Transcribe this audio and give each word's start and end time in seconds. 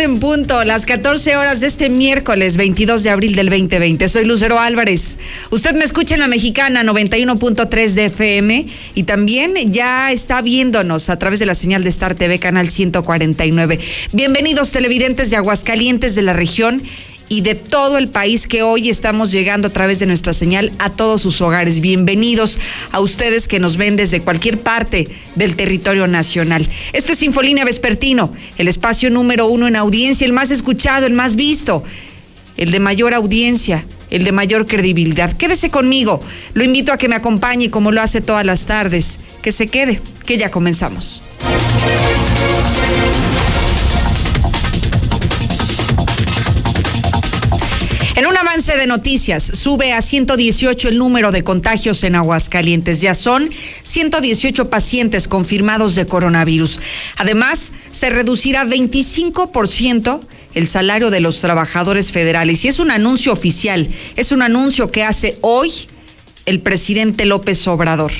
en 0.00 0.18
punto, 0.18 0.64
las 0.64 0.86
14 0.86 1.36
horas 1.36 1.60
de 1.60 1.66
este 1.66 1.90
miércoles 1.90 2.56
22 2.56 3.02
de 3.02 3.10
abril 3.10 3.34
del 3.34 3.50
2020. 3.50 4.08
Soy 4.08 4.24
Lucero 4.24 4.58
Álvarez. 4.58 5.18
Usted 5.50 5.74
me 5.74 5.84
escucha 5.84 6.14
en 6.14 6.20
la 6.20 6.26
mexicana 6.26 6.82
91.3 6.82 7.90
de 7.92 8.06
FM 8.06 8.66
y 8.94 9.02
también 9.02 9.54
ya 9.70 10.10
está 10.10 10.40
viéndonos 10.40 11.10
a 11.10 11.18
través 11.18 11.38
de 11.38 11.46
la 11.46 11.54
señal 11.54 11.82
de 11.82 11.90
Star 11.90 12.14
TV 12.14 12.38
canal 12.38 12.70
149. 12.70 13.78
Bienvenidos 14.12 14.72
televidentes 14.72 15.28
de 15.30 15.36
Aguascalientes 15.36 16.14
de 16.14 16.22
la 16.22 16.32
región 16.32 16.82
y 17.30 17.42
de 17.42 17.54
todo 17.54 17.96
el 17.96 18.08
país 18.08 18.48
que 18.48 18.64
hoy 18.64 18.88
estamos 18.90 19.30
llegando 19.30 19.68
a 19.68 19.72
través 19.72 20.00
de 20.00 20.06
nuestra 20.06 20.32
señal 20.32 20.72
a 20.80 20.90
todos 20.90 21.22
sus 21.22 21.40
hogares. 21.40 21.80
Bienvenidos 21.80 22.58
a 22.90 22.98
ustedes 22.98 23.46
que 23.46 23.60
nos 23.60 23.76
ven 23.76 23.94
desde 23.94 24.20
cualquier 24.20 24.58
parte 24.58 25.08
del 25.36 25.54
territorio 25.54 26.08
nacional. 26.08 26.68
Esto 26.92 27.12
es 27.12 27.22
Infolínea 27.22 27.64
Vespertino, 27.64 28.32
el 28.58 28.66
espacio 28.66 29.10
número 29.10 29.46
uno 29.46 29.68
en 29.68 29.76
audiencia, 29.76 30.24
el 30.24 30.32
más 30.32 30.50
escuchado, 30.50 31.06
el 31.06 31.12
más 31.12 31.36
visto, 31.36 31.84
el 32.56 32.72
de 32.72 32.80
mayor 32.80 33.14
audiencia, 33.14 33.86
el 34.10 34.24
de 34.24 34.32
mayor 34.32 34.66
credibilidad. 34.66 35.32
Quédese 35.36 35.70
conmigo, 35.70 36.20
lo 36.54 36.64
invito 36.64 36.92
a 36.92 36.98
que 36.98 37.08
me 37.08 37.14
acompañe 37.14 37.70
como 37.70 37.92
lo 37.92 38.02
hace 38.02 38.20
todas 38.20 38.44
las 38.44 38.66
tardes. 38.66 39.20
Que 39.40 39.52
se 39.52 39.68
quede, 39.68 40.02
que 40.26 40.36
ya 40.36 40.50
comenzamos. 40.50 41.22
Avance 48.50 48.76
de 48.76 48.88
noticias, 48.88 49.44
sube 49.44 49.92
a 49.92 50.00
118 50.00 50.88
el 50.88 50.98
número 50.98 51.30
de 51.30 51.44
contagios 51.44 52.02
en 52.02 52.16
Aguascalientes. 52.16 53.00
Ya 53.00 53.14
son 53.14 53.48
118 53.84 54.68
pacientes 54.68 55.28
confirmados 55.28 55.94
de 55.94 56.04
coronavirus. 56.04 56.80
Además, 57.16 57.72
se 57.92 58.10
reducirá 58.10 58.64
25% 58.64 60.20
el 60.54 60.66
salario 60.66 61.10
de 61.10 61.20
los 61.20 61.40
trabajadores 61.40 62.10
federales. 62.10 62.64
Y 62.64 62.68
es 62.68 62.80
un 62.80 62.90
anuncio 62.90 63.32
oficial, 63.32 63.88
es 64.16 64.32
un 64.32 64.42
anuncio 64.42 64.90
que 64.90 65.04
hace 65.04 65.38
hoy 65.42 65.72
el 66.44 66.58
presidente 66.58 67.26
López 67.26 67.68
Obrador. 67.68 68.10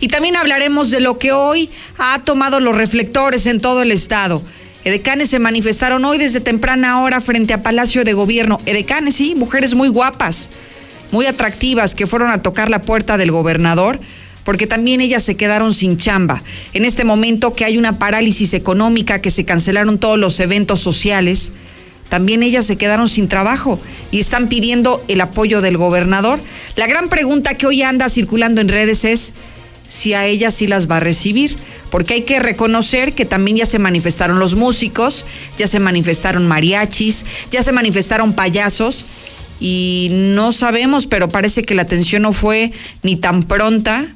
Y 0.00 0.08
también 0.08 0.34
hablaremos 0.34 0.90
de 0.90 0.98
lo 0.98 1.16
que 1.18 1.30
hoy 1.30 1.70
ha 1.96 2.24
tomado 2.24 2.58
los 2.58 2.74
reflectores 2.74 3.46
en 3.46 3.60
todo 3.60 3.82
el 3.82 3.92
estado 3.92 4.42
Edecanes 4.86 5.30
se 5.30 5.40
manifestaron 5.40 6.04
hoy 6.04 6.16
desde 6.16 6.40
temprana 6.40 7.02
hora 7.02 7.20
frente 7.20 7.52
a 7.52 7.60
Palacio 7.60 8.04
de 8.04 8.12
Gobierno. 8.12 8.60
Edecanes, 8.66 9.16
sí, 9.16 9.34
mujeres 9.34 9.74
muy 9.74 9.88
guapas, 9.88 10.48
muy 11.10 11.26
atractivas 11.26 11.96
que 11.96 12.06
fueron 12.06 12.30
a 12.30 12.40
tocar 12.40 12.70
la 12.70 12.82
puerta 12.82 13.16
del 13.16 13.32
gobernador 13.32 13.98
porque 14.44 14.68
también 14.68 15.00
ellas 15.00 15.24
se 15.24 15.36
quedaron 15.36 15.74
sin 15.74 15.96
chamba. 15.96 16.40
En 16.72 16.84
este 16.84 17.04
momento 17.04 17.52
que 17.52 17.64
hay 17.64 17.78
una 17.78 17.98
parálisis 17.98 18.54
económica, 18.54 19.20
que 19.20 19.32
se 19.32 19.44
cancelaron 19.44 19.98
todos 19.98 20.20
los 20.20 20.38
eventos 20.38 20.78
sociales, 20.78 21.50
también 22.08 22.44
ellas 22.44 22.64
se 22.64 22.76
quedaron 22.76 23.08
sin 23.08 23.26
trabajo 23.26 23.80
y 24.12 24.20
están 24.20 24.48
pidiendo 24.48 25.02
el 25.08 25.20
apoyo 25.20 25.62
del 25.62 25.78
gobernador. 25.78 26.38
La 26.76 26.86
gran 26.86 27.08
pregunta 27.08 27.54
que 27.54 27.66
hoy 27.66 27.82
anda 27.82 28.08
circulando 28.08 28.60
en 28.60 28.68
redes 28.68 29.04
es 29.04 29.32
si 29.88 30.14
a 30.14 30.26
ellas 30.26 30.54
sí 30.54 30.68
las 30.68 30.88
va 30.88 30.98
a 30.98 31.00
recibir 31.00 31.56
porque 31.90 32.14
hay 32.14 32.22
que 32.22 32.40
reconocer 32.40 33.14
que 33.14 33.24
también 33.24 33.58
ya 33.58 33.66
se 33.66 33.78
manifestaron 33.78 34.38
los 34.38 34.54
músicos, 34.54 35.26
ya 35.56 35.66
se 35.66 35.80
manifestaron 35.80 36.46
mariachis, 36.46 37.26
ya 37.50 37.62
se 37.62 37.72
manifestaron 37.72 38.32
payasos 38.32 39.06
y 39.60 40.08
no 40.10 40.52
sabemos, 40.52 41.06
pero 41.06 41.28
parece 41.28 41.62
que 41.62 41.74
la 41.74 41.82
atención 41.82 42.22
no 42.22 42.32
fue 42.32 42.72
ni 43.02 43.16
tan 43.16 43.42
pronta, 43.42 44.14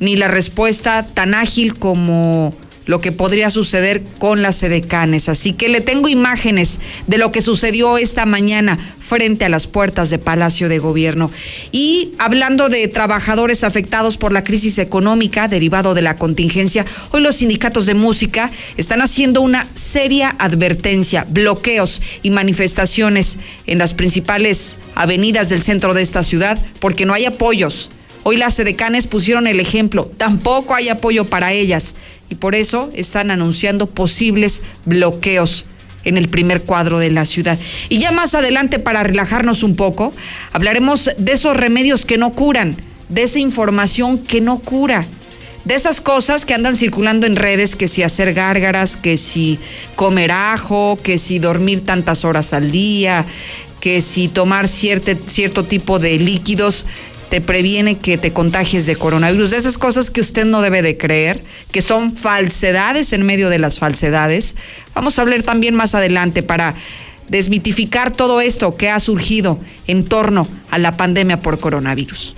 ni 0.00 0.16
la 0.16 0.28
respuesta 0.28 1.06
tan 1.06 1.34
ágil 1.34 1.78
como 1.78 2.54
lo 2.86 3.00
que 3.00 3.12
podría 3.12 3.50
suceder 3.50 4.02
con 4.18 4.42
las 4.42 4.56
sedecanes. 4.56 5.28
Así 5.28 5.52
que 5.52 5.68
le 5.68 5.80
tengo 5.80 6.08
imágenes 6.08 6.80
de 7.06 7.18
lo 7.18 7.32
que 7.32 7.42
sucedió 7.42 7.98
esta 7.98 8.26
mañana 8.26 8.78
frente 8.98 9.44
a 9.44 9.48
las 9.48 9.66
puertas 9.66 10.10
de 10.10 10.18
Palacio 10.18 10.68
de 10.68 10.78
Gobierno. 10.78 11.30
Y 11.70 12.12
hablando 12.18 12.68
de 12.68 12.88
trabajadores 12.88 13.64
afectados 13.64 14.16
por 14.16 14.32
la 14.32 14.44
crisis 14.44 14.78
económica 14.78 15.48
derivado 15.48 15.94
de 15.94 16.02
la 16.02 16.16
contingencia, 16.16 16.86
hoy 17.10 17.20
los 17.20 17.36
sindicatos 17.36 17.86
de 17.86 17.94
música 17.94 18.50
están 18.76 19.02
haciendo 19.02 19.40
una 19.40 19.68
seria 19.74 20.34
advertencia, 20.38 21.26
bloqueos 21.28 22.02
y 22.22 22.30
manifestaciones 22.30 23.38
en 23.66 23.78
las 23.78 23.94
principales 23.94 24.78
avenidas 24.94 25.48
del 25.48 25.62
centro 25.62 25.94
de 25.94 26.02
esta 26.02 26.22
ciudad 26.22 26.58
porque 26.80 27.06
no 27.06 27.14
hay 27.14 27.26
apoyos. 27.26 27.90
Hoy 28.24 28.36
las 28.36 28.54
sedecanes 28.54 29.08
pusieron 29.08 29.48
el 29.48 29.58
ejemplo, 29.58 30.10
tampoco 30.16 30.74
hay 30.74 30.88
apoyo 30.88 31.24
para 31.24 31.52
ellas 31.52 31.96
y 32.32 32.34
por 32.34 32.54
eso 32.54 32.88
están 32.94 33.30
anunciando 33.30 33.86
posibles 33.86 34.62
bloqueos 34.86 35.66
en 36.02 36.16
el 36.16 36.30
primer 36.30 36.62
cuadro 36.62 36.98
de 36.98 37.10
la 37.10 37.26
ciudad. 37.26 37.58
Y 37.90 37.98
ya 37.98 38.10
más 38.10 38.34
adelante, 38.34 38.78
para 38.78 39.02
relajarnos 39.02 39.62
un 39.62 39.76
poco, 39.76 40.14
hablaremos 40.50 41.10
de 41.18 41.32
esos 41.32 41.54
remedios 41.54 42.06
que 42.06 42.16
no 42.16 42.32
curan, 42.32 42.74
de 43.10 43.24
esa 43.24 43.38
información 43.38 44.16
que 44.16 44.40
no 44.40 44.60
cura, 44.60 45.06
de 45.66 45.74
esas 45.74 46.00
cosas 46.00 46.46
que 46.46 46.54
andan 46.54 46.74
circulando 46.74 47.26
en 47.26 47.36
redes, 47.36 47.76
que 47.76 47.86
si 47.86 48.02
hacer 48.02 48.32
gárgaras, 48.32 48.96
que 48.96 49.18
si 49.18 49.58
comer 49.94 50.32
ajo, 50.32 50.98
que 51.02 51.18
si 51.18 51.38
dormir 51.38 51.84
tantas 51.84 52.24
horas 52.24 52.54
al 52.54 52.72
día, 52.72 53.26
que 53.82 54.00
si 54.00 54.28
tomar 54.28 54.68
cierto, 54.68 55.12
cierto 55.26 55.64
tipo 55.64 55.98
de 55.98 56.18
líquidos 56.18 56.86
te 57.32 57.40
previene 57.40 57.96
que 57.96 58.18
te 58.18 58.34
contagies 58.34 58.84
de 58.84 58.94
coronavirus, 58.94 59.52
de 59.52 59.56
esas 59.56 59.78
cosas 59.78 60.10
que 60.10 60.20
usted 60.20 60.44
no 60.44 60.60
debe 60.60 60.82
de 60.82 60.98
creer, 60.98 61.42
que 61.70 61.80
son 61.80 62.14
falsedades 62.14 63.14
en 63.14 63.22
medio 63.22 63.48
de 63.48 63.58
las 63.58 63.78
falsedades. 63.78 64.54
Vamos 64.94 65.18
a 65.18 65.22
hablar 65.22 65.42
también 65.42 65.74
más 65.74 65.94
adelante 65.94 66.42
para 66.42 66.74
desmitificar 67.28 68.12
todo 68.12 68.42
esto 68.42 68.76
que 68.76 68.90
ha 68.90 69.00
surgido 69.00 69.58
en 69.86 70.04
torno 70.04 70.46
a 70.70 70.76
la 70.76 70.94
pandemia 70.98 71.40
por 71.40 71.58
coronavirus. 71.58 72.34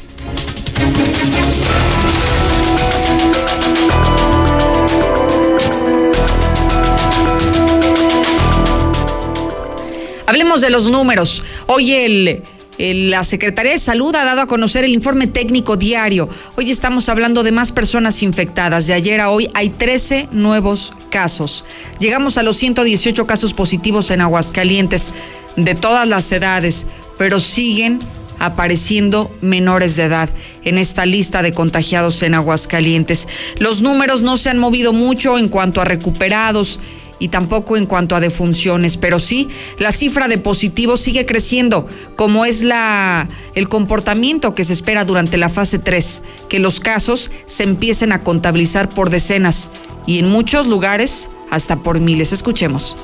Hablemos 10.26 10.61
de 10.61 10.71
los 10.71 10.87
números. 10.87 11.43
Hoy 11.66 11.93
el 11.93 12.43
la 12.79 13.23
Secretaría 13.25 13.73
de 13.73 13.79
Salud 13.79 14.15
ha 14.15 14.25
dado 14.25 14.41
a 14.41 14.47
conocer 14.47 14.85
el 14.85 14.93
informe 14.93 15.27
técnico 15.27 15.77
diario. 15.77 16.29
Hoy 16.57 16.71
estamos 16.71 17.09
hablando 17.09 17.43
de 17.43 17.53
más 17.53 17.73
personas 17.73 18.23
infectadas. 18.23 18.87
De 18.87 18.95
ayer 18.95 19.21
a 19.21 19.31
hoy 19.31 19.49
hay 19.55 19.71
13 19.71 20.29
nuevos 20.33 20.93
casos. 21.11 21.65
Llegamos 22.01 22.39
a 22.39 22.43
los 22.43 22.57
118 22.57 23.27
casos 23.27 23.55
positivos 23.55 24.11
en 24.11 24.21
Aguascalientes 24.21 25.12
de 25.57 25.75
todas 25.75 26.09
las 26.09 26.31
edades, 26.33 26.87
pero 27.17 27.39
siguen 27.39 28.01
apareciendo 28.41 29.31
menores 29.41 29.95
de 29.97 30.05
edad 30.05 30.31
en 30.65 30.79
esta 30.79 31.06
lista 31.06 31.43
de 31.43 31.53
contagiados 31.53 32.23
en 32.23 32.35
Aguascalientes. 32.35 33.29
Los 33.59 33.81
números 33.81 34.23
no 34.23 34.37
se 34.37 34.51
han 34.51 34.59
movido 34.59 34.93
mucho 34.93 35.39
en 35.39 35.49
cuanto 35.49 35.81
a 35.81 35.85
recuperados 35.85 36.81
y 37.19 37.28
tampoco 37.28 37.76
en 37.76 37.86
cuanto 37.86 38.16
a 38.16 38.20
defunciones, 38.20 38.97
pero 38.97 39.19
sí 39.19 39.48
la 39.78 39.92
cifra 39.92 40.28
de 40.28 40.38
positivos 40.38 41.00
sigue 41.00 41.26
creciendo, 41.26 41.86
como 42.16 42.44
es 42.44 42.62
la 42.62 43.28
el 43.54 43.69
comportamiento 43.69 44.54
que 44.54 44.64
se 44.64 44.72
espera 44.72 45.04
durante 45.04 45.36
la 45.36 45.48
fase 45.48 45.78
3, 45.78 46.22
que 46.48 46.58
los 46.58 46.80
casos 46.80 47.30
se 47.47 47.62
empiecen 47.62 48.12
a 48.12 48.22
contabilizar 48.22 48.88
por 48.88 49.10
decenas 49.10 49.70
y 50.06 50.19
en 50.19 50.28
muchos 50.28 50.66
lugares 50.66 51.30
hasta 51.50 51.76
por 51.76 52.00
miles. 52.00 52.32
Escuchemos. 52.32 52.97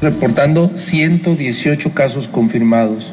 Reportando 0.00 0.70
118 0.76 1.92
casos 1.92 2.28
confirmados, 2.28 3.12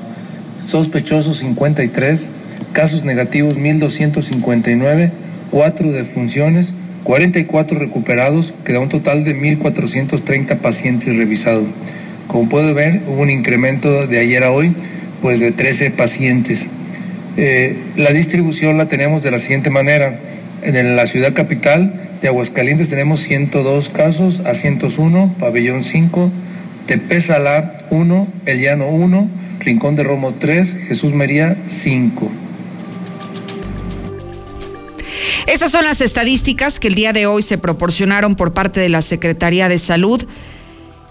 sospechosos 0.59 1.37
53 1.37 2.27
casos 2.75 3.05
negativos 3.05 3.57
1.259, 3.57 5.09
4 5.49 5.91
defunciones, 5.93 6.73
44 7.05 7.79
recuperados, 7.79 8.53
que 8.65 8.73
da 8.73 8.81
un 8.81 8.89
total 8.89 9.23
de 9.23 9.33
1.430 9.35 10.57
pacientes 10.57 11.15
revisados. 11.15 11.65
Como 12.27 12.49
puede 12.49 12.73
ver, 12.73 13.01
hubo 13.07 13.21
un 13.21 13.29
incremento 13.29 14.05
de 14.07 14.19
ayer 14.19 14.43
a 14.43 14.51
hoy, 14.51 14.73
pues 15.21 15.39
de 15.39 15.51
13 15.51 15.91
pacientes. 15.91 16.67
Eh, 17.37 17.77
la 17.95 18.11
distribución 18.11 18.77
la 18.77 18.87
tenemos 18.89 19.23
de 19.23 19.31
la 19.31 19.39
siguiente 19.39 19.69
manera. 19.69 20.19
En 20.61 20.97
la 20.97 21.05
ciudad 21.05 21.33
capital 21.33 21.93
de 22.21 22.27
Aguascalientes 22.27 22.89
tenemos 22.89 23.21
102 23.21 23.89
casos, 23.89 24.41
a 24.45 24.53
101, 24.53 25.33
Pabellón 25.39 25.85
5, 25.85 26.29
Tepezalá 26.87 27.85
1, 27.89 28.27
El 28.45 28.61
Llano 28.61 28.87
1, 28.87 29.29
Rincón 29.61 29.95
de 29.95 30.03
Romo 30.03 30.33
3, 30.33 30.75
Jesús 30.89 31.13
María 31.13 31.55
5. 31.67 32.44
Estas 35.47 35.71
son 35.71 35.85
las 35.85 36.01
estadísticas 36.01 36.79
que 36.79 36.87
el 36.87 36.95
día 36.95 37.13
de 37.13 37.27
hoy 37.27 37.43
se 37.43 37.59
proporcionaron 37.59 38.33
por 38.33 38.53
parte 38.53 38.79
de 38.79 38.89
la 38.89 39.01
Secretaría 39.01 39.69
de 39.69 39.77
Salud. 39.77 40.25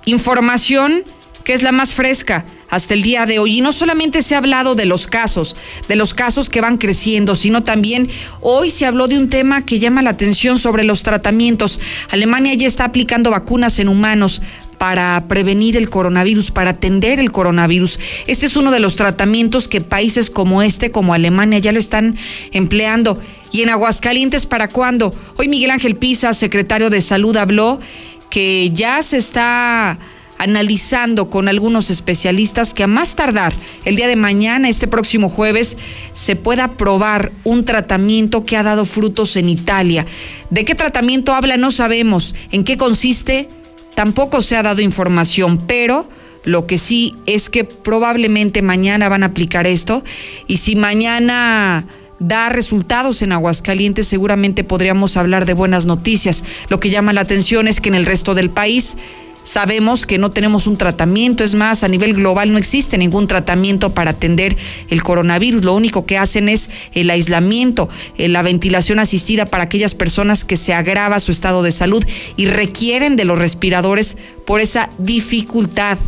Información 0.07 1.05
que 1.45 1.53
es 1.53 1.63
la 1.63 1.73
más 1.73 1.95
fresca 1.95 2.45
hasta 2.71 2.95
el 2.95 3.03
día 3.03 3.27
de 3.27 3.39
hoy. 3.39 3.59
Y 3.59 3.61
no 3.61 3.73
solamente 3.73 4.23
se 4.23 4.35
ha 4.35 4.39
hablado 4.39 4.75
de 4.75 4.87
los 4.87 5.07
casos, 5.07 5.57
de 5.89 5.95
los 5.95 6.15
casos 6.15 6.51
que 6.51 6.61
van 6.61 6.79
creciendo, 6.79 7.37
sino 7.37 7.63
también 7.63 8.11
hoy 8.41 8.71
se 8.71 8.87
habló 8.87 9.07
de 9.07 9.19
un 9.19 9.29
tema 9.29 9.65
que 9.65 9.79
llama 9.79 10.03
la 10.03 10.11
atención 10.11 10.59
sobre 10.59 10.83
los 10.83 11.03
tratamientos. 11.03 11.81
Alemania 12.11 12.55
ya 12.55 12.67
está 12.67 12.85
aplicando 12.85 13.31
vacunas 13.31 13.79
en 13.79 13.89
humanos 13.89 14.43
para 14.85 15.29
prevenir 15.29 15.79
el 15.79 15.89
coronavirus, 15.89 16.51
para 16.51 16.73
atender 16.73 17.19
el 17.19 17.33
coronavirus. 17.33 17.99
Este 18.27 18.45
es 18.45 18.55
uno 18.55 18.71
de 18.71 18.81
los 18.81 18.97
tratamientos 18.97 19.67
que 19.67 19.81
países 19.81 20.29
como 20.29 20.61
este, 20.61 20.91
como 20.91 21.15
Alemania, 21.15 21.59
ya 21.59 21.73
lo 21.73 21.79
están 21.79 22.19
empleando. 22.53 23.19
Y 23.51 23.63
en 23.63 23.71
Aguascalientes, 23.71 24.45
¿para 24.45 24.69
cuándo? 24.69 25.15
Hoy 25.39 25.49
Miguel 25.49 25.71
Ángel 25.71 25.97
Pisa, 25.97 26.35
secretario 26.35 26.91
de 26.91 27.01
Salud, 27.01 27.35
habló 27.39 27.81
que 28.29 28.73
ya 28.75 29.01
se 29.03 29.17
está 29.17 29.99
analizando 30.37 31.31
con 31.31 31.49
algunos 31.49 31.89
especialistas 31.89 32.75
que 32.75 32.83
a 32.83 32.87
más 32.87 33.17
tardar 33.17 33.55
el 33.87 33.97
día 33.97 34.07
de 34.07 34.17
mañana, 34.17 34.69
este 34.69 34.87
próximo 34.87 35.31
jueves, 35.31 35.79
se 36.13 36.37
pueda 36.37 36.73
probar 36.73 37.33
un 37.45 37.65
tratamiento 37.65 38.45
que 38.45 38.59
ha 38.59 38.63
dado 38.63 38.85
frutos 38.85 39.37
en 39.37 39.49
Italia. 39.49 40.05
¿De 40.51 40.67
qué 40.67 40.75
tratamiento 40.75 41.33
habla? 41.33 41.57
No 41.57 41.71
sabemos. 41.71 42.35
¿En 42.51 42.65
qué 42.65 42.77
consiste? 42.77 43.49
Tampoco 43.95 44.43
se 44.43 44.57
ha 44.57 44.63
dado 44.63 44.81
información, 44.81 45.59
pero 45.59 46.09
lo 46.45 46.67
que 46.67 46.79
sí 46.79 47.15
es 47.27 47.49
que 47.49 47.65
probablemente 47.65 48.63
mañana 48.63 49.09
van 49.09 49.23
a 49.23 49.27
aplicar 49.27 49.67
esto 49.67 50.05
y 50.47 50.59
si 50.59 50.77
mañana 50.77 51.87
da 52.19 52.49
resultados 52.49 53.23
en 53.23 53.33
Aguascalientes, 53.33 54.07
seguramente 54.07 54.65
podríamos 54.65 55.17
hablar 55.17 55.47
de 55.47 55.55
buenas 55.55 55.87
noticias. 55.87 56.45
Lo 56.69 56.81
que 56.81 56.91
llama 56.91 57.13
la 57.13 57.23
atención 57.23 57.69
es 57.69 57.81
que 57.81 57.89
en 57.89 57.95
el 57.95 58.07
resto 58.07 58.35
del 58.35 58.51
país 58.51 58.97
Sabemos 59.45 60.07
que 60.07 60.17
no 60.17 60.31
tenemos 60.31 60.67
un 60.67 60.79
tratamiento, 60.79 61.45
es 61.45 61.55
más, 61.55 61.85
a 61.85 61.89
nivel 61.89 62.15
global 62.15 62.51
no 62.51 62.59
existe 62.59 62.97
ningún 62.97 63.29
tratamiento 63.29 63.93
para 63.93 64.13
atender 64.13 64.57
el 64.89 65.03
coronavirus. 65.03 65.65
Lo 65.65 65.75
único 65.75 66.07
que 66.07 66.17
hacen 66.17 66.49
es 66.49 66.71
el 66.95 67.11
aislamiento, 67.11 67.91
eh, 68.17 68.29
la 68.29 68.41
ventilación 68.41 68.99
asistida 68.99 69.45
para 69.45 69.65
aquellas 69.65 69.95
personas 69.95 70.47
que 70.47 70.57
se 70.57 70.73
agrava 70.73 71.21
su 71.21 71.31
estado 71.31 71.63
de 71.63 71.73
salud 71.73 72.03
y 72.37 72.47
requieren 72.47 73.17
de 73.17 73.27
los 73.27 73.39
respiradores 73.39 74.17
por 74.47 74.63
esa 74.63 74.89
dificultad 74.97 75.99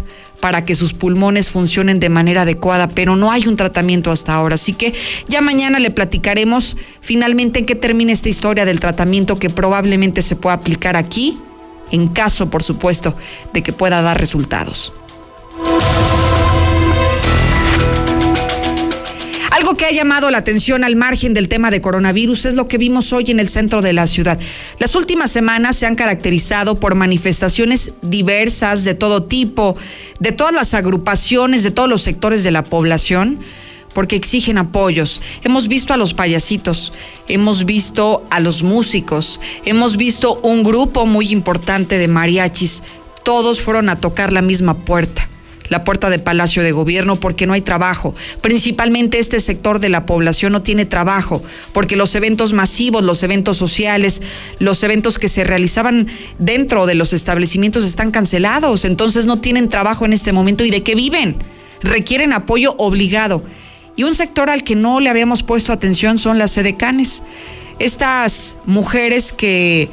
para 0.40 0.64
que 0.64 0.74
sus 0.74 0.94
pulmones 0.94 1.50
funcionen 1.50 2.00
de 2.00 2.08
manera 2.08 2.42
adecuada, 2.42 2.88
pero 2.88 3.16
no 3.16 3.32
hay 3.32 3.46
un 3.48 3.56
tratamiento 3.56 4.10
hasta 4.10 4.34
ahora. 4.34 4.54
Así 4.54 4.72
que 4.72 4.94
ya 5.28 5.42
mañana 5.42 5.78
le 5.78 5.90
platicaremos 5.90 6.78
finalmente 7.02 7.58
en 7.58 7.66
qué 7.66 7.74
termina 7.74 8.12
esta 8.12 8.30
historia 8.30 8.64
del 8.64 8.80
tratamiento 8.80 9.38
que 9.38 9.50
probablemente 9.50 10.22
se 10.22 10.36
pueda 10.36 10.54
aplicar 10.54 10.96
aquí 10.96 11.38
en 11.90 12.08
caso, 12.08 12.50
por 12.50 12.62
supuesto, 12.62 13.16
de 13.52 13.62
que 13.62 13.72
pueda 13.72 14.02
dar 14.02 14.18
resultados. 14.18 14.92
Algo 19.50 19.74
que 19.74 19.86
ha 19.86 19.90
llamado 19.90 20.30
la 20.30 20.38
atención 20.38 20.84
al 20.84 20.96
margen 20.96 21.32
del 21.32 21.48
tema 21.48 21.70
de 21.70 21.80
coronavirus 21.80 22.44
es 22.44 22.54
lo 22.54 22.68
que 22.68 22.76
vimos 22.76 23.12
hoy 23.14 23.30
en 23.30 23.40
el 23.40 23.48
centro 23.48 23.80
de 23.80 23.94
la 23.94 24.06
ciudad. 24.06 24.38
Las 24.78 24.94
últimas 24.94 25.30
semanas 25.30 25.76
se 25.76 25.86
han 25.86 25.94
caracterizado 25.94 26.74
por 26.74 26.94
manifestaciones 26.94 27.92
diversas 28.02 28.84
de 28.84 28.94
todo 28.94 29.24
tipo, 29.24 29.74
de 30.20 30.32
todas 30.32 30.52
las 30.52 30.74
agrupaciones, 30.74 31.62
de 31.62 31.70
todos 31.70 31.88
los 31.88 32.02
sectores 32.02 32.44
de 32.44 32.50
la 32.50 32.64
población 32.64 33.40
porque 33.96 34.14
exigen 34.14 34.58
apoyos. 34.58 35.22
Hemos 35.42 35.68
visto 35.68 35.94
a 35.94 35.96
los 35.96 36.12
payasitos, 36.12 36.92
hemos 37.28 37.64
visto 37.64 38.26
a 38.28 38.40
los 38.40 38.62
músicos, 38.62 39.40
hemos 39.64 39.96
visto 39.96 40.38
un 40.42 40.62
grupo 40.62 41.06
muy 41.06 41.30
importante 41.30 41.96
de 41.96 42.06
mariachis. 42.06 42.82
Todos 43.24 43.62
fueron 43.62 43.88
a 43.88 43.96
tocar 43.96 44.34
la 44.34 44.42
misma 44.42 44.84
puerta 44.84 45.30
la 45.70 45.82
puerta 45.82 46.10
de 46.10 46.20
Palacio 46.20 46.62
de 46.62 46.70
Gobierno 46.70 47.16
porque 47.16 47.46
no 47.46 47.54
hay 47.54 47.62
trabajo. 47.62 48.14
Principalmente 48.40 49.18
este 49.18 49.40
sector 49.40 49.80
de 49.80 49.88
la 49.88 50.06
población 50.06 50.52
no 50.52 50.62
tiene 50.62 50.84
trabajo 50.84 51.42
porque 51.72 51.96
los 51.96 52.14
eventos 52.14 52.52
masivos, 52.52 53.02
los 53.02 53.22
eventos 53.24 53.56
sociales, 53.56 54.22
los 54.60 54.84
eventos 54.84 55.18
que 55.18 55.28
se 55.28 55.42
realizaban 55.42 56.06
dentro 56.38 56.86
de 56.86 56.94
los 56.94 57.12
establecimientos 57.12 57.82
están 57.82 58.12
cancelados. 58.12 58.84
Entonces 58.84 59.26
no 59.26 59.40
tienen 59.40 59.68
trabajo 59.68 60.04
en 60.04 60.12
este 60.12 60.32
momento 60.32 60.64
y 60.64 60.70
de 60.70 60.84
qué 60.84 60.94
viven. 60.94 61.36
Requieren 61.82 62.32
apoyo 62.32 62.76
obligado. 62.78 63.42
Y 63.96 64.04
un 64.04 64.14
sector 64.14 64.50
al 64.50 64.62
que 64.62 64.76
no 64.76 65.00
le 65.00 65.10
habíamos 65.10 65.42
puesto 65.42 65.72
atención 65.72 66.18
son 66.18 66.38
las 66.38 66.50
sedecanes. 66.52 67.22
Estas 67.78 68.56
mujeres 68.66 69.32
que 69.32 69.90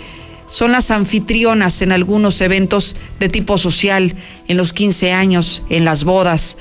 son 0.49 0.71
las 0.71 0.91
anfitrionas 0.91 1.81
en 1.81 1.91
algunos 1.91 2.39
eventos 2.41 2.95
de 3.19 3.29
tipo 3.29 3.57
social, 3.57 4.13
en 4.47 4.57
los 4.57 4.73
15 4.73 5.11
años, 5.11 5.63
en 5.69 5.85
las 5.85 6.03
bodas, 6.03 6.57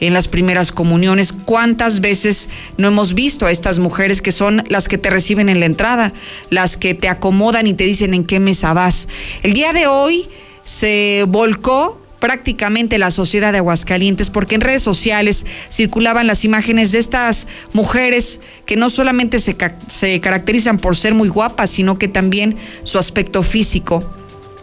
en 0.00 0.14
las 0.14 0.28
primeras 0.28 0.72
comuniones. 0.72 1.32
¿Cuántas 1.32 2.00
veces 2.00 2.48
no 2.76 2.88
hemos 2.88 3.14
visto 3.14 3.46
a 3.46 3.50
estas 3.50 3.78
mujeres 3.78 4.22
que 4.22 4.32
son 4.32 4.64
las 4.68 4.88
que 4.88 4.96
te 4.96 5.10
reciben 5.10 5.48
en 5.48 5.60
la 5.60 5.66
entrada, 5.66 6.12
las 6.50 6.76
que 6.76 6.94
te 6.94 7.08
acomodan 7.08 7.66
y 7.66 7.74
te 7.74 7.84
dicen 7.84 8.14
en 8.14 8.24
qué 8.24 8.40
mesa 8.40 8.72
vas? 8.72 9.08
El 9.42 9.52
día 9.52 9.72
de 9.72 9.86
hoy 9.86 10.28
se 10.64 11.24
volcó 11.28 12.00
prácticamente 12.18 12.98
la 12.98 13.10
sociedad 13.10 13.52
de 13.52 13.58
Aguascalientes, 13.58 14.30
porque 14.30 14.54
en 14.54 14.60
redes 14.60 14.82
sociales 14.82 15.46
circulaban 15.70 16.26
las 16.26 16.44
imágenes 16.44 16.92
de 16.92 16.98
estas 16.98 17.48
mujeres 17.72 18.40
que 18.64 18.76
no 18.76 18.90
solamente 18.90 19.38
se, 19.38 19.56
se 19.88 20.20
caracterizan 20.20 20.78
por 20.78 20.96
ser 20.96 21.14
muy 21.14 21.28
guapas, 21.28 21.70
sino 21.70 21.98
que 21.98 22.08
también 22.08 22.56
su 22.84 22.98
aspecto 22.98 23.42
físico 23.42 24.02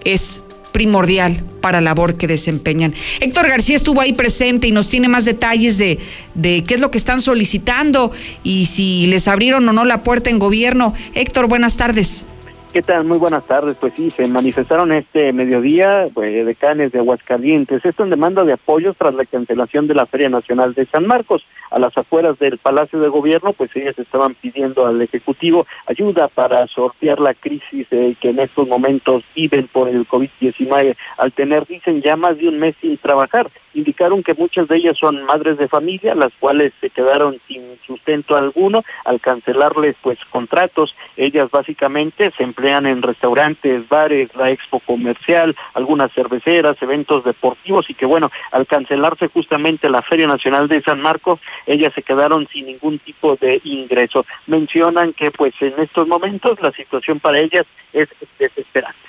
es 0.04 0.42
primordial 0.74 1.44
para 1.62 1.80
la 1.80 1.92
labor 1.92 2.18
que 2.18 2.28
desempeñan. 2.28 2.94
Héctor 3.22 3.48
García 3.48 3.78
estuvo 3.78 4.02
ahí 4.02 4.12
presente 4.12 4.68
y 4.68 4.72
nos 4.72 4.88
tiene 4.88 5.08
más 5.08 5.24
detalles 5.24 5.78
de, 5.78 6.00
de 6.34 6.64
qué 6.66 6.74
es 6.74 6.82
lo 6.82 6.92
que 6.92 6.98
están 6.98 7.22
solicitando 7.22 8.12
y 8.44 8.66
si 8.66 9.08
les 9.08 9.30
abrieron 9.30 9.70
o 9.70 9.72
no 9.72 9.86
la 9.86 10.04
puerta 10.04 10.30
en 10.30 10.40
gobierno. 10.40 10.94
Héctor, 11.14 11.48
buenas 11.48 11.78
tardes. 11.78 12.26
¿Qué 12.74 12.82
tal? 12.82 13.04
Muy 13.04 13.20
buenas 13.20 13.46
tardes. 13.46 13.78
Pues 13.80 13.94
sí, 13.96 14.10
se 14.10 14.28
manifestaron 14.28 14.92
este 14.92 15.32
mediodía 15.32 16.08
pues, 16.12 16.44
decanes 16.44 16.92
de 16.92 16.98
Aguascalientes. 16.98 17.86
Esto 17.86 18.04
en 18.04 18.10
demanda 18.10 18.44
de 18.44 18.54
apoyos 18.54 18.98
tras 18.98 19.14
la 19.14 19.26
cancelación 19.26 19.86
de 19.86 19.94
la 19.94 20.08
Feria 20.08 20.28
Nacional 20.28 20.74
de 20.74 20.88
San 20.88 21.06
Marcos. 21.06 21.46
A 21.70 21.78
las 21.78 21.96
afueras 21.96 22.40
del 22.40 22.58
Palacio 22.58 23.00
de 23.00 23.10
Gobierno, 23.10 23.54
pues 23.54 23.76
ellas 23.76 24.00
estaban 24.00 24.34
pidiendo 24.34 24.88
al 24.88 25.00
Ejecutivo 25.04 25.68
ayuda 25.86 26.30
para 26.30 26.66
sortear 26.66 27.20
la 27.20 27.36
crisis 27.36 27.86
eh, 27.92 28.16
que 28.20 28.30
en 28.30 28.40
estos 28.40 28.68
momentos 28.68 29.24
viven 29.36 29.68
por 29.68 29.88
el 29.88 30.08
COVID-19, 30.08 30.96
al 31.18 31.32
tener, 31.32 31.68
dicen, 31.68 32.02
ya 32.02 32.16
más 32.16 32.40
de 32.40 32.48
un 32.48 32.58
mes 32.58 32.74
sin 32.82 32.98
trabajar 32.98 33.52
indicaron 33.74 34.24
que 34.24 34.34
muchas 34.34 34.68
de 34.68 34.78
ellas 34.78 34.98
son 34.98 35.24
madres 35.24 35.58
de 35.58 35.68
familia, 35.68 36.16
las 36.16 36.34
cuales 36.40 36.74
se 36.80 36.90
quedaron 36.90 37.40
sin 37.48 37.78
sustento 37.86 38.36
alguno 38.36 38.84
al 39.06 39.20
cancelarles 39.20 39.96
pues 40.02 40.20
contratos. 40.30 40.96
Ellas 41.18 41.50
básicamente 41.52 42.32
se 42.38 42.44
emplean 42.44 42.86
en 42.86 43.02
restaurantes, 43.02 43.88
bares, 43.90 44.34
la 44.36 44.52
expo 44.52 44.80
comercial, 44.80 45.56
algunas 45.74 46.12
cerveceras, 46.14 46.82
eventos 46.82 47.24
deportivos 47.24 47.90
y 47.90 47.94
que 47.94 48.06
bueno, 48.06 48.32
al 48.52 48.68
cancelarse 48.68 49.28
justamente 49.28 49.90
la 49.90 50.02
Feria 50.02 50.28
Nacional 50.28 50.68
de 50.68 50.82
San 50.82 51.02
Marcos, 51.02 51.40
ellas 51.66 51.94
se 51.94 52.04
quedaron 52.04 52.48
sin 52.48 52.66
ningún 52.66 53.00
tipo 53.00 53.36
de 53.36 53.62
ingreso. 53.64 54.26
Mencionan 54.48 55.14
que 55.14 55.32
pues 55.32 55.54
en 55.62 55.74
estos 55.80 56.08
momentos 56.08 56.62
la 56.62 56.72
situación 56.72 57.20
para 57.20 57.40
ellas 57.40 57.66
es 57.92 58.10
desesperante. 58.40 59.04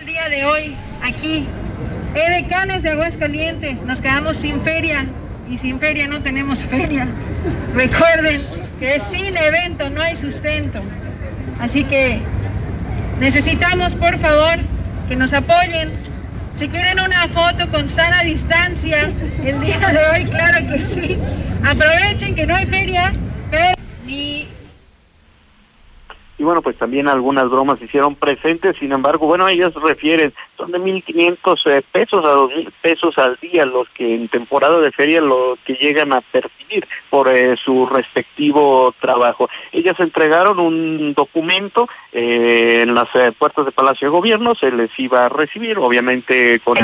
El 0.00 0.06
día 0.06 0.28
de 0.28 0.44
hoy 0.44 0.76
aquí 1.02 1.46
Edecanes 2.14 2.82
de 2.84 2.90
Aguascalientes, 2.90 3.82
nos 3.82 4.00
quedamos 4.00 4.36
sin 4.36 4.60
feria 4.60 5.04
y 5.50 5.58
sin 5.58 5.80
feria 5.80 6.06
no 6.06 6.22
tenemos 6.22 6.64
feria. 6.64 7.08
Recuerden 7.74 8.40
que 8.78 9.00
sin 9.00 9.36
evento 9.36 9.90
no 9.90 10.00
hay 10.00 10.14
sustento. 10.14 10.80
Así 11.60 11.84
que 11.84 12.20
necesitamos 13.18 13.96
por 13.96 14.16
favor 14.18 14.58
que 15.08 15.16
nos 15.16 15.32
apoyen. 15.32 15.90
Si 16.54 16.68
quieren 16.68 17.00
una 17.00 17.26
foto 17.26 17.68
con 17.70 17.88
sana 17.88 18.22
distancia 18.22 19.10
el 19.44 19.60
día 19.60 19.78
de 19.78 19.98
hoy, 20.12 20.24
claro 20.26 20.64
que 20.68 20.78
sí. 20.78 21.18
Aprovechen 21.64 22.36
que 22.36 22.46
no 22.46 22.54
hay 22.54 22.66
feria, 22.66 23.12
pero 23.50 23.74
ni 24.06 24.46
y 26.44 26.46
bueno, 26.46 26.60
pues 26.60 26.76
también 26.76 27.08
algunas 27.08 27.48
bromas 27.48 27.78
se 27.78 27.86
hicieron 27.86 28.16
presentes, 28.16 28.76
sin 28.76 28.92
embargo, 28.92 29.26
bueno, 29.26 29.48
ellas 29.48 29.72
refieren, 29.72 30.34
son 30.58 30.72
de 30.72 30.78
1.500 30.78 31.70
eh, 31.70 31.82
pesos 31.90 32.22
a 32.22 32.34
2.000 32.34 32.70
pesos 32.82 33.16
al 33.16 33.38
día 33.40 33.64
los 33.64 33.88
que 33.88 34.14
en 34.14 34.28
temporada 34.28 34.78
de 34.78 34.92
feria 34.92 35.22
lo 35.22 35.56
que 35.64 35.72
llegan 35.72 36.12
a 36.12 36.20
percibir 36.20 36.86
por 37.08 37.30
eh, 37.30 37.56
su 37.56 37.86
respectivo 37.86 38.94
trabajo. 39.00 39.48
Ellas 39.72 39.98
entregaron 40.00 40.58
un 40.58 41.14
documento 41.14 41.88
eh, 42.12 42.80
en 42.82 42.94
las 42.94 43.08
puertas 43.38 43.64
de 43.64 43.72
Palacio 43.72 44.08
de 44.08 44.12
Gobierno, 44.12 44.54
se 44.54 44.70
les 44.70 44.90
iba 44.98 45.24
a 45.24 45.30
recibir, 45.30 45.78
obviamente 45.78 46.60
con 46.60 46.76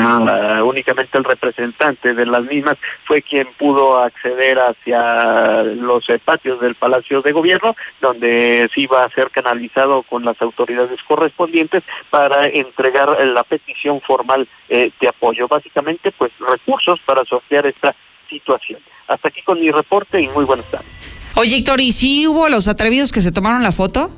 únicamente 0.63 1.19
el 1.19 1.25
representante 1.25 2.15
de 2.15 2.25
las 2.25 2.45
mismas 2.45 2.79
fue 3.05 3.21
quien 3.21 3.47
pudo 3.59 3.99
acceder 4.03 4.59
hacia 4.59 5.65
los 5.65 6.07
patios 6.25 6.63
del 6.63 6.77
Palacio 6.77 7.21
de 7.21 7.33
Gobierno, 7.33 7.77
donde 8.01 8.71
se 8.73 8.81
iba 8.81 9.03
a 9.03 9.07
hacer 9.07 9.31
canalizado 9.51 10.03
con 10.05 10.25
las 10.25 10.41
autoridades 10.41 11.01
correspondientes 11.07 11.83
para 12.09 12.47
entregar 12.47 13.17
la 13.27 13.43
petición 13.43 14.01
formal 14.01 14.47
de 14.69 15.09
apoyo. 15.09 15.49
Básicamente, 15.49 16.13
pues 16.13 16.31
recursos 16.39 17.01
para 17.05 17.25
sortear 17.25 17.67
esta 17.67 17.95
situación. 18.29 18.81
Hasta 19.09 19.29
aquí 19.29 19.43
con 19.43 19.61
mi 19.61 19.71
reporte 19.71 20.21
y 20.21 20.29
muy 20.29 20.45
buenas 20.45 20.67
tardes. 20.71 20.89
Oye, 21.35 21.57
Héctor, 21.57 21.81
¿y 21.81 21.93
si 21.93 22.27
hubo 22.29 22.49
los 22.49 22.69
atrevidos 22.69 23.13
que 23.13 23.21
se 23.21 23.33
tomaron 23.33 23.63
la 23.63 23.73
foto? 23.73 24.11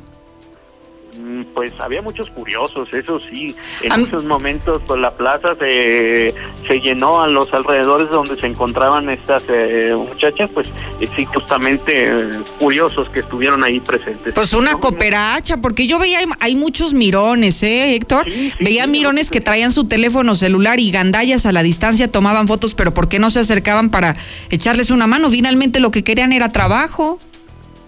Mm, 1.23 1.45
pues 1.55 1.73
había 1.79 2.02
muchos 2.02 2.29
curiosos, 2.31 2.88
eso 2.93 3.21
sí. 3.21 3.55
En 3.83 3.93
esos 4.00 4.25
momentos 4.25 4.83
pues, 4.87 5.00
la 5.00 5.12
plaza 5.12 5.55
se, 5.55 6.35
se 6.67 6.81
llenó 6.81 7.23
a 7.23 7.29
los 7.29 7.52
alrededores 7.55 8.11
donde 8.11 8.35
se 8.37 8.47
encontraban 8.49 9.09
estas 9.09 9.45
eh, 9.49 9.95
muchachas, 9.97 10.50
pues 10.52 10.69
eh, 11.00 11.07
sí, 11.14 11.25
justamente 11.26 12.07
eh, 12.07 12.31
curiosos 12.59 13.09
que 13.09 13.21
estuvieron 13.21 13.62
ahí 13.62 13.79
presentes. 13.79 14.33
Pues 14.35 14.52
una 14.52 14.75
cooperacha, 14.76 15.59
porque 15.59 15.87
yo 15.87 16.00
veía, 16.00 16.19
hay 16.41 16.57
muchos 16.57 16.93
mirones, 16.93 17.62
¿eh, 17.62 17.95
Héctor? 17.95 18.26
veía 18.59 18.87
mirones 18.88 19.31
que 19.31 19.41
traían 19.41 19.71
su 19.71 19.85
teléfono 19.85 20.35
celular 20.35 20.81
y 20.81 20.91
gandallas 20.91 21.47
a 21.47 21.52
la 21.52 21.62
distancia 21.62 22.09
tomaban 22.09 22.49
fotos, 22.49 22.75
pero 22.75 22.95
¿por 22.95 23.09
qué 23.09 23.21
no 23.21 23.31
se 23.31 23.41
acercaban 23.41 23.91
para 23.91 24.17
echarles 24.50 24.91
una 24.91 25.07
mano? 25.07 25.31
Finalmente 25.31 25.79
lo 25.79 25.93
que 25.93 26.02
querían 26.02 26.33
era 26.33 26.49
trabajo. 26.49 27.21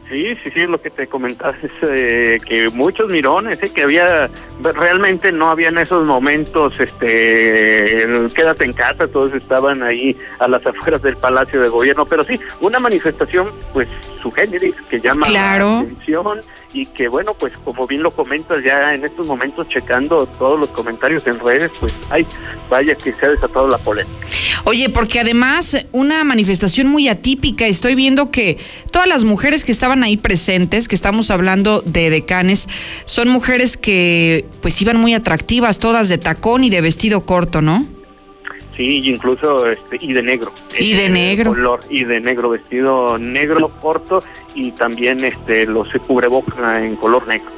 Sí, 0.08 0.36
sí, 0.42 0.50
sí, 0.50 0.66
lo 0.66 0.80
que 0.80 0.90
te 0.90 1.06
comentas 1.06 1.54
es 1.62 1.70
eh, 1.82 2.38
que 2.46 2.68
muchos 2.68 3.10
mirones, 3.10 3.62
eh, 3.62 3.72
que 3.72 3.82
había, 3.82 4.28
realmente 4.62 5.32
no 5.32 5.48
había 5.48 5.68
en 5.68 5.78
esos 5.78 6.04
momentos, 6.04 6.78
este, 6.78 8.06
quédate 8.34 8.64
en 8.64 8.74
casa, 8.74 9.08
todos 9.08 9.32
estaban 9.32 9.82
ahí 9.82 10.14
a 10.38 10.46
las 10.46 10.64
afueras 10.66 11.00
del 11.00 11.16
Palacio 11.16 11.60
de 11.60 11.68
Gobierno, 11.68 12.04
pero 12.04 12.22
sí, 12.22 12.38
una 12.60 12.78
manifestación, 12.78 13.50
pues, 13.72 13.88
su 14.20 14.30
generis, 14.30 14.74
que 14.90 15.00
llama 15.00 15.28
la 15.30 15.54
atención 15.54 16.40
y 16.74 16.86
que 16.86 17.08
bueno, 17.08 17.32
pues 17.34 17.52
como 17.64 17.86
bien 17.86 18.02
lo 18.02 18.10
comentas 18.10 18.62
ya 18.62 18.92
en 18.92 19.04
estos 19.04 19.26
momentos 19.26 19.68
checando 19.68 20.26
todos 20.26 20.58
los 20.58 20.68
comentarios 20.70 21.26
en 21.26 21.38
redes, 21.38 21.70
pues 21.78 21.94
ay, 22.10 22.26
vaya 22.68 22.94
que 22.96 23.12
se 23.12 23.24
ha 23.24 23.30
desatado 23.30 23.68
la 23.68 23.78
polémica. 23.78 24.26
Oye, 24.64 24.88
porque 24.88 25.20
además 25.20 25.86
una 25.92 26.24
manifestación 26.24 26.88
muy 26.88 27.08
atípica, 27.08 27.66
estoy 27.66 27.94
viendo 27.94 28.30
que 28.30 28.58
todas 28.90 29.06
las 29.06 29.22
mujeres 29.22 29.62
que 29.62 29.72
estaban 29.72 30.02
ahí 30.02 30.16
presentes, 30.16 30.88
que 30.88 30.94
estamos 30.94 31.30
hablando 31.30 31.80
de 31.82 32.10
decanes, 32.10 32.68
son 33.04 33.28
mujeres 33.28 33.76
que 33.76 34.44
pues 34.60 34.80
iban 34.82 34.96
muy 34.96 35.14
atractivas, 35.14 35.78
todas 35.78 36.08
de 36.08 36.18
tacón 36.18 36.64
y 36.64 36.70
de 36.70 36.80
vestido 36.80 37.20
corto, 37.24 37.62
¿no? 37.62 37.86
Sí, 38.76 39.00
incluso 39.04 39.70
este, 39.70 39.98
y 40.00 40.12
de 40.12 40.22
negro. 40.22 40.52
Y 40.78 40.94
de 40.94 41.08
negro. 41.08 41.52
Color, 41.52 41.80
y 41.88 42.04
de 42.04 42.20
negro, 42.20 42.50
vestido 42.50 43.18
negro 43.18 43.68
corto 43.80 44.22
y 44.54 44.70
también 44.72 45.22
este 45.24 45.66
los 45.66 45.88
cubreboca 46.06 46.80
en 46.82 46.96
color 46.96 47.26
negro. 47.26 47.50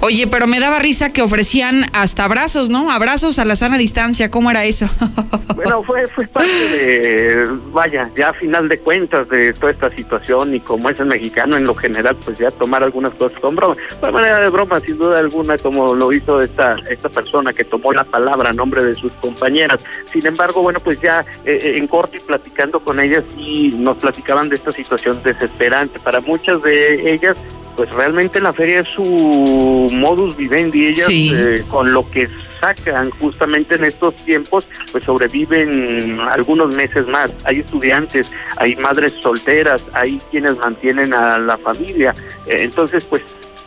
Oye, 0.00 0.26
pero 0.26 0.46
me 0.46 0.60
daba 0.60 0.78
risa 0.78 1.12
que 1.12 1.22
ofrecían 1.22 1.86
hasta 1.92 2.24
abrazos, 2.24 2.68
¿no? 2.68 2.90
Abrazos 2.90 3.38
a 3.38 3.44
la 3.44 3.56
sana 3.56 3.78
distancia, 3.78 4.30
¿cómo 4.30 4.50
era 4.50 4.64
eso? 4.64 4.86
bueno, 5.56 5.82
fue 5.82 6.06
fue 6.08 6.26
parte 6.26 6.48
de 6.48 7.46
vaya, 7.72 8.10
ya 8.16 8.30
a 8.30 8.32
final 8.34 8.68
de 8.68 8.78
cuentas 8.78 9.28
de 9.28 9.52
toda 9.54 9.72
esta 9.72 9.90
situación 9.90 10.54
y 10.54 10.60
como 10.60 10.90
es 10.90 11.00
el 11.00 11.06
mexicano 11.06 11.56
en 11.56 11.64
lo 11.64 11.74
general, 11.74 12.16
pues 12.24 12.38
ya 12.38 12.50
tomar 12.50 12.82
algunas 12.82 13.12
cosas 13.14 13.38
con 13.40 13.56
broma, 13.56 13.76
de 14.02 14.12
manera 14.12 14.40
de 14.40 14.50
broma 14.50 14.80
sin 14.80 14.98
duda 14.98 15.18
alguna 15.18 15.56
como 15.58 15.94
lo 15.94 16.12
hizo 16.12 16.40
esta 16.42 16.76
esta 16.90 17.08
persona 17.08 17.52
que 17.52 17.64
tomó 17.64 17.92
la 17.92 18.04
palabra 18.04 18.50
a 18.50 18.52
nombre 18.52 18.84
de 18.84 18.94
sus 18.94 19.12
compañeras. 19.14 19.80
Sin 20.12 20.26
embargo, 20.26 20.61
bueno, 20.62 20.80
pues 20.80 21.00
ya 21.00 21.24
eh, 21.44 21.58
eh, 21.62 21.76
en 21.76 21.86
corte 21.86 22.18
y 22.18 22.20
platicando 22.20 22.80
con 22.80 23.00
ellas 23.00 23.24
y 23.36 23.72
nos 23.76 23.98
platicaban 23.98 24.48
de 24.48 24.56
esta 24.56 24.72
situación 24.72 25.22
desesperante 25.22 25.98
para 25.98 26.20
muchas 26.20 26.62
de 26.62 27.12
ellas, 27.12 27.36
pues 27.76 27.90
realmente 27.90 28.40
la 28.40 28.52
feria 28.52 28.80
es 28.80 28.88
su 28.88 29.88
modus 29.92 30.36
vivendi. 30.36 30.86
Ellas 30.86 31.08
eh, 31.10 31.64
con 31.68 31.92
lo 31.92 32.08
que 32.10 32.28
sacan 32.60 33.10
justamente 33.10 33.74
en 33.74 33.84
estos 33.84 34.14
tiempos, 34.16 34.68
pues 34.92 35.04
sobreviven 35.04 36.20
algunos 36.20 36.74
meses 36.74 37.06
más. 37.08 37.32
Hay 37.44 37.60
estudiantes, 37.60 38.30
hay 38.56 38.76
madres 38.76 39.14
solteras, 39.20 39.84
hay 39.92 40.20
quienes 40.30 40.58
mantienen 40.58 41.12
a 41.12 41.38
la 41.38 41.58
familia. 41.58 42.14
Eh, 42.46 42.58
entonces, 42.60 43.04
pues 43.04 43.22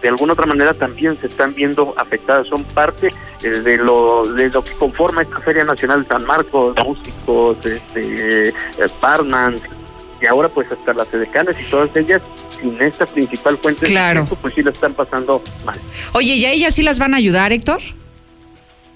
de 0.06 0.10
alguna 0.10 0.34
otra 0.34 0.46
manera 0.46 0.76
también 0.76 1.18
se 1.18 1.26
están 1.26 1.56
viendo 1.56 1.96
afectadas, 1.98 2.46
son 2.46 2.64
parte 2.64 3.10
eh, 3.42 3.50
de 3.50 3.78
lo 3.78 4.28
de 4.28 4.52
lo 4.52 4.64
que 4.64 4.72
conforma 4.74 5.24
esta 5.24 5.40
Feria 5.40 5.64
Nacional 5.64 6.04
de 6.04 6.10
San 6.10 6.24
Marcos, 6.28 6.76
músicos, 6.78 7.66
este, 7.66 8.54
barman, 9.02 9.56
y 10.22 10.28
ahora 10.28 10.48
pues 10.48 10.72
hasta 10.72 10.94
las 10.94 11.12
edecanes 11.12 11.60
y 11.60 11.64
todas 11.72 11.90
ellas 11.98 12.22
sin 12.62 12.80
esta 12.80 13.08
principal 13.08 13.58
fuente 13.58 13.88
claro. 13.88 14.28
de 14.30 14.36
pues 14.36 14.54
sí 14.54 14.62
lo 14.62 14.70
están 14.70 14.94
pasando 14.94 15.42
mal. 15.66 15.80
Oye, 16.14 16.36
¿y 16.36 16.46
a 16.46 16.52
ellas 16.52 16.76
sí 16.76 16.84
las 16.84 17.00
van 17.00 17.16
a 17.16 17.18
ayudar, 17.18 17.52
Héctor? 17.52 17.82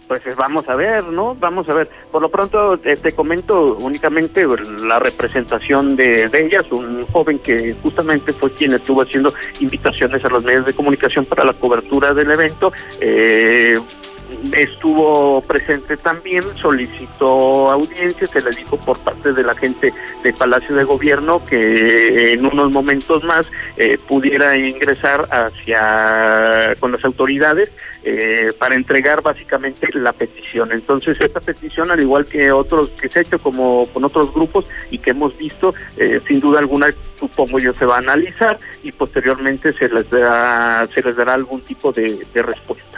Pues 0.09 0.23
vamos 0.35 0.67
a 0.67 0.75
ver, 0.75 1.03
¿no? 1.03 1.35
Vamos 1.35 1.69
a 1.69 1.73
ver. 1.75 1.87
Por 2.11 2.23
lo 2.23 2.29
pronto 2.29 2.79
eh, 2.83 2.97
te 2.97 3.11
comento 3.11 3.75
únicamente 3.75 4.43
la 4.81 4.97
representación 4.97 5.95
de, 5.95 6.27
de, 6.29 6.45
ellas, 6.47 6.65
un 6.71 7.05
joven 7.05 7.37
que 7.37 7.75
justamente 7.83 8.33
fue 8.33 8.51
quien 8.51 8.73
estuvo 8.73 9.03
haciendo 9.03 9.31
invitaciones 9.59 10.25
a 10.25 10.29
los 10.29 10.43
medios 10.43 10.65
de 10.65 10.73
comunicación 10.73 11.25
para 11.25 11.45
la 11.45 11.53
cobertura 11.53 12.11
del 12.15 12.31
evento. 12.31 12.73
Eh, 12.99 13.79
estuvo 14.53 15.41
presente 15.41 15.97
también, 15.97 16.43
solicitó 16.55 17.69
audiencia, 17.69 18.27
se 18.27 18.41
le 18.41 18.51
dijo 18.51 18.77
por 18.77 18.97
parte 18.99 19.33
de 19.33 19.43
la 19.43 19.55
gente 19.55 19.93
del 20.23 20.33
Palacio 20.33 20.75
de 20.75 20.83
Gobierno 20.83 21.43
que 21.43 22.33
en 22.33 22.45
unos 22.45 22.71
momentos 22.71 23.23
más 23.23 23.49
eh, 23.77 23.97
pudiera 24.07 24.57
ingresar 24.57 25.27
hacia 25.31 26.75
con 26.79 26.91
las 26.91 27.03
autoridades 27.03 27.71
eh, 28.03 28.53
para 28.57 28.75
entregar 28.75 29.21
básicamente 29.21 29.87
la 29.93 30.13
petición. 30.13 30.71
Entonces 30.71 31.19
esta 31.19 31.39
petición, 31.39 31.91
al 31.91 31.99
igual 31.99 32.25
que 32.25 32.51
otros 32.51 32.89
que 32.89 33.09
se 33.09 33.19
ha 33.19 33.21
hecho 33.21 33.39
como 33.39 33.87
con 33.87 34.03
otros 34.03 34.33
grupos 34.33 34.65
y 34.89 34.99
que 34.99 35.11
hemos 35.11 35.37
visto, 35.37 35.73
eh, 35.97 36.21
sin 36.27 36.39
duda 36.39 36.59
alguna 36.59 36.87
supongo 37.19 37.59
yo 37.59 37.73
se 37.73 37.85
va 37.85 37.95
a 37.95 37.99
analizar 37.99 38.57
y 38.83 38.91
posteriormente 38.91 39.73
se 39.73 39.89
les 39.89 40.09
da, 40.09 40.87
se 40.87 41.01
les 41.01 41.15
dará 41.15 41.33
algún 41.33 41.61
tipo 41.61 41.91
de 41.91 42.25
respuesta. 42.33 42.88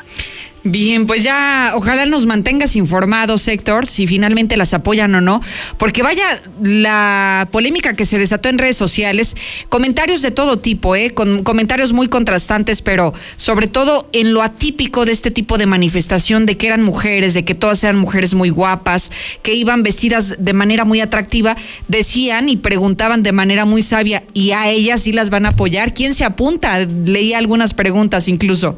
Bien, 0.64 1.08
pues 1.08 1.24
ya 1.24 1.72
ojalá 1.74 2.06
nos 2.06 2.28
mantengas 2.28 2.76
informados, 2.76 3.48
Héctor, 3.48 3.88
si 3.88 4.06
finalmente 4.06 4.58
las 4.58 4.76
apoyan 4.76 5.16
o 5.16 5.20
no, 5.20 5.42
porque 5.80 6.04
vaya 6.04 6.40
la 6.62 7.48
polémica 7.52 7.96
que 7.96 8.06
se 8.06 8.20
desató 8.20 8.48
en 8.48 8.60
redes 8.60 8.78
sociales, 8.78 9.36
comentarios 9.70 10.22
de 10.22 10.30
todo 10.30 10.60
tipo, 10.60 10.96
¿eh? 10.96 11.16
con 11.16 11.42
comentarios 11.42 11.94
muy 11.94 12.10
contrastantes, 12.10 12.84
pero 12.84 13.12
sobre 13.38 13.66
todo 13.66 14.08
en 14.14 14.34
lo 14.34 14.44
atípico 14.44 15.04
de 15.04 15.14
este 15.14 15.32
tipo 15.32 15.58
de 15.58 15.66
manifestación, 15.66 16.46
de 16.46 16.58
que 16.58 16.68
eran 16.68 16.84
mujeres, 16.84 17.34
de 17.34 17.44
que 17.44 17.56
todas 17.56 17.84
eran 17.84 17.98
mujeres 17.98 18.36
muy 18.36 18.52
guapas, 18.52 19.12
que 19.42 19.56
iban 19.56 19.82
vestidas 19.82 20.36
de 20.38 20.54
manera 20.54 20.86
muy 20.86 21.02
atractiva, 21.02 21.58
decían 21.88 22.50
y 22.50 22.58
preguntaban 22.58 23.24
de 23.24 23.32
manera 23.32 23.66
muy 23.66 23.82
sabia, 23.82 24.26
¿y 24.36 24.52
a 24.52 24.70
ellas 24.70 25.02
sí 25.02 25.12
las 25.12 25.32
van 25.32 25.48
a 25.48 25.50
apoyar? 25.50 25.96
¿Quién 25.96 26.14
se 26.14 26.24
apunta? 26.24 26.78
Leí 26.78 27.34
algunas 27.34 27.74
preguntas 27.74 28.28
incluso. 28.28 28.78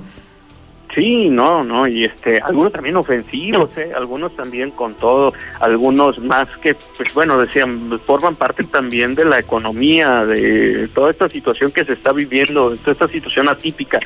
Sí, 0.94 1.30
no, 1.30 1.64
no, 1.64 1.88
y 1.88 2.06
este, 2.06 2.40
algunos 2.40 2.72
también 2.72 2.96
ofensivos, 2.96 3.76
¿eh? 3.80 3.92
algunos 3.96 4.36
también 4.36 4.70
con 4.70 4.94
todo, 4.94 5.34
algunos 5.60 6.20
más 6.20 6.48
que, 6.58 6.76
pues 6.76 7.12
bueno, 7.16 7.40
decían, 7.40 8.00
forman 8.06 8.36
parte 8.36 8.64
también 8.64 9.16
de 9.16 9.26
la 9.26 9.40
economía, 9.40 10.24
de 10.26 10.88
toda 10.90 11.10
esta 11.10 11.28
situación 11.30 11.72
que 11.72 11.84
se 11.84 11.94
está 11.94 12.12
viviendo, 12.12 12.76
toda 12.78 12.92
esta 12.92 13.08
situación 13.08 13.50
atípica. 13.50 14.00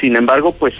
Sin 0.00 0.16
embargo, 0.16 0.52
pues 0.52 0.74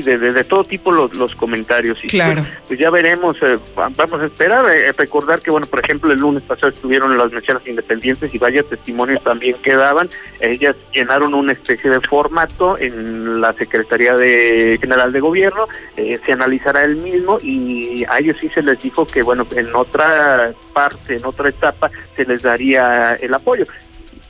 de, 0.00 0.18
de, 0.18 0.44
todo 0.44 0.64
tipo 0.64 0.90
los, 0.90 1.14
los 1.14 1.34
comentarios. 1.34 2.04
Y 2.04 2.08
claro. 2.08 2.44
Pues, 2.66 2.78
ya 2.78 2.90
veremos, 2.90 3.36
eh, 3.42 3.58
vamos 3.74 4.20
a 4.20 4.24
esperar, 4.24 4.64
eh, 4.72 4.92
recordar 4.92 5.40
que, 5.40 5.50
bueno, 5.50 5.66
por 5.66 5.80
ejemplo, 5.80 6.12
el 6.12 6.18
lunes 6.18 6.42
pasado 6.42 6.68
estuvieron 6.68 7.16
las 7.18 7.32
menciones 7.32 7.66
independientes 7.66 8.34
y 8.34 8.38
vaya 8.38 8.62
testimonios 8.62 9.22
también 9.22 9.56
quedaban. 9.62 10.08
Ellas 10.40 10.76
llenaron 10.92 11.34
una 11.34 11.52
especie 11.52 11.90
de 11.90 12.00
formato 12.00 12.78
en 12.78 13.40
la 13.40 13.52
Secretaría 13.52 14.16
de 14.16 14.78
General 14.80 15.12
de 15.12 15.20
Gobierno, 15.20 15.68
eh, 15.96 16.18
se 16.24 16.32
analizará 16.32 16.84
el 16.84 16.96
mismo 16.96 17.38
y 17.42 18.04
a 18.04 18.18
ellos 18.18 18.36
sí 18.40 18.48
se 18.48 18.62
les 18.62 18.80
dijo 18.80 19.06
que, 19.06 19.22
bueno, 19.22 19.46
en 19.54 19.74
otra 19.74 20.52
parte, 20.72 21.16
en 21.16 21.24
otra 21.24 21.48
etapa, 21.48 21.90
se 22.16 22.24
les 22.24 22.42
daría 22.42 23.14
el 23.14 23.34
apoyo 23.34 23.66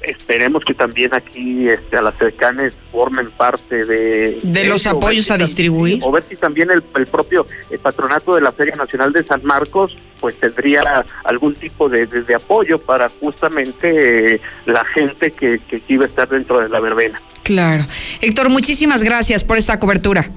esperemos 0.04 0.64
que 0.64 0.74
también 0.74 1.14
aquí 1.14 1.68
este, 1.68 1.96
a 1.96 2.02
las 2.02 2.16
cercanes 2.16 2.74
formen 2.90 3.30
parte 3.30 3.84
de... 3.84 4.38
De 4.42 4.64
los 4.64 4.86
apoyos 4.86 5.30
a 5.30 5.38
distribuir. 5.38 6.00
o 6.02 6.10
ver 6.10 6.24
si 6.28 6.36
también 6.36 6.70
el, 6.70 6.82
propio 7.06 7.46
eh, 7.70 7.78
patronato 7.78 8.34
de 8.34 8.40
la 8.40 8.52
Feria 8.52 8.76
Nacional 8.76 9.12
de 9.12 9.22
San 9.22 9.44
Marcos 9.44 9.96
pues 10.20 10.36
tendría 10.36 11.04
algún 11.24 11.54
tipo 11.54 11.88
de, 11.88 12.06
apoyo 12.34 12.80
para 12.80 13.08
justamente 13.08 14.34
eh, 14.34 14.40
la 14.66 14.84
gente 14.84 15.32
que, 15.32 15.58
que 15.58 15.82
iba 15.88 16.04
a 16.04 16.08
estar 16.08 16.28
dentro 16.28 16.60
de 16.60 16.68
la 16.68 16.78
verbena. 16.78 17.20
Claro. 17.42 17.84
Héctor, 18.20 18.48
muchísimas 18.48 19.02
gracias 19.02 19.42
por 19.42 19.58
esta 19.58 19.80
cobertura. 19.80 20.30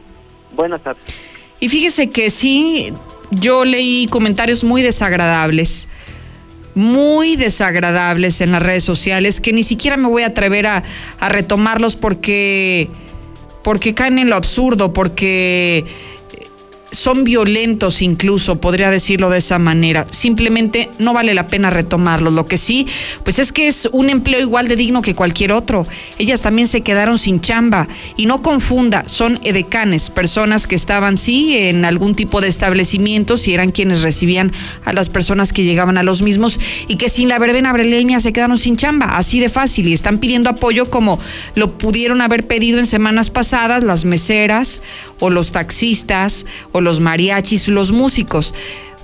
Buenas 0.55 0.81
tardes. 0.81 1.03
Y 1.59 1.69
fíjese 1.69 2.09
que 2.09 2.31
sí, 2.31 2.93
yo 3.31 3.63
leí 3.63 4.07
comentarios 4.07 4.63
muy 4.63 4.81
desagradables 4.81 5.87
muy 6.75 7.37
desagradables 7.37 8.41
en 8.41 8.51
las 8.51 8.61
redes 8.61 8.83
sociales 8.83 9.39
que 9.39 9.53
ni 9.53 9.63
siquiera 9.63 9.97
me 9.97 10.07
voy 10.07 10.23
a 10.23 10.27
atrever 10.27 10.67
a, 10.67 10.83
retomarlos 11.21 11.95
porque 11.95 12.89
porque 13.63 13.95
caen 13.95 14.19
en 14.19 14.29
lo 14.29 14.35
absurdo, 14.35 14.93
porque 14.93 15.85
son 16.91 17.23
violentos 17.23 18.01
incluso, 18.01 18.61
podría 18.61 18.89
decirlo 18.89 19.29
de 19.29 19.39
esa 19.39 19.59
manera. 19.59 20.07
Simplemente 20.11 20.89
no 20.99 21.13
vale 21.13 21.33
la 21.33 21.47
pena 21.47 21.69
retomarlo. 21.69 22.31
Lo 22.31 22.47
que 22.47 22.57
sí, 22.57 22.87
pues 23.23 23.39
es 23.39 23.51
que 23.51 23.67
es 23.67 23.89
un 23.91 24.09
empleo 24.09 24.39
igual 24.39 24.67
de 24.67 24.75
digno 24.75 25.01
que 25.01 25.15
cualquier 25.15 25.51
otro. 25.51 25.85
Ellas 26.17 26.41
también 26.41 26.67
se 26.67 26.81
quedaron 26.81 27.17
sin 27.17 27.41
chamba. 27.41 27.87
Y 28.15 28.25
no 28.25 28.41
confunda, 28.41 29.03
son 29.07 29.39
edecanes, 29.43 30.09
personas 30.09 30.67
que 30.67 30.75
estaban 30.75 31.17
sí 31.17 31.57
en 31.57 31.85
algún 31.85 32.15
tipo 32.15 32.41
de 32.41 32.47
establecimientos 32.47 33.47
y 33.47 33.53
eran 33.53 33.71
quienes 33.71 34.01
recibían 34.01 34.51
a 34.85 34.93
las 34.93 35.09
personas 35.09 35.53
que 35.53 35.63
llegaban 35.63 35.97
a 35.97 36.03
los 36.03 36.21
mismos 36.21 36.59
y 36.87 36.95
que 36.95 37.09
sin 37.09 37.29
la 37.29 37.39
verbena 37.39 37.73
breleña 37.73 38.19
se 38.19 38.33
quedaron 38.33 38.57
sin 38.57 38.77
chamba. 38.77 39.17
Así 39.17 39.39
de 39.39 39.49
fácil. 39.49 39.87
Y 39.87 39.93
están 39.93 40.19
pidiendo 40.19 40.49
apoyo 40.49 40.89
como 40.89 41.19
lo 41.55 41.77
pudieron 41.77 42.21
haber 42.21 42.47
pedido 42.47 42.79
en 42.79 42.85
semanas 42.85 43.29
pasadas 43.29 43.83
las 43.83 44.05
meseras 44.05 44.81
o 45.19 45.29
los 45.29 45.51
taxistas 45.51 46.45
o 46.71 46.81
los 46.81 46.99
mariachis, 46.99 47.67
los 47.67 47.91
músicos. 47.91 48.53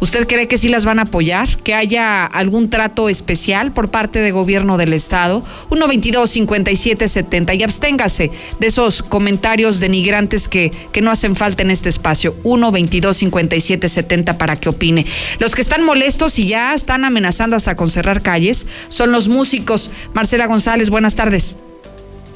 ¿Usted 0.02 0.28
cree 0.28 0.48
que 0.48 0.58
sí 0.58 0.68
las 0.68 0.84
van 0.84 0.98
a 0.98 1.04
apoyar? 1.04 1.58
¿Que 1.58 1.76
haya 1.76 2.26
algún 2.26 2.72
trato 2.72 3.08
especial 3.08 3.72
por 3.72 3.92
parte 3.92 4.18
del 4.18 4.34
gobierno 4.34 4.80
del 4.80 4.94
Estado? 4.94 5.44
122-5770 5.70 7.56
y 7.56 7.62
absténgase 7.62 8.32
de 8.60 8.68
esos 8.68 9.04
comentarios 9.04 9.80
denigrantes 9.80 10.48
que, 10.48 10.72
que 10.92 11.02
no 11.02 11.12
hacen 11.12 11.36
falta 11.36 11.62
en 11.62 11.70
este 11.70 11.90
espacio. 11.90 12.36
122-5770 12.42 14.38
para 14.38 14.56
que 14.56 14.70
opine. 14.70 15.06
Los 15.38 15.54
que 15.54 15.62
están 15.62 15.84
molestos 15.84 16.40
y 16.40 16.48
ya 16.48 16.74
están 16.74 17.06
amenazando 17.06 17.56
hasta 17.56 17.76
con 17.76 17.92
cerrar 17.92 18.24
calles 18.24 18.66
son 18.90 19.12
los 19.12 19.28
músicos. 19.28 19.92
Marcela 20.16 20.48
González, 20.48 20.90
buenas 20.90 21.14
tardes. 21.14 21.58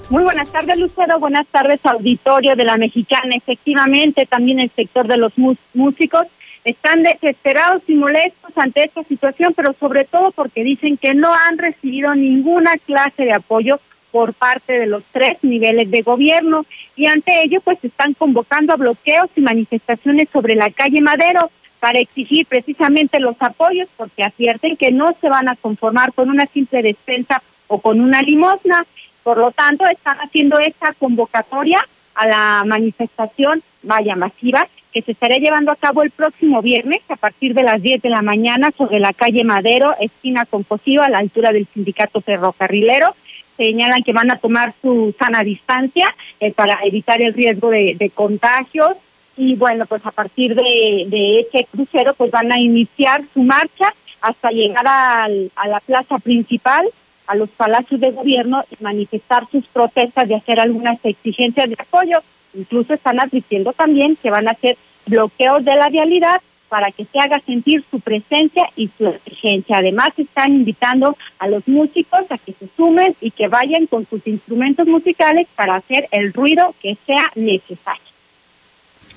Muy 0.09 0.23
buenas 0.23 0.51
tardes, 0.51 0.77
Lucero. 0.77 1.19
Buenas 1.19 1.47
tardes, 1.47 1.79
auditorio 1.83 2.55
de 2.55 2.63
la 2.63 2.77
Mexicana. 2.77 3.35
Efectivamente, 3.35 4.27
también 4.27 4.59
el 4.59 4.69
sector 4.69 5.07
de 5.07 5.17
los 5.17 5.33
músicos 5.73 6.27
están 6.63 7.01
desesperados 7.01 7.81
y 7.87 7.95
molestos 7.95 8.51
ante 8.55 8.83
esta 8.83 9.03
situación, 9.03 9.53
pero 9.55 9.73
sobre 9.79 10.05
todo 10.05 10.31
porque 10.31 10.63
dicen 10.63 10.97
que 10.97 11.15
no 11.15 11.33
han 11.33 11.57
recibido 11.57 12.13
ninguna 12.13 12.77
clase 12.85 13.23
de 13.23 13.33
apoyo 13.33 13.79
por 14.11 14.33
parte 14.33 14.73
de 14.73 14.85
los 14.85 15.03
tres 15.11 15.37
niveles 15.41 15.89
de 15.89 16.03
gobierno 16.03 16.65
y 16.95 17.07
ante 17.07 17.43
ello 17.43 17.59
pues 17.61 17.83
están 17.83 18.13
convocando 18.13 18.73
a 18.73 18.77
bloqueos 18.77 19.29
y 19.35 19.41
manifestaciones 19.41 20.29
sobre 20.31 20.55
la 20.55 20.69
calle 20.69 21.01
Madero 21.01 21.49
para 21.79 21.99
exigir 21.99 22.45
precisamente 22.45 23.19
los 23.19 23.35
apoyos 23.39 23.89
porque 23.97 24.23
advierten 24.23 24.77
que 24.77 24.91
no 24.91 25.15
se 25.19 25.29
van 25.29 25.49
a 25.49 25.55
conformar 25.55 26.13
con 26.13 26.29
una 26.29 26.45
simple 26.45 26.81
despensa 26.81 27.41
o 27.67 27.81
con 27.81 27.99
una 27.99 28.21
limosna. 28.21 28.85
Por 29.25 29.39
lo 29.39 29.49
tanto, 29.49 29.87
están 29.87 30.19
haciendo 30.19 30.59
esta 30.59 30.93
convocatoria 30.93 31.83
a 32.13 32.27
la 32.27 32.63
manifestación 32.63 33.63
vaya 33.81 34.15
masiva 34.15 34.67
que 34.93 35.01
se 35.01 35.13
estará 35.13 35.37
llevando 35.37 35.71
a 35.71 35.75
cabo 35.75 36.03
el 36.03 36.11
próximo 36.11 36.61
viernes 36.61 37.01
a 37.09 37.15
partir 37.15 37.55
de 37.55 37.63
las 37.63 37.81
10 37.81 38.03
de 38.03 38.09
la 38.11 38.21
mañana 38.21 38.69
sobre 38.77 38.99
la 38.99 39.13
calle 39.13 39.43
Madero, 39.43 39.95
esquina 39.99 40.45
con 40.45 40.63
a 40.69 41.09
la 41.09 41.17
altura 41.17 41.51
del 41.51 41.65
sindicato 41.73 42.21
ferrocarrilero. 42.21 43.15
Señalan 43.57 44.03
que 44.03 44.13
van 44.13 44.29
a 44.29 44.37
tomar 44.37 44.75
su 44.79 45.15
sana 45.17 45.43
distancia 45.43 46.05
eh, 46.39 46.51
para 46.51 46.81
evitar 46.83 47.19
el 47.19 47.33
riesgo 47.33 47.71
de, 47.71 48.11
contagios 48.13 48.95
y 49.35 49.55
bueno, 49.55 49.87
pues 49.87 50.05
a 50.05 50.11
partir 50.11 50.53
de, 50.53 51.07
de 51.07 51.39
ese 51.39 51.65
crucero 51.71 52.13
pues 52.13 52.29
van 52.29 52.51
a 52.51 52.59
iniciar 52.59 53.23
su 53.33 53.41
marcha 53.41 53.91
hasta 54.21 54.51
llegar 54.51 54.85
al, 54.87 55.51
a 55.55 55.67
la 55.67 55.79
plaza 55.79 56.19
principal 56.19 56.85
a 57.27 57.35
los 57.35 57.49
palacios 57.49 57.99
de 57.99 58.11
gobierno 58.11 58.63
y 58.71 58.83
manifestar 58.83 59.47
sus 59.51 59.65
protestas 59.67 60.27
de 60.27 60.35
hacer 60.35 60.59
algunas 60.59 60.99
exigencias 61.03 61.69
de 61.69 61.75
apoyo. 61.77 62.19
Incluso 62.53 62.93
están 62.93 63.19
advirtiendo 63.19 63.73
también 63.73 64.15
que 64.15 64.31
van 64.31 64.47
a 64.47 64.51
hacer 64.51 64.77
bloqueos 65.05 65.63
de 65.65 65.75
la 65.75 65.89
vialidad 65.89 66.41
para 66.69 66.91
que 66.91 67.05
se 67.05 67.19
haga 67.19 67.41
sentir 67.45 67.83
su 67.89 67.99
presencia 67.99 68.67
y 68.75 68.89
su 68.97 69.07
exigencia. 69.07 69.77
Además, 69.77 70.09
están 70.17 70.53
invitando 70.53 71.17
a 71.39 71.47
los 71.47 71.67
músicos 71.67 72.29
a 72.29 72.37
que 72.37 72.53
se 72.53 72.67
sumen 72.75 73.15
y 73.21 73.31
que 73.31 73.47
vayan 73.47 73.87
con 73.87 74.07
sus 74.09 74.25
instrumentos 74.25 74.87
musicales 74.87 75.47
para 75.55 75.75
hacer 75.75 76.07
el 76.11 76.33
ruido 76.33 76.73
que 76.81 76.97
sea 77.05 77.31
necesario. 77.35 78.01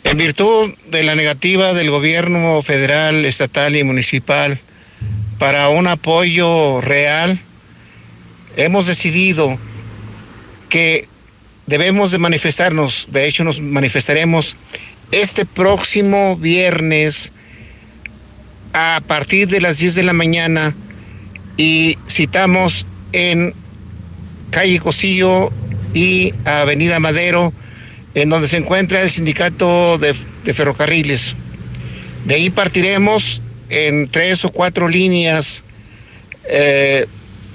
En 0.05 0.17
virtud 0.17 0.73
de 0.87 1.03
la 1.03 1.15
negativa 1.15 1.75
del 1.75 1.91
gobierno 1.91 2.63
federal, 2.63 3.25
estatal 3.25 3.75
y 3.77 3.85
municipal 3.85 4.59
para 5.39 5.69
un 5.69 5.87
apoyo 5.87 6.81
real 6.81 7.39
hemos 8.59 8.87
decidido 8.87 9.57
que 10.69 11.09
debemos 11.67 12.11
de 12.11 12.19
manifestarnos, 12.19 13.09
de 13.11 13.27
hecho 13.27 13.45
nos 13.45 13.61
manifestaremos 13.61 14.57
este 15.13 15.47
próximo 15.47 16.37
viernes 16.37 17.33
a 18.73 19.01
partir 19.07 19.49
de 19.49 19.61
las 19.61 19.79
10 19.79 19.95
de 19.95 20.03
la 20.03 20.13
mañana 20.13 20.75
y 21.57 21.97
citamos 22.07 22.85
en 23.13 23.55
calle 24.51 24.81
Cosillo 24.81 25.51
y 25.95 26.35
Avenida 26.45 27.01
Madero, 27.01 27.53
en 28.15 28.29
donde 28.29 28.49
se 28.49 28.57
encuentra 28.57 29.01
el 29.03 29.11
sindicato 29.11 29.99
de, 29.99 30.15
ferrocarriles. 30.53 31.37
De 32.25 32.35
ahí 32.35 32.51
partiremos 32.51 33.41
en 33.69 34.09
tres 34.09 34.45
o 34.45 34.49
cuatro 34.49 34.89
líneas 34.89 35.63
eh, 36.45 37.07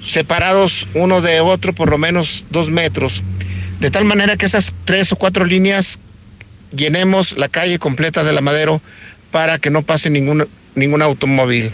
separados 0.04 0.86
uno 0.94 1.20
de 1.20 1.40
otro 1.40 1.72
por 1.72 1.90
lo 1.90 1.98
menos 1.98 2.46
dos 2.50 2.70
metros, 2.70 3.22
de 3.80 3.90
tal 3.90 4.04
manera 4.04 4.36
que 4.36 4.46
esas 4.46 4.72
tres 4.84 5.10
o 5.10 5.16
cuatro 5.16 5.44
líneas 5.44 5.98
llenemos 6.70 7.36
la 7.36 7.48
calle 7.48 7.78
completa 7.78 8.22
de 8.22 8.32
la 8.32 8.40
Madero 8.40 8.80
para 9.32 9.58
que 9.58 9.70
no 9.70 9.82
pase 9.82 10.10
ningún, 10.10 10.46
ningún 10.74 11.02
automóvil. 11.02 11.72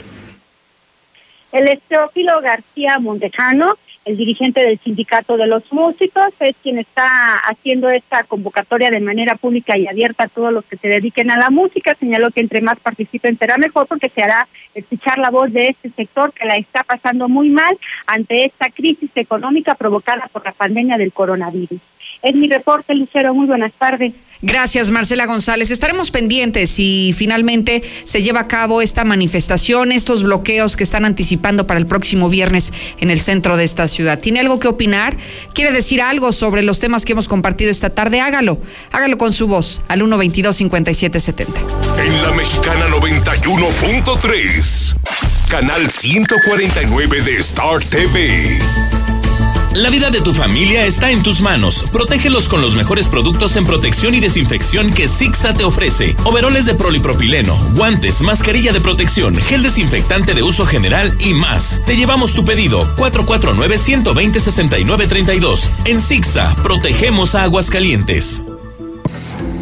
El 1.52 1.68
Esteófilo 1.68 2.40
García 2.40 2.98
Montejano 3.00 3.76
el 4.04 4.16
dirigente 4.16 4.62
del 4.62 4.78
sindicato 4.78 5.36
de 5.36 5.46
los 5.46 5.70
músicos, 5.72 6.32
es 6.40 6.56
quien 6.62 6.78
está 6.78 7.34
haciendo 7.34 7.90
esta 7.90 8.24
convocatoria 8.24 8.90
de 8.90 9.00
manera 9.00 9.36
pública 9.36 9.76
y 9.76 9.86
abierta 9.86 10.24
a 10.24 10.28
todos 10.28 10.52
los 10.52 10.64
que 10.64 10.76
se 10.76 10.88
dediquen 10.88 11.30
a 11.30 11.36
la 11.36 11.50
música. 11.50 11.94
Señaló 11.94 12.30
que 12.30 12.40
entre 12.40 12.60
más 12.60 12.78
participen 12.80 13.38
será 13.38 13.58
mejor 13.58 13.86
porque 13.86 14.08
se 14.08 14.22
hará 14.22 14.48
escuchar 14.74 15.18
la 15.18 15.30
voz 15.30 15.52
de 15.52 15.68
este 15.68 15.90
sector 15.90 16.32
que 16.32 16.46
la 16.46 16.56
está 16.56 16.82
pasando 16.82 17.28
muy 17.28 17.50
mal 17.50 17.78
ante 18.06 18.44
esta 18.44 18.70
crisis 18.70 19.10
económica 19.14 19.74
provocada 19.74 20.28
por 20.32 20.44
la 20.44 20.52
pandemia 20.52 20.96
del 20.96 21.12
coronavirus. 21.12 21.80
Es 22.22 22.34
mi 22.34 22.48
reporte, 22.48 22.94
Lucero. 22.94 23.34
Muy 23.34 23.46
buenas 23.46 23.72
tardes. 23.78 24.12
Gracias, 24.42 24.90
Marcela 24.90 25.26
González. 25.26 25.70
Estaremos 25.70 26.10
pendientes 26.10 26.70
si 26.70 27.14
finalmente 27.14 27.82
se 28.04 28.22
lleva 28.22 28.40
a 28.40 28.48
cabo 28.48 28.80
esta 28.80 29.04
manifestación, 29.04 29.92
estos 29.92 30.22
bloqueos 30.22 30.76
que 30.76 30.84
están 30.84 31.04
anticipando 31.04 31.66
para 31.66 31.78
el 31.78 31.84
próximo 31.86 32.30
viernes 32.30 32.72
en 33.00 33.10
el 33.10 33.20
centro 33.20 33.58
de 33.58 33.64
esta 33.64 33.86
ciudad. 33.86 34.18
¿Tiene 34.18 34.40
algo 34.40 34.58
que 34.58 34.68
opinar? 34.68 35.14
¿Quiere 35.52 35.72
decir 35.72 36.00
algo 36.00 36.32
sobre 36.32 36.62
los 36.62 36.80
temas 36.80 37.04
que 37.04 37.12
hemos 37.12 37.28
compartido 37.28 37.70
esta 37.70 37.90
tarde? 37.90 38.20
Hágalo. 38.20 38.58
Hágalo 38.92 39.18
con 39.18 39.34
su 39.34 39.46
voz 39.46 39.82
al 39.88 40.00
122-5770. 40.00 41.46
En 42.02 42.22
la 42.22 42.30
Mexicana 42.32 42.88
91.3, 42.88 44.96
canal 45.50 45.90
149 45.90 47.22
de 47.22 47.36
Star 47.36 47.84
TV. 47.84 48.58
La 49.80 49.88
vida 49.88 50.10
de 50.10 50.20
tu 50.20 50.34
familia 50.34 50.84
está 50.84 51.10
en 51.10 51.22
tus 51.22 51.40
manos. 51.40 51.86
Protégelos 51.90 52.50
con 52.50 52.60
los 52.60 52.74
mejores 52.74 53.08
productos 53.08 53.56
en 53.56 53.64
protección 53.64 54.14
y 54.14 54.20
desinfección 54.20 54.92
que 54.92 55.08
Sixa 55.08 55.54
te 55.54 55.64
ofrece. 55.64 56.14
Overoles 56.24 56.66
de 56.66 56.74
polipropileno, 56.74 57.56
guantes, 57.74 58.20
mascarilla 58.20 58.74
de 58.74 58.82
protección, 58.82 59.34
gel 59.36 59.62
desinfectante 59.62 60.34
de 60.34 60.42
uso 60.42 60.66
general 60.66 61.14
y 61.18 61.32
más. 61.32 61.80
Te 61.86 61.96
llevamos 61.96 62.34
tu 62.34 62.44
pedido 62.44 62.94
449-120-6932. 62.96 65.70
En 65.86 66.02
Sixa, 66.02 66.54
protegemos 66.56 67.34
a 67.34 67.44
Aguascalientes. 67.44 68.42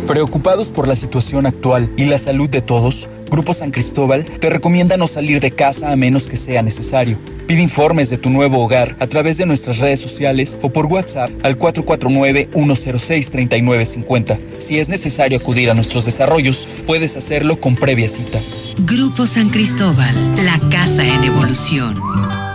Preocupados 0.06 0.72
por 0.72 0.88
la 0.88 0.96
situación 0.96 1.46
actual 1.46 1.90
y 1.96 2.04
la 2.04 2.18
salud 2.18 2.48
de 2.48 2.62
todos, 2.62 3.08
Grupo 3.30 3.52
San 3.52 3.70
Cristóbal 3.70 4.24
te 4.24 4.48
recomienda 4.48 4.96
no 4.96 5.06
salir 5.06 5.40
de 5.40 5.50
casa 5.50 5.92
a 5.92 5.96
menos 5.96 6.28
que 6.28 6.36
sea 6.36 6.62
necesario. 6.62 7.18
Pide 7.46 7.60
informes 7.62 8.08
de 8.10 8.18
tu 8.18 8.30
nuevo 8.30 8.64
hogar 8.64 8.96
a 9.00 9.06
través 9.06 9.38
de 9.38 9.46
nuestras 9.46 9.78
redes 9.78 10.00
sociales 10.00 10.58
o 10.62 10.70
por 10.70 10.86
WhatsApp 10.86 11.30
al 11.42 11.58
449-106-3950. 11.58 14.38
Si 14.58 14.78
es 14.78 14.88
necesario 14.88 15.38
acudir 15.38 15.70
a 15.70 15.74
nuestros 15.74 16.04
desarrollos, 16.04 16.68
puedes 16.86 17.16
hacerlo 17.16 17.60
con 17.60 17.76
previa 17.76 18.08
cita. 18.08 18.38
Grupo 18.80 19.26
San 19.26 19.50
Cristóbal, 19.50 20.14
la 20.44 20.58
casa 20.70 21.06
en 21.06 21.22
evolución. 21.24 22.47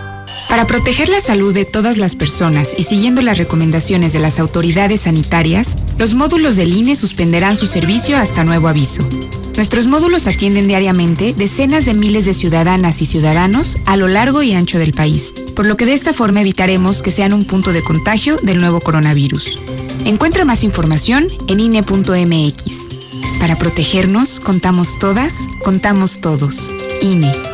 Para 0.48 0.66
proteger 0.66 1.08
la 1.08 1.20
salud 1.20 1.54
de 1.54 1.64
todas 1.64 1.96
las 1.96 2.16
personas 2.16 2.68
y 2.76 2.84
siguiendo 2.84 3.22
las 3.22 3.38
recomendaciones 3.38 4.12
de 4.12 4.18
las 4.18 4.38
autoridades 4.38 5.02
sanitarias, 5.02 5.76
los 5.98 6.14
módulos 6.14 6.56
del 6.56 6.76
INE 6.76 6.96
suspenderán 6.96 7.56
su 7.56 7.66
servicio 7.66 8.16
hasta 8.16 8.44
nuevo 8.44 8.68
aviso. 8.68 9.08
Nuestros 9.56 9.86
módulos 9.86 10.26
atienden 10.26 10.66
diariamente 10.66 11.32
decenas 11.32 11.84
de 11.84 11.94
miles 11.94 12.24
de 12.24 12.34
ciudadanas 12.34 13.00
y 13.02 13.06
ciudadanos 13.06 13.78
a 13.86 13.96
lo 13.96 14.08
largo 14.08 14.42
y 14.42 14.52
ancho 14.52 14.78
del 14.78 14.92
país, 14.92 15.32
por 15.54 15.66
lo 15.66 15.76
que 15.76 15.86
de 15.86 15.94
esta 15.94 16.12
forma 16.12 16.40
evitaremos 16.40 17.02
que 17.02 17.12
sean 17.12 17.32
un 17.32 17.44
punto 17.44 17.72
de 17.72 17.82
contagio 17.82 18.36
del 18.38 18.60
nuevo 18.60 18.80
coronavirus. 18.80 19.58
Encuentra 20.04 20.44
más 20.44 20.64
información 20.64 21.28
en 21.48 21.60
INE.mx. 21.60 22.94
Para 23.38 23.56
protegernos, 23.56 24.40
contamos 24.40 24.98
todas, 24.98 25.32
contamos 25.62 26.20
todos. 26.20 26.72
INE. 27.00 27.53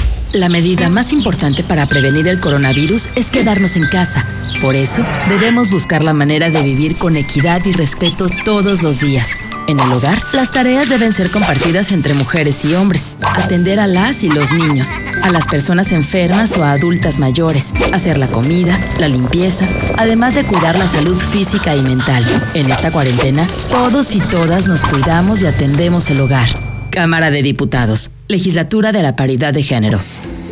La 0.33 0.47
medida 0.47 0.87
más 0.87 1.11
importante 1.11 1.61
para 1.61 1.85
prevenir 1.85 2.25
el 2.29 2.39
coronavirus 2.39 3.09
es 3.15 3.29
quedarnos 3.29 3.75
en 3.75 3.85
casa. 3.89 4.25
Por 4.61 4.75
eso, 4.75 5.03
debemos 5.27 5.69
buscar 5.69 6.01
la 6.03 6.13
manera 6.13 6.49
de 6.49 6.63
vivir 6.63 6.95
con 6.95 7.17
equidad 7.17 7.65
y 7.65 7.73
respeto 7.73 8.29
todos 8.45 8.81
los 8.81 9.01
días. 9.01 9.27
En 9.67 9.81
el 9.81 9.91
hogar, 9.91 10.21
las 10.31 10.51
tareas 10.51 10.87
deben 10.87 11.11
ser 11.11 11.31
compartidas 11.31 11.91
entre 11.91 12.13
mujeres 12.13 12.63
y 12.63 12.73
hombres. 12.75 13.11
Atender 13.21 13.81
a 13.81 13.87
las 13.87 14.23
y 14.23 14.29
los 14.29 14.53
niños, 14.53 14.87
a 15.21 15.29
las 15.31 15.47
personas 15.47 15.91
enfermas 15.91 16.57
o 16.57 16.63
a 16.63 16.71
adultas 16.71 17.19
mayores, 17.19 17.73
hacer 17.91 18.17
la 18.17 18.27
comida, 18.27 18.79
la 18.99 19.09
limpieza, 19.09 19.67
además 19.97 20.35
de 20.35 20.45
cuidar 20.45 20.79
la 20.79 20.87
salud 20.87 21.17
física 21.17 21.75
y 21.75 21.81
mental. 21.81 22.23
En 22.53 22.71
esta 22.71 22.89
cuarentena, 22.89 23.45
todos 23.69 24.15
y 24.15 24.21
todas 24.21 24.65
nos 24.65 24.85
cuidamos 24.85 25.41
y 25.41 25.45
atendemos 25.47 26.09
el 26.09 26.21
hogar. 26.21 26.47
Cámara 26.89 27.31
de 27.31 27.41
Diputados, 27.41 28.11
Legislatura 28.31 28.91
de 28.91 29.03
la 29.03 29.15
Paridad 29.15 29.53
de 29.53 29.61
Género. 29.61 29.99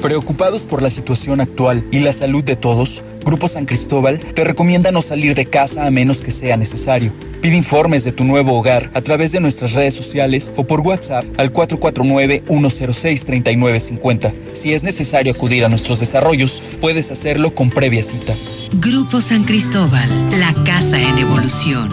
Preocupados 0.01 0.63
por 0.63 0.81
la 0.81 0.89
situación 0.89 1.41
actual 1.41 1.85
y 1.91 1.99
la 1.99 2.13
salud 2.13 2.41
de 2.43 2.55
todos, 2.55 3.03
Grupo 3.25 3.49
San 3.49 3.65
Cristóbal 3.65 4.19
te 4.19 4.45
recomienda 4.45 4.91
no 4.91 5.01
salir 5.01 5.35
de 5.35 5.45
casa 5.45 5.85
a 5.85 5.91
menos 5.91 6.21
que 6.21 6.31
sea 6.31 6.55
necesario. 6.55 7.11
Pide 7.41 7.57
informes 7.57 8.05
de 8.05 8.13
tu 8.13 8.23
nuevo 8.23 8.57
hogar 8.57 8.89
a 8.93 9.01
través 9.01 9.33
de 9.33 9.41
nuestras 9.41 9.73
redes 9.73 9.93
sociales 9.93 10.53
o 10.55 10.65
por 10.65 10.79
WhatsApp 10.81 11.25
al 11.37 11.51
449-106-3950. 11.51 14.33
Si 14.53 14.73
es 14.73 14.83
necesario 14.83 15.33
acudir 15.33 15.65
a 15.65 15.69
nuestros 15.69 15.99
desarrollos, 15.99 16.63
puedes 16.79 17.11
hacerlo 17.11 17.53
con 17.53 17.69
previa 17.69 18.03
cita. 18.03 18.33
Grupo 18.73 19.19
San 19.19 19.43
Cristóbal, 19.43 20.09
la 20.39 20.53
casa 20.63 21.01
en 21.01 21.17
evolución. 21.17 21.89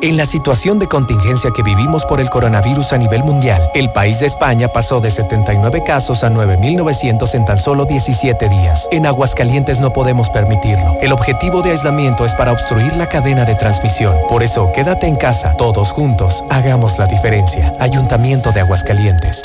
En 0.00 0.16
la 0.16 0.26
situación 0.26 0.78
de 0.78 0.86
contingencia 0.86 1.50
que 1.50 1.64
vivimos 1.64 2.04
por 2.06 2.20
el 2.20 2.30
coronavirus 2.30 2.92
a 2.92 2.98
nivel 2.98 3.24
mundial, 3.24 3.60
el 3.74 3.90
país 3.90 4.20
de 4.20 4.26
España 4.26 4.68
pasó 4.68 5.00
de 5.00 5.10
79 5.10 5.82
casos 5.84 6.22
a 6.22 6.30
9.900 6.30 7.34
en 7.34 7.44
tan 7.44 7.58
solo 7.58 7.84
17 7.84 8.48
días. 8.48 8.88
En 8.92 9.06
Aguascalientes 9.06 9.80
no 9.80 9.92
podemos 9.92 10.30
permitirlo. 10.30 10.96
El 11.00 11.10
objetivo 11.10 11.62
de 11.62 11.72
aislamiento 11.72 12.24
es 12.24 12.34
para 12.36 12.52
obstruir 12.52 12.94
la 12.94 13.08
cadena 13.08 13.44
de 13.44 13.56
transmisión. 13.56 14.16
Por 14.28 14.44
eso, 14.44 14.70
quédate 14.72 15.08
en 15.08 15.16
casa. 15.16 15.56
Todos 15.56 15.90
juntos, 15.90 16.44
hagamos 16.48 16.96
la 17.00 17.06
diferencia. 17.06 17.74
Ayuntamiento 17.80 18.52
de 18.52 18.60
Aguascalientes. 18.60 19.42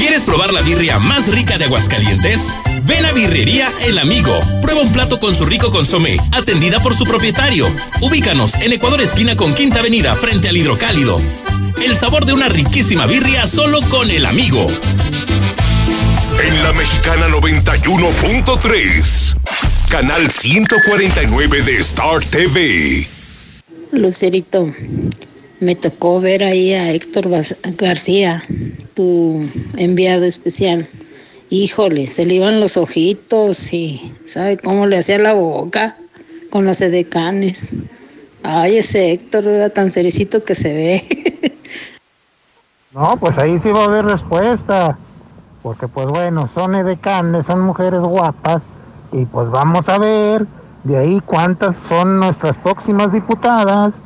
¿Quieres 0.00 0.24
probar 0.24 0.52
la 0.54 0.62
birria 0.62 0.98
más 0.98 1.28
rica 1.28 1.58
de 1.58 1.66
Aguascalientes? 1.66 2.54
Ven 2.84 3.04
a 3.04 3.12
Birrería 3.12 3.70
El 3.84 3.98
Amigo. 3.98 4.32
Prueba 4.62 4.80
un 4.80 4.90
plato 4.94 5.20
con 5.20 5.34
su 5.34 5.44
rico 5.44 5.70
consomé, 5.70 6.16
atendida 6.32 6.80
por 6.80 6.94
su 6.94 7.04
propietario. 7.04 7.66
Ubícanos 8.00 8.54
en 8.62 8.72
Ecuador 8.72 9.02
esquina 9.02 9.36
con 9.36 9.54
Quinta 9.54 9.80
Avenida, 9.80 10.14
frente 10.14 10.48
al 10.48 10.56
Hidrocálido. 10.56 11.20
El 11.84 11.98
sabor 11.98 12.24
de 12.24 12.32
una 12.32 12.48
riquísima 12.48 13.04
birria 13.04 13.46
solo 13.46 13.80
con 13.90 14.10
El 14.10 14.24
Amigo. 14.24 14.68
En 16.42 16.62
la 16.62 16.72
Mexicana 16.72 17.28
91.3, 17.28 19.36
canal 19.90 20.30
149 20.30 21.60
de 21.60 21.76
Star 21.76 22.24
TV. 22.24 23.06
Lucerito, 23.92 24.72
me 25.60 25.76
tocó 25.76 26.20
ver 26.20 26.42
ahí 26.42 26.72
a 26.72 26.90
Héctor 26.90 27.28
García, 27.76 28.42
tu 28.94 29.46
enviado 29.76 30.24
especial. 30.24 30.88
Híjole, 31.50 32.06
se 32.06 32.24
le 32.24 32.34
iban 32.34 32.60
los 32.60 32.76
ojitos 32.76 33.72
y 33.72 34.14
¿sabe 34.24 34.56
cómo 34.56 34.86
le 34.86 34.98
hacía 34.98 35.18
la 35.18 35.34
boca 35.34 35.96
con 36.50 36.64
las 36.64 36.80
edecanes? 36.80 37.76
Ay, 38.42 38.78
ese 38.78 39.12
Héctor 39.12 39.46
era 39.48 39.68
tan 39.68 39.90
cerecito 39.90 40.44
que 40.44 40.54
se 40.54 40.72
ve. 40.72 41.54
no, 42.92 43.16
pues 43.18 43.36
ahí 43.36 43.58
sí 43.58 43.70
va 43.70 43.82
a 43.82 43.84
haber 43.84 44.06
respuesta. 44.06 44.98
Porque 45.62 45.88
pues 45.88 46.06
bueno, 46.06 46.46
son 46.46 46.74
edecanes, 46.74 47.46
son 47.46 47.60
mujeres 47.60 48.00
guapas 48.00 48.66
y 49.12 49.26
pues 49.26 49.50
vamos 49.50 49.90
a 49.90 49.98
ver 49.98 50.46
de 50.84 50.96
ahí 50.96 51.20
cuántas 51.26 51.76
son 51.76 52.18
nuestras 52.18 52.56
próximas 52.56 53.12
diputadas. 53.12 54.00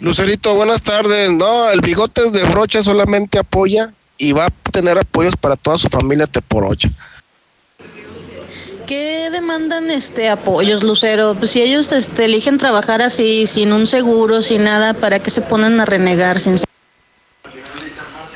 Lucerito, 0.00 0.54
buenas 0.54 0.82
tardes. 0.82 1.32
No, 1.32 1.70
el 1.70 1.80
bigotes 1.80 2.32
de 2.32 2.44
brocha 2.44 2.80
solamente 2.82 3.38
apoya 3.38 3.92
y 4.16 4.32
va 4.32 4.46
a 4.46 4.50
tener 4.70 4.96
apoyos 4.96 5.34
para 5.36 5.56
toda 5.56 5.76
su 5.78 5.88
familia 5.88 6.26
Teporocha. 6.26 6.88
¿Qué 8.86 9.28
demandan 9.30 9.90
este 9.90 10.30
apoyos, 10.30 10.82
Lucero? 10.82 11.34
Pues 11.34 11.50
si 11.50 11.60
ellos 11.60 11.92
este, 11.92 12.24
eligen 12.24 12.58
trabajar 12.58 13.02
así, 13.02 13.46
sin 13.46 13.72
un 13.72 13.86
seguro, 13.86 14.40
sin 14.40 14.64
nada, 14.64 14.94
¿para 14.94 15.18
qué 15.18 15.30
se 15.30 15.42
ponen 15.42 15.78
a 15.80 15.84
renegar? 15.84 16.40
Sin... 16.40 16.56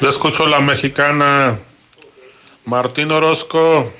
Le 0.00 0.08
escucho 0.08 0.46
la 0.46 0.60
mexicana. 0.60 1.58
Martín 2.64 3.10
Orozco. 3.12 3.92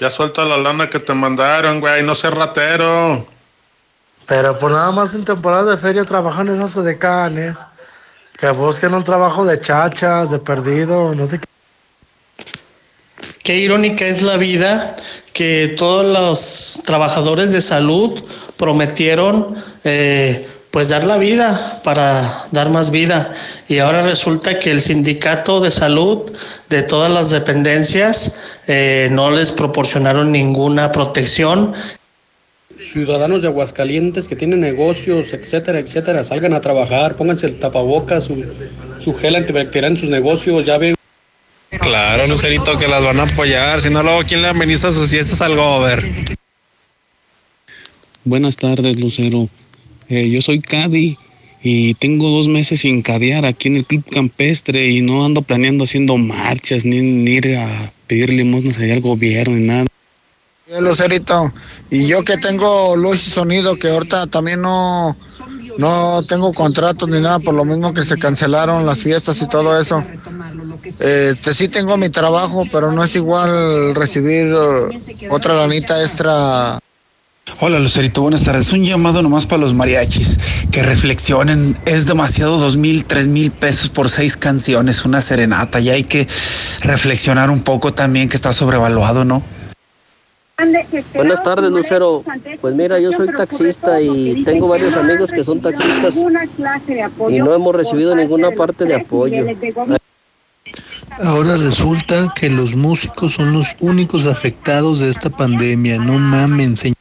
Ya 0.00 0.10
suelta 0.10 0.44
la 0.44 0.56
lana 0.56 0.88
que 0.88 1.00
te 1.00 1.12
mandaron, 1.12 1.80
güey. 1.80 2.02
No 2.04 2.14
seas 2.14 2.32
ratero. 2.32 3.26
Pero 4.28 4.58
pues 4.58 4.72
nada 4.72 4.92
más 4.92 5.14
en 5.14 5.24
temporada 5.24 5.74
de 5.74 5.78
feria 5.78 6.04
trabajan 6.04 6.48
esas 6.48 6.84
decanes. 6.84 7.56
Que 8.38 8.50
busquen 8.50 8.94
un 8.94 9.02
trabajo 9.02 9.44
de 9.44 9.60
chachas, 9.60 10.30
de 10.30 10.38
perdido, 10.38 11.14
no 11.14 11.26
sé 11.26 11.40
qué. 11.40 11.46
Qué 13.42 13.56
irónica 13.56 14.04
es 14.04 14.22
la 14.22 14.36
vida 14.36 14.94
que 15.32 15.74
todos 15.78 16.06
los 16.06 16.82
trabajadores 16.84 17.52
de 17.52 17.62
salud 17.62 18.22
prometieron 18.58 19.54
eh, 19.84 20.46
pues 20.70 20.90
dar 20.90 21.04
la 21.04 21.16
vida 21.16 21.58
para 21.82 22.22
dar 22.52 22.68
más 22.68 22.90
vida 22.90 23.32
y 23.66 23.78
ahora 23.78 24.02
resulta 24.02 24.58
que 24.58 24.70
el 24.70 24.82
sindicato 24.82 25.60
de 25.60 25.70
salud 25.70 26.30
de 26.68 26.82
todas 26.82 27.10
las 27.10 27.30
dependencias 27.30 28.36
eh, 28.66 29.08
no 29.10 29.30
les 29.30 29.50
proporcionaron 29.50 30.30
ninguna 30.30 30.92
protección 30.92 31.72
ciudadanos 32.78 33.42
de 33.42 33.48
Aguascalientes 33.48 34.28
que 34.28 34.36
tienen 34.36 34.60
negocios, 34.60 35.32
etcétera, 35.32 35.80
etcétera, 35.80 36.24
salgan 36.24 36.54
a 36.54 36.60
trabajar, 36.60 37.16
pónganse 37.16 37.46
el 37.46 37.58
tapabocas, 37.58 38.24
su, 38.24 38.44
su 38.98 39.14
gel 39.14 39.36
antibacterial 39.36 39.92
en 39.92 39.98
sus 39.98 40.08
negocios, 40.08 40.64
ya 40.64 40.78
ven. 40.78 40.94
Claro, 41.70 42.26
Lucerito, 42.26 42.78
que 42.78 42.88
las 42.88 43.02
van 43.02 43.20
a 43.20 43.24
apoyar, 43.24 43.80
si 43.80 43.90
no 43.90 44.02
luego 44.02 44.22
quién 44.26 44.42
le 44.42 44.48
ameniza 44.48 44.90
sus 44.90 45.10
fiestas 45.10 45.40
al 45.42 45.56
gober. 45.56 46.04
Buenas 48.24 48.56
tardes, 48.56 48.96
Lucero. 48.96 49.48
Eh, 50.08 50.30
yo 50.30 50.40
soy 50.40 50.60
Cadi 50.60 51.18
y 51.62 51.94
tengo 51.94 52.28
dos 52.28 52.48
meses 52.48 52.80
sin 52.80 53.02
cadear 53.02 53.44
aquí 53.44 53.68
en 53.68 53.76
el 53.76 53.84
Club 53.84 54.04
Campestre 54.10 54.88
y 54.88 55.00
no 55.00 55.24
ando 55.24 55.42
planeando 55.42 55.84
haciendo 55.84 56.16
marchas 56.16 56.84
ni, 56.84 57.00
ni 57.00 57.32
ir 57.32 57.56
a 57.56 57.92
pedir 58.06 58.30
limosnas 58.30 58.78
allá 58.78 58.94
al 58.94 59.00
gobierno 59.00 59.56
ni 59.56 59.64
nada. 59.64 59.86
Lucerito, 60.80 61.50
y 61.88 62.06
yo 62.06 62.22
que 62.24 62.36
tengo 62.36 62.94
luz 62.94 63.26
y 63.26 63.30
sonido, 63.30 63.78
que 63.78 63.88
ahorita 63.88 64.26
también 64.26 64.60
no, 64.60 65.16
no 65.78 66.22
tengo 66.28 66.52
contratos 66.52 67.08
ni 67.08 67.20
nada, 67.20 67.38
por 67.38 67.54
lo 67.54 67.64
mismo 67.64 67.94
que 67.94 68.04
se 68.04 68.18
cancelaron 68.18 68.84
las 68.84 69.02
fiestas 69.02 69.40
y 69.40 69.48
todo 69.48 69.80
eso. 69.80 70.04
Este, 70.84 71.54
sí 71.54 71.68
tengo 71.68 71.96
mi 71.96 72.10
trabajo, 72.10 72.64
pero 72.70 72.92
no 72.92 73.02
es 73.02 73.16
igual 73.16 73.94
recibir 73.94 74.52
uh, 74.52 74.90
otra 75.30 75.54
lanita 75.54 76.02
extra. 76.02 76.78
Hola 77.60 77.78
Lucerito, 77.78 78.20
buenas 78.20 78.44
tardes. 78.44 78.70
Un 78.70 78.84
llamado 78.84 79.22
nomás 79.22 79.46
para 79.46 79.62
los 79.62 79.72
mariachis, 79.72 80.36
que 80.70 80.82
reflexionen. 80.82 81.78
Es 81.86 82.04
demasiado 82.04 82.58
dos 82.58 82.76
mil, 82.76 83.06
tres 83.06 83.26
mil 83.26 83.50
pesos 83.50 83.88
por 83.88 84.10
seis 84.10 84.36
canciones, 84.36 85.06
una 85.06 85.22
serenata. 85.22 85.80
Y 85.80 85.88
hay 85.88 86.04
que 86.04 86.28
reflexionar 86.82 87.48
un 87.48 87.62
poco 87.62 87.94
también 87.94 88.28
que 88.28 88.36
está 88.36 88.52
sobrevaluado, 88.52 89.24
¿no? 89.24 89.42
Buenas 91.14 91.40
tardes, 91.44 91.70
Lucero. 91.70 92.24
Pues 92.60 92.74
mira, 92.74 92.98
yo 92.98 93.12
soy 93.12 93.28
taxista 93.28 94.00
y 94.00 94.42
tengo 94.42 94.66
varios 94.66 94.92
amigos 94.94 95.30
que 95.30 95.44
son 95.44 95.60
taxistas 95.60 96.16
y 97.28 97.38
no 97.38 97.54
hemos 97.54 97.76
recibido 97.76 98.16
ninguna 98.16 98.50
parte 98.50 98.84
de 98.84 98.96
apoyo. 98.96 99.46
Ahora 101.22 101.56
resulta 101.56 102.32
que 102.34 102.50
los 102.50 102.74
músicos 102.74 103.34
son 103.34 103.52
los 103.52 103.76
únicos 103.78 104.26
afectados 104.26 104.98
de 104.98 105.10
esta 105.10 105.30
pandemia. 105.30 105.98
No 105.98 106.18
mamen, 106.18 106.76
señor. 106.76 106.96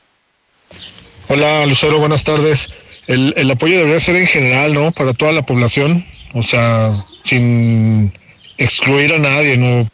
Hola, 1.28 1.65
Lucero, 1.65 1.98
buenas 1.98 2.24
tardes. 2.24 2.70
El, 3.08 3.34
el 3.38 3.50
apoyo 3.50 3.80
debería 3.80 4.00
ser 4.00 4.17
en 4.17 4.28
general, 4.28 4.76
¿no? 4.76 4.91
Para 4.91 5.13
toda 5.13 5.32
la 5.32 5.41
población, 5.41 6.06
o 6.34 6.43
sea, 6.43 6.91
sin 7.24 8.13
excluir 8.60 9.13
a 9.13 9.20
nadie, 9.20 9.58
¿no? 9.58 9.88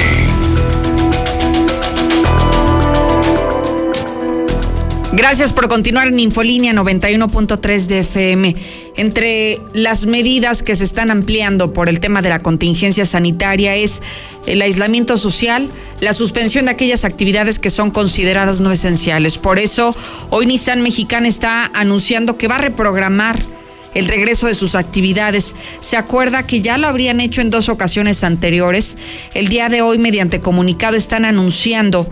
Gracias 5.16 5.54
por 5.54 5.66
continuar 5.68 6.08
en 6.08 6.20
Infolínea 6.20 6.74
91.3 6.74 7.86
de 7.86 8.00
FM. 8.00 8.54
Entre 8.96 9.58
las 9.72 10.04
medidas 10.04 10.62
que 10.62 10.76
se 10.76 10.84
están 10.84 11.10
ampliando 11.10 11.72
por 11.72 11.88
el 11.88 12.00
tema 12.00 12.20
de 12.20 12.28
la 12.28 12.42
contingencia 12.42 13.06
sanitaria 13.06 13.76
es 13.76 14.02
el 14.44 14.60
aislamiento 14.60 15.16
social, 15.16 15.70
la 16.00 16.12
suspensión 16.12 16.66
de 16.66 16.72
aquellas 16.72 17.06
actividades 17.06 17.58
que 17.58 17.70
son 17.70 17.90
consideradas 17.92 18.60
no 18.60 18.70
esenciales. 18.70 19.38
Por 19.38 19.58
eso, 19.58 19.96
hoy 20.28 20.44
Nissan 20.44 20.82
Mexicana 20.82 21.28
está 21.28 21.64
anunciando 21.64 22.36
que 22.36 22.46
va 22.48 22.56
a 22.56 22.58
reprogramar 22.58 23.40
el 23.94 24.08
regreso 24.08 24.48
de 24.48 24.54
sus 24.54 24.74
actividades. 24.74 25.54
Se 25.80 25.96
acuerda 25.96 26.46
que 26.46 26.60
ya 26.60 26.76
lo 26.76 26.88
habrían 26.88 27.20
hecho 27.20 27.40
en 27.40 27.48
dos 27.48 27.70
ocasiones 27.70 28.22
anteriores. 28.22 28.98
El 29.32 29.48
día 29.48 29.70
de 29.70 29.80
hoy, 29.80 29.96
mediante 29.96 30.40
comunicado, 30.40 30.94
están 30.94 31.24
anunciando 31.24 32.06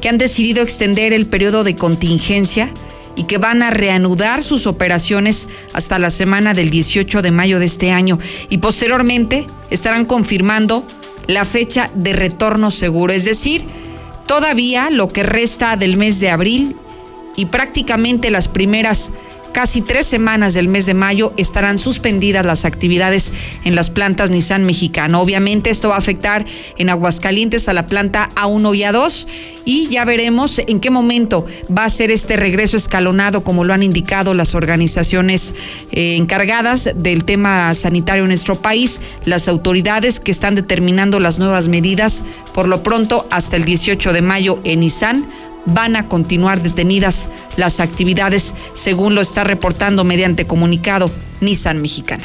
que 0.00 0.08
han 0.08 0.18
decidido 0.18 0.62
extender 0.62 1.12
el 1.12 1.26
periodo 1.26 1.64
de 1.64 1.76
contingencia 1.76 2.70
y 3.16 3.24
que 3.24 3.38
van 3.38 3.62
a 3.62 3.70
reanudar 3.70 4.42
sus 4.42 4.66
operaciones 4.66 5.48
hasta 5.72 5.98
la 5.98 6.10
semana 6.10 6.54
del 6.54 6.70
18 6.70 7.20
de 7.20 7.30
mayo 7.32 7.58
de 7.58 7.66
este 7.66 7.90
año. 7.90 8.18
Y 8.48 8.58
posteriormente 8.58 9.46
estarán 9.70 10.04
confirmando 10.04 10.86
la 11.26 11.44
fecha 11.44 11.90
de 11.94 12.12
retorno 12.12 12.70
seguro, 12.70 13.12
es 13.12 13.24
decir, 13.24 13.64
todavía 14.26 14.90
lo 14.90 15.08
que 15.08 15.24
resta 15.24 15.76
del 15.76 15.96
mes 15.96 16.20
de 16.20 16.30
abril 16.30 16.76
y 17.36 17.46
prácticamente 17.46 18.30
las 18.30 18.48
primeras 18.48 19.12
casi 19.52 19.82
tres 19.82 20.06
semanas 20.06 20.54
del 20.54 20.68
mes 20.68 20.86
de 20.86 20.94
mayo 20.94 21.32
estarán 21.36 21.78
suspendidas 21.78 22.44
las 22.44 22.64
actividades 22.64 23.32
en 23.64 23.74
las 23.74 23.90
plantas 23.90 24.30
Nissan 24.30 24.64
mexicano. 24.64 25.20
Obviamente 25.20 25.70
esto 25.70 25.88
va 25.88 25.96
a 25.96 25.98
afectar 25.98 26.44
en 26.76 26.88
Aguascalientes 26.90 27.68
a 27.68 27.72
la 27.72 27.86
planta 27.86 28.28
A1 28.34 28.76
y 28.76 28.80
A2 28.82 29.26
y 29.64 29.88
ya 29.88 30.04
veremos 30.04 30.60
en 30.60 30.80
qué 30.80 30.90
momento 30.90 31.46
va 31.76 31.84
a 31.84 31.90
ser 31.90 32.10
este 32.10 32.36
regreso 32.36 32.76
escalonado 32.76 33.44
como 33.44 33.64
lo 33.64 33.74
han 33.74 33.82
indicado 33.82 34.32
las 34.34 34.54
organizaciones 34.54 35.54
eh, 35.92 36.16
encargadas 36.16 36.90
del 36.94 37.24
tema 37.24 37.74
sanitario 37.74 38.24
en 38.24 38.28
nuestro 38.28 38.62
país, 38.62 39.00
las 39.24 39.48
autoridades 39.48 40.20
que 40.20 40.30
están 40.30 40.54
determinando 40.54 41.20
las 41.20 41.38
nuevas 41.38 41.68
medidas 41.68 42.24
por 42.54 42.68
lo 42.68 42.82
pronto 42.82 43.26
hasta 43.30 43.56
el 43.56 43.64
18 43.64 44.12
de 44.12 44.22
mayo 44.22 44.58
en 44.64 44.80
Nissan 44.80 45.26
van 45.66 45.96
a 45.96 46.06
continuar 46.06 46.62
detenidas 46.62 47.28
las 47.56 47.80
actividades, 47.80 48.54
según 48.72 49.14
lo 49.14 49.20
está 49.20 49.44
reportando 49.44 50.04
mediante 50.04 50.46
comunicado 50.46 51.10
Nissan 51.40 51.80
Mexicana. 51.80 52.24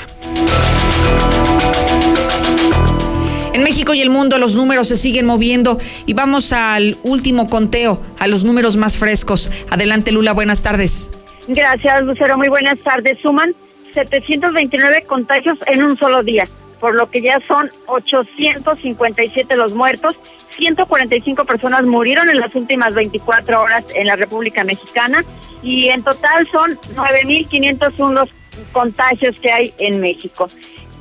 En 3.54 3.62
México 3.64 3.94
y 3.94 4.02
el 4.02 4.10
mundo 4.10 4.40
los 4.40 4.56
números 4.56 4.88
se 4.88 4.98
siguen 4.98 5.28
moviendo 5.28 5.78
y 6.08 6.14
vamos 6.14 6.52
al 6.54 6.98
último 7.04 7.50
conteo, 7.50 8.02
a 8.20 8.28
los 8.28 8.44
números 8.44 8.78
más 8.78 8.98
frescos. 8.98 9.52
Adelante 9.70 10.12
Lula, 10.12 10.34
buenas 10.34 10.64
tardes. 10.64 11.12
Gracias 11.48 12.04
Lucero, 12.04 12.38
muy 12.38 12.50
buenas 12.50 12.80
tardes. 12.80 13.20
Suman 13.22 13.54
729 13.94 15.04
contagios 15.08 15.60
en 15.68 15.84
un 15.84 15.98
solo 15.98 16.24
día, 16.24 16.46
por 16.84 16.96
lo 16.96 17.10
que 17.10 17.22
ya 17.22 17.40
son 17.48 17.70
857 17.86 19.56
los 19.56 19.74
muertos 19.74 20.18
145 20.58 21.46
personas 21.46 21.84
murieron 21.84 22.30
en 22.30 22.42
las 22.42 22.54
últimas 22.56 22.94
24 22.94 23.62
horas 23.62 23.86
en 23.96 24.06
la 24.06 24.18
República 24.18 24.66
Mexicana 24.66 25.24
y 25.62 25.88
en 25.88 26.04
total 26.04 26.46
son 26.52 26.72
9.501 26.94 28.12
los 28.12 28.30
contagios 28.74 29.34
que 29.40 29.50
hay 29.50 29.74
en 29.78 30.02
México. 30.02 30.50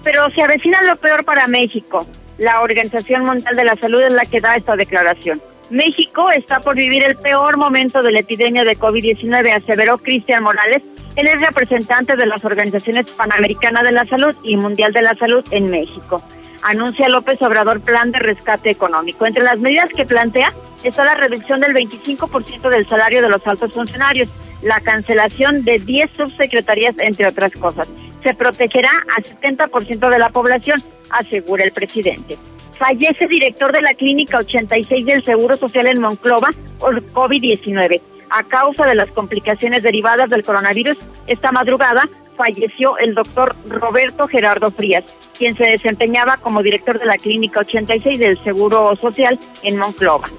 Pero 0.04 0.30
se 0.30 0.42
avecina 0.42 0.80
lo 0.82 0.94
peor 0.94 1.24
para 1.24 1.48
México. 1.48 2.06
La 2.38 2.60
Organización 2.60 3.24
Mundial 3.24 3.56
de 3.56 3.64
la 3.64 3.74
Salud 3.74 4.02
es 4.02 4.12
la 4.12 4.24
que 4.24 4.40
da 4.40 4.54
esta 4.54 4.76
declaración. 4.76 5.42
México 5.70 6.30
está 6.30 6.60
por 6.60 6.76
vivir 6.76 7.02
el 7.02 7.16
peor 7.16 7.56
momento 7.56 8.04
de 8.04 8.12
la 8.12 8.20
epidemia 8.20 8.62
de 8.62 8.78
COVID-19, 8.78 9.52
aseveró 9.52 9.98
Cristian 9.98 10.44
Morales, 10.44 10.82
él 11.16 11.28
es 11.28 11.40
representante 11.40 12.16
de 12.16 12.26
las 12.26 12.44
organizaciones 12.44 13.10
Panamericana 13.12 13.82
de 13.82 13.92
la 13.92 14.04
Salud 14.06 14.34
y 14.42 14.56
Mundial 14.56 14.92
de 14.92 15.02
la 15.02 15.14
Salud 15.14 15.44
en 15.50 15.70
México 15.70 16.22
anuncia 16.62 17.08
López 17.08 17.40
Obrador 17.42 17.80
plan 17.80 18.12
de 18.12 18.18
rescate 18.18 18.70
económico. 18.70 19.26
Entre 19.26 19.42
las 19.42 19.58
medidas 19.58 19.88
que 19.94 20.06
plantea 20.06 20.52
está 20.82 21.04
la 21.04 21.14
reducción 21.14 21.60
del 21.60 21.74
25% 21.74 22.68
del 22.70 22.88
salario 22.88 23.22
de 23.22 23.28
los 23.28 23.46
altos 23.46 23.72
funcionarios, 23.72 24.28
la 24.62 24.80
cancelación 24.80 25.64
de 25.64 25.78
10 25.80 26.10
subsecretarías, 26.16 26.94
entre 26.98 27.26
otras 27.26 27.52
cosas. 27.52 27.88
Se 28.22 28.34
protegerá 28.34 28.90
al 29.16 29.24
70% 29.24 30.08
de 30.08 30.18
la 30.18 30.30
población, 30.30 30.82
asegura 31.10 31.64
el 31.64 31.72
presidente. 31.72 32.38
Fallece 32.78 33.26
director 33.26 33.72
de 33.72 33.82
la 33.82 33.94
Clínica 33.94 34.38
86 34.38 35.04
del 35.04 35.24
Seguro 35.24 35.56
Social 35.56 35.86
en 35.88 36.00
Monclova 36.00 36.50
por 36.78 37.02
COVID-19. 37.12 38.00
A 38.34 38.44
causa 38.44 38.86
de 38.86 38.94
las 38.94 39.10
complicaciones 39.10 39.82
derivadas 39.82 40.30
del 40.30 40.42
coronavirus, 40.42 40.96
esta 41.26 41.52
madrugada 41.52 42.08
falleció 42.34 42.96
el 42.96 43.14
doctor 43.14 43.54
Roberto 43.68 44.26
Gerardo 44.26 44.70
Frías, 44.70 45.04
quien 45.36 45.54
se 45.54 45.64
desempeñaba 45.64 46.38
como 46.38 46.62
director 46.62 46.98
de 46.98 47.04
la 47.04 47.18
Clínica 47.18 47.60
86 47.60 48.18
del 48.18 48.42
Seguro 48.42 48.96
Social 48.96 49.38
en 49.62 49.76
Monclova. 49.76 50.30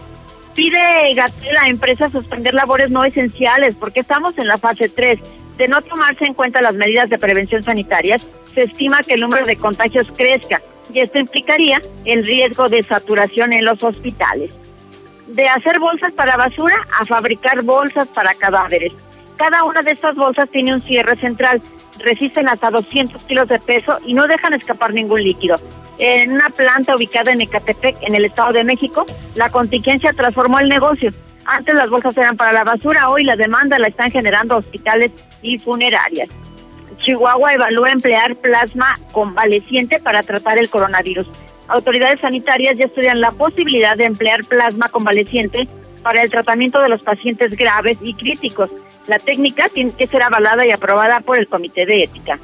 Pide 0.56 1.14
Gatel 1.14 1.56
a 1.56 1.70
empresas 1.70 2.12
suspender 2.12 2.56
labores 2.56 2.90
no 2.90 3.04
esenciales 3.04 3.76
porque 3.76 4.00
estamos 4.00 4.36
en 4.40 4.48
la 4.48 4.58
fase 4.58 4.90
3. 4.90 5.20
De 5.60 5.68
no 5.68 5.80
tomarse 5.84 6.26
en 6.26 6.34
cuenta 6.34 6.64
las 6.64 6.74
medidas 6.74 7.12
de 7.12 7.20
prevención 7.20 7.62
sanitarias, 7.62 8.26
se 8.56 8.64
estima 8.64 9.04
que 9.04 9.14
el 9.14 9.22
número 9.22 9.46
de 9.46 9.56
contagios 9.56 10.12
crezca 10.18 10.64
y 10.92 11.00
esto 11.00 11.20
implicaría 11.20 11.80
el 12.06 12.26
riesgo 12.26 12.70
de 12.70 12.82
saturación 12.82 13.54
en 13.54 13.66
los 13.66 13.84
hospitales. 13.84 14.50
De 15.28 15.48
hacer 15.48 15.80
bolsas 15.80 16.12
para 16.14 16.38
basura 16.38 16.76
a 17.00 17.06
fabricar 17.06 17.62
bolsas 17.64 18.08
para 18.08 18.34
cadáveres. 18.34 18.92
Cada 19.38 19.64
una 19.64 19.82
de 19.82 19.92
estas 19.92 20.16
bolsas 20.16 20.50
tiene 20.50 20.74
un 20.74 20.82
cierre 20.82 21.16
central 21.16 21.62
resisten 22.00 22.48
hasta 22.48 22.70
200 22.70 23.22
kilos 23.24 23.48
de 23.48 23.60
peso 23.60 23.98
y 24.06 24.14
no 24.14 24.28
dejan 24.28 24.54
escapar 24.54 24.94
ningún 24.94 25.24
líquido. 25.24 25.56
En 26.00 26.34
una 26.34 26.50
planta 26.50 26.96
ubicada 26.96 27.32
en 27.32 27.42
Ecatepec, 27.42 27.98
en 28.02 28.16
el 28.16 28.26
Estado 28.26 28.54
de 28.54 28.64
México, 28.64 29.06
la 29.36 29.50
contingencia 29.50 30.14
transformó 30.14 30.60
el 30.60 30.70
negocio. 30.70 31.12
Antes 31.46 31.76
las 31.76 31.90
bolsas 31.90 32.16
eran 32.18 32.38
para 32.38 32.54
la 32.54 32.64
basura, 32.64 33.10
hoy 33.10 33.24
la 33.24 33.36
demanda 33.36 33.78
la 33.78 33.88
están 33.88 34.12
generando 34.12 34.58
hospitales 34.58 35.12
y 35.42 35.60
funerarias. 35.60 36.30
Chihuahua 36.98 37.54
evalúa 37.54 37.92
emplear 37.92 38.36
plasma 38.38 38.96
convaleciente 39.12 40.00
para 40.00 40.24
tratar 40.24 40.58
el 40.58 40.70
coronavirus. 40.70 41.28
Autoridades 41.68 42.22
sanitarias 42.22 42.78
ya 42.78 42.86
estudian 42.86 43.22
la 43.22 43.32
posibilidad 43.32 43.98
de 43.98 44.06
emplear 44.06 44.44
plasma 44.44 44.90
convaleciente 44.90 45.68
para 46.02 46.22
el 46.22 46.30
tratamiento 46.30 46.82
de 46.82 46.90
los 46.90 47.02
pacientes 47.02 47.56
graves 47.56 47.98
y 48.02 48.14
críticos. 48.14 48.70
La 49.08 49.20
técnica 49.20 49.70
tiene 49.70 49.92
que 49.92 50.08
ser 50.08 50.24
avalada 50.24 50.66
y 50.66 50.72
aprobada 50.72 51.22
por 51.22 51.38
el 51.38 51.48
Comité 51.48 51.86
de 51.86 52.04
Ética. 52.04 52.40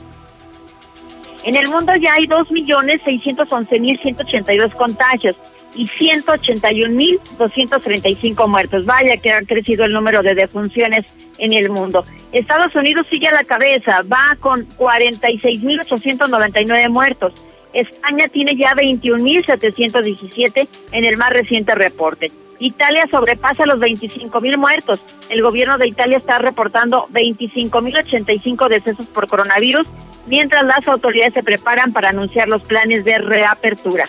En 1.44 1.56
el 1.56 1.70
mundo 1.70 1.96
ya 1.96 2.16
hay 2.16 2.26
2.611.182 2.26 4.74
contagios 4.74 5.38
y 5.76 5.86
181.235 5.86 8.48
muertos. 8.48 8.86
Vaya 8.86 9.18
que 9.18 9.32
ha 9.32 9.42
crecido 9.42 9.86
el 9.86 9.94
número 9.94 10.22
de 10.22 10.36
defunciones 10.36 11.06
en 11.38 11.54
el 11.54 11.70
mundo. 11.70 12.04
Estados 12.32 12.76
Unidos 12.76 13.08
sigue 13.10 13.28
a 13.28 13.34
la 13.34 13.44
cabeza, 13.44 14.02
va 14.02 14.38
con 14.40 14.68
46.899 14.70 16.90
muertos. 16.90 17.34
España 17.74 18.28
tiene 18.28 18.56
ya 18.56 18.72
21.717 18.74 20.68
en 20.92 21.06
el 21.06 21.18
más 21.18 21.32
reciente 21.32 21.76
reporte. 21.76 22.32
Italia 22.60 23.08
sobrepasa 23.10 23.66
los 23.66 23.80
25 23.80 24.42
mil 24.42 24.58
muertos. 24.58 25.00
El 25.30 25.42
gobierno 25.42 25.78
de 25.78 25.88
Italia 25.88 26.18
está 26.18 26.40
reportando 26.40 27.08
25 27.12 27.82
mil 27.82 27.98
85 27.98 28.70
decesos 28.70 29.06
por 29.08 29.28
coronavirus, 29.28 29.88
mientras 30.28 30.64
las 30.64 30.88
autoridades 30.88 31.34
se 31.34 31.44
preparan 31.44 31.94
para 31.94 32.10
anunciar 32.10 32.48
los 32.50 32.64
planes 32.64 33.06
de 33.06 33.18
reapertura. 33.18 34.06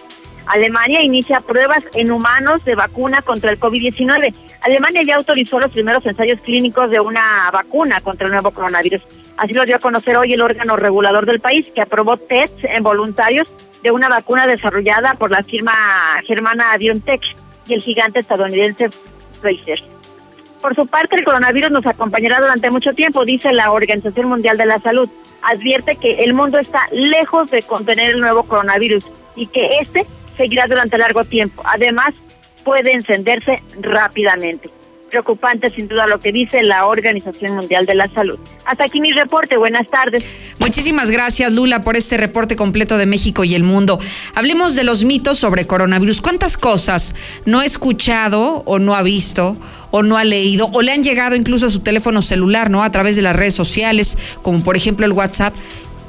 Alemania 0.46 1.03
inicia 1.03 1.40
pruebas 1.40 1.85
en 1.94 2.11
humanos 2.11 2.64
de 2.64 2.75
vacuna 2.75 3.23
contra 3.23 3.53
el 3.53 3.61
COVID-19. 3.61 4.35
Alemania 4.62 5.03
ya 5.07 5.14
autorizó 5.16 5.61
los 5.61 5.70
primeros 5.70 6.05
ensayos 6.05 6.40
clínicos 6.40 6.90
de 6.90 6.99
una 6.99 7.49
vacuna 7.53 8.01
contra 8.01 8.27
el 8.27 8.33
nuevo 8.33 8.51
coronavirus. 8.51 9.01
Así 9.40 9.55
lo 9.55 9.64
dio 9.64 9.76
a 9.76 9.79
conocer 9.79 10.18
hoy 10.18 10.35
el 10.35 10.42
órgano 10.42 10.76
regulador 10.76 11.24
del 11.24 11.40
país, 11.40 11.66
que 11.74 11.81
aprobó 11.81 12.18
tests 12.18 12.62
en 12.62 12.83
voluntarios 12.83 13.50
de 13.83 13.90
una 13.90 14.11
vacuna 14.11 14.46
desarrollada 14.46 15.14
por 15.14 15.31
la 15.31 15.42
firma 15.42 15.72
germana 16.26 16.76
BioNTech 16.76 17.22
y 17.66 17.72
el 17.72 17.81
gigante 17.81 18.20
estadounidense 18.20 18.90
Pfizer. 19.40 19.83
Por 20.61 20.74
su 20.74 20.87
parte, 20.87 21.16
el 21.16 21.24
coronavirus 21.24 21.70
nos 21.70 21.87
acompañará 21.87 22.38
durante 22.38 22.70
mucho 22.70 22.92
tiempo, 22.92 23.24
dice 23.24 23.50
la 23.55 23.72
Organización 23.72 24.29
Mundial 24.29 24.59
de 24.59 24.66
la 24.66 24.79
Salud. 24.79 25.09
Advierte 25.40 25.96
que 25.96 26.22
el 26.22 26.35
mundo 26.35 26.59
está 26.59 26.87
lejos 26.92 27.50
de 27.50 27.62
contener 27.62 28.11
el 28.11 28.20
nuevo 28.20 28.42
coronavirus 28.42 29.07
y 29.37 29.46
que 29.46 29.70
este 29.81 30.05
seguirá 30.37 30.66
durante 30.66 30.98
largo 30.98 31.24
tiempo. 31.24 31.62
Además, 31.64 32.12
puede 32.62 32.92
encenderse 32.92 33.62
rápidamente. 33.81 34.68
Preocupante 35.11 35.70
sin 35.70 35.88
duda 35.88 36.07
lo 36.07 36.18
que 36.20 36.33
dice 36.33 36.62
la 36.62 36.87
Organización 36.87 37.57
Mundial 37.57 37.85
de 37.85 37.94
la 37.94 38.09
Salud. 38.09 38.38
Hasta 38.64 38.85
aquí 38.85 39.01
mi 39.01 39.12
reporte. 39.12 39.57
Buenas 39.57 39.88
tardes. 39.88 40.25
Muchísimas 40.58 41.11
gracias, 41.11 41.52
Lula, 41.52 41.83
por 41.83 41.96
este 41.96 42.17
reporte 42.17 42.54
completo 42.56 42.96
de 42.96 43.06
México 43.06 43.44
y 43.44 43.54
el 43.54 43.65
mundo. 43.65 43.98
Hablemos 44.35 44.77
de 44.77 44.85
los 44.85 45.04
mitos 45.04 45.38
sobre 45.38 45.67
coronavirus. 45.67 46.21
¿Cuántas 46.21 46.56
cosas 46.56 47.15
no 47.44 47.61
ha 47.61 47.67
escuchado 47.67 48.63
o 48.67 48.79
no 48.79 48.94
ha 48.94 49.02
visto? 49.02 49.56
o 49.90 50.02
no 50.02 50.17
ha 50.17 50.25
leído 50.25 50.71
o 50.73 50.83
le 50.83 50.92
han 50.92 51.02
llegado 51.02 51.35
incluso 51.35 51.67
a 51.67 51.71
su 51.71 51.81
teléfono 51.81 52.23
celular, 52.23 52.71
¿no? 52.71 52.83
A 52.83 52.90
través 52.90 53.17
de 53.17 53.23
las 53.23 53.37
redes 53.37 53.54
sociales, 53.54 54.17
como 54.42 54.63
por 54.63 54.77
ejemplo 54.77 55.04
el 55.04 55.13
WhatsApp, 55.13 55.54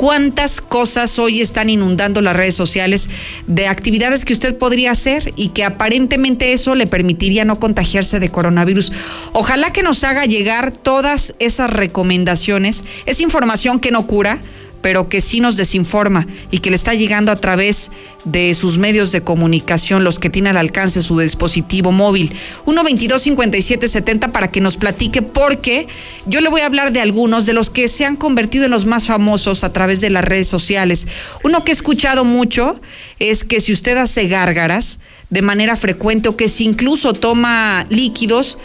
cuántas 0.02 0.62
cosas 0.62 1.20
hoy 1.20 1.42
están 1.42 1.70
inundando 1.70 2.22
las 2.22 2.36
redes 2.36 2.56
sociales 2.56 3.08
de 3.46 3.68
actividades 3.68 4.26
que 4.26 4.34
usted 4.34 4.58
podría 4.58 4.90
hacer 4.90 5.32
y 5.36 5.50
que 5.50 5.64
aparentemente 5.64 6.54
eso 6.54 6.74
le 6.74 6.88
permitiría 6.88 7.46
no 7.46 7.60
contagiarse 7.60 8.20
de 8.20 8.30
coronavirus. 8.30 8.94
Ojalá 9.32 9.72
que 9.72 9.84
nos 9.84 10.04
haga 10.04 10.26
llegar 10.26 10.72
todas 10.72 11.36
esas 11.38 11.70
recomendaciones, 11.70 12.84
es 13.06 13.22
información 13.22 13.80
que 13.80 13.92
no 13.92 14.08
cura 14.08 14.40
pero 14.82 15.10
que 15.10 15.22
sí 15.22 15.40
nos 15.40 15.58
desinforma 15.58 16.28
y 16.50 16.60
que 16.60 16.70
le 16.70 16.76
está 16.76 16.94
llegando 16.94 17.32
a 17.32 17.36
través 17.36 17.92
de 18.26 18.54
sus 18.54 18.78
medios 18.78 19.12
de 19.12 19.22
comunicación, 19.22 20.04
los 20.04 20.20
que 20.20 20.30
tiene 20.30 20.50
al 20.50 20.58
alcance 20.58 21.02
su 21.02 21.20
dispositivo 21.20 21.92
móvil. 21.92 22.32
122-5770 22.66 24.32
para 24.32 24.50
que 24.50 24.62
nos 24.62 24.78
platique, 24.78 25.22
porque 25.22 25.88
yo 26.26 26.42
le 26.42 26.50
voy 26.50 26.62
a 26.62 26.66
hablar 26.66 26.92
de 26.92 27.02
algunos 27.02 27.46
de 27.46 27.54
los 27.54 27.70
que 27.70 27.88
se 27.88 28.06
han 28.06 28.16
convertido 28.16 28.66
en 28.66 28.72
los 28.72 28.86
más 28.86 29.08
famosos 29.08 29.64
a 29.64 29.74
través 29.74 30.02
de 30.02 30.10
las 30.10 30.26
redes 30.26 30.48
sociales. 30.48 31.08
Uno 31.44 31.64
que 31.64 31.72
he 31.72 31.74
escuchado 31.74 32.24
mucho 32.24 32.80
es 33.20 33.44
que 33.44 33.62
si 33.62 33.74
usted 33.74 33.98
hace 33.98 34.28
gárgaras 34.28 35.00
de 35.30 35.42
manera 35.42 35.76
frecuente 35.76 36.30
o 36.30 36.36
que 36.36 36.50
si 36.50 36.66
incluso 36.66 37.14
toma 37.14 37.86
líquidos, 37.90 38.58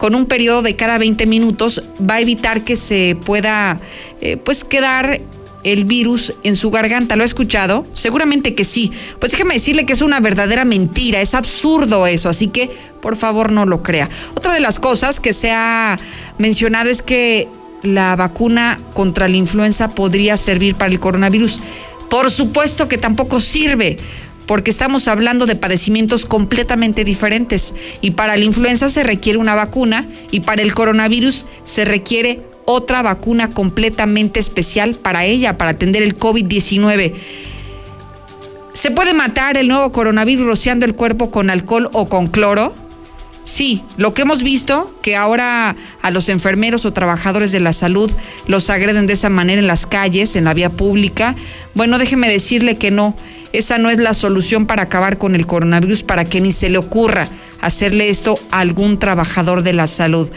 con 0.00 0.14
un 0.14 0.24
periodo 0.24 0.62
de 0.62 0.76
cada 0.76 0.96
20 0.96 1.26
minutos 1.26 1.82
va 2.00 2.14
a 2.14 2.20
evitar 2.20 2.64
que 2.64 2.74
se 2.74 3.18
pueda 3.22 3.78
eh, 4.22 4.38
pues 4.38 4.64
quedar 4.64 5.20
el 5.64 5.84
virus 5.84 6.34
en 6.42 6.56
su 6.56 6.70
garganta. 6.70 7.16
¿Lo 7.16 7.22
ha 7.22 7.26
escuchado? 7.26 7.86
Seguramente 7.94 8.54
que 8.54 8.64
sí. 8.64 8.92
Pues 9.18 9.32
déjeme 9.32 9.54
decirle 9.54 9.86
que 9.86 9.92
es 9.92 10.02
una 10.02 10.20
verdadera 10.20 10.64
mentira, 10.64 11.20
es 11.20 11.34
absurdo 11.34 12.06
eso, 12.06 12.28
así 12.28 12.48
que 12.48 12.70
por 13.00 13.16
favor 13.16 13.52
no 13.52 13.66
lo 13.66 13.82
crea. 13.82 14.08
Otra 14.34 14.52
de 14.52 14.60
las 14.60 14.80
cosas 14.80 15.20
que 15.20 15.32
se 15.32 15.50
ha 15.52 15.98
mencionado 16.38 16.90
es 16.90 17.02
que 17.02 17.48
la 17.82 18.16
vacuna 18.16 18.78
contra 18.94 19.28
la 19.28 19.36
influenza 19.36 19.90
podría 19.94 20.36
servir 20.36 20.74
para 20.74 20.92
el 20.92 21.00
coronavirus. 21.00 21.60
Por 22.08 22.30
supuesto 22.30 22.88
que 22.88 22.98
tampoco 22.98 23.40
sirve, 23.40 23.96
porque 24.46 24.70
estamos 24.70 25.06
hablando 25.06 25.46
de 25.46 25.54
padecimientos 25.54 26.24
completamente 26.24 27.04
diferentes. 27.04 27.74
Y 28.00 28.12
para 28.12 28.36
la 28.36 28.44
influenza 28.44 28.88
se 28.88 29.04
requiere 29.04 29.38
una 29.38 29.54
vacuna 29.54 30.08
y 30.30 30.40
para 30.40 30.62
el 30.62 30.74
coronavirus 30.74 31.46
se 31.62 31.84
requiere 31.84 32.42
otra 32.70 33.02
vacuna 33.02 33.50
completamente 33.50 34.40
especial 34.40 34.94
para 34.94 35.24
ella, 35.24 35.58
para 35.58 35.72
atender 35.72 36.02
el 36.02 36.16
COVID-19. 36.16 37.14
¿Se 38.72 38.90
puede 38.90 39.12
matar 39.12 39.56
el 39.56 39.68
nuevo 39.68 39.92
coronavirus 39.92 40.46
rociando 40.46 40.86
el 40.86 40.94
cuerpo 40.94 41.30
con 41.30 41.50
alcohol 41.50 41.90
o 41.92 42.08
con 42.08 42.28
cloro? 42.28 42.72
Sí, 43.42 43.82
lo 43.96 44.14
que 44.14 44.22
hemos 44.22 44.42
visto, 44.42 44.94
que 45.02 45.16
ahora 45.16 45.74
a 46.02 46.10
los 46.10 46.28
enfermeros 46.28 46.84
o 46.84 46.92
trabajadores 46.92 47.52
de 47.52 47.60
la 47.60 47.72
salud 47.72 48.10
los 48.46 48.70
agreden 48.70 49.06
de 49.06 49.14
esa 49.14 49.28
manera 49.28 49.60
en 49.60 49.66
las 49.66 49.86
calles, 49.86 50.36
en 50.36 50.44
la 50.44 50.54
vía 50.54 50.70
pública, 50.70 51.34
bueno, 51.74 51.98
déjeme 51.98 52.28
decirle 52.28 52.76
que 52.76 52.90
no, 52.90 53.16
esa 53.52 53.78
no 53.78 53.90
es 53.90 53.98
la 53.98 54.14
solución 54.14 54.66
para 54.66 54.82
acabar 54.82 55.18
con 55.18 55.34
el 55.34 55.46
coronavirus, 55.46 56.02
para 56.02 56.24
que 56.24 56.40
ni 56.40 56.52
se 56.52 56.70
le 56.70 56.78
ocurra 56.78 57.28
hacerle 57.60 58.08
esto 58.08 58.38
a 58.50 58.60
algún 58.60 58.98
trabajador 58.98 59.62
de 59.62 59.72
la 59.72 59.86
salud. 59.86 60.28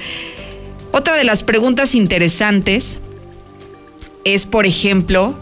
Otra 0.95 1.15
de 1.15 1.23
las 1.23 1.41
preguntas 1.41 1.95
interesantes 1.95 2.99
es, 4.25 4.45
por 4.45 4.67
ejemplo, 4.67 5.35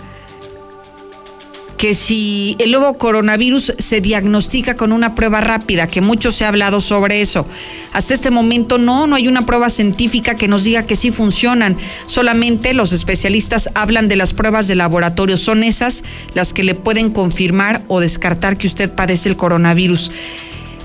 que 1.75 1.93
si 1.93 2.55
el 2.57 2.71
nuevo 2.71 2.97
coronavirus 2.97 3.73
se 3.77 3.99
diagnostica 3.99 4.77
con 4.77 4.93
una 4.93 5.13
prueba 5.13 5.41
rápida, 5.41 5.87
que 5.87 5.99
mucho 5.99 6.31
se 6.31 6.45
ha 6.45 6.47
hablado 6.47 6.79
sobre 6.79 7.19
eso. 7.19 7.45
Hasta 7.91 8.13
este 8.13 8.31
momento 8.31 8.77
no, 8.77 9.07
no 9.07 9.17
hay 9.17 9.27
una 9.27 9.45
prueba 9.45 9.69
científica 9.69 10.35
que 10.35 10.47
nos 10.47 10.63
diga 10.63 10.85
que 10.85 10.95
sí 10.95 11.11
funcionan. 11.11 11.75
Solamente 12.05 12.73
los 12.73 12.93
especialistas 12.93 13.69
hablan 13.75 14.07
de 14.07 14.15
las 14.15 14.33
pruebas 14.33 14.69
de 14.69 14.75
laboratorio. 14.75 15.35
Son 15.35 15.63
esas 15.63 16.05
las 16.33 16.53
que 16.53 16.63
le 16.63 16.75
pueden 16.75 17.09
confirmar 17.09 17.83
o 17.89 17.99
descartar 17.99 18.55
que 18.55 18.67
usted 18.67 18.89
padece 18.89 19.27
el 19.27 19.35
coronavirus. 19.35 20.11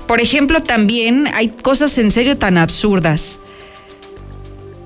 Por 0.07 0.19
ejemplo, 0.19 0.61
también 0.61 1.29
hay 1.35 1.47
cosas 1.47 1.97
en 1.99 2.11
serio 2.11 2.37
tan 2.37 2.57
absurdas. 2.57 3.39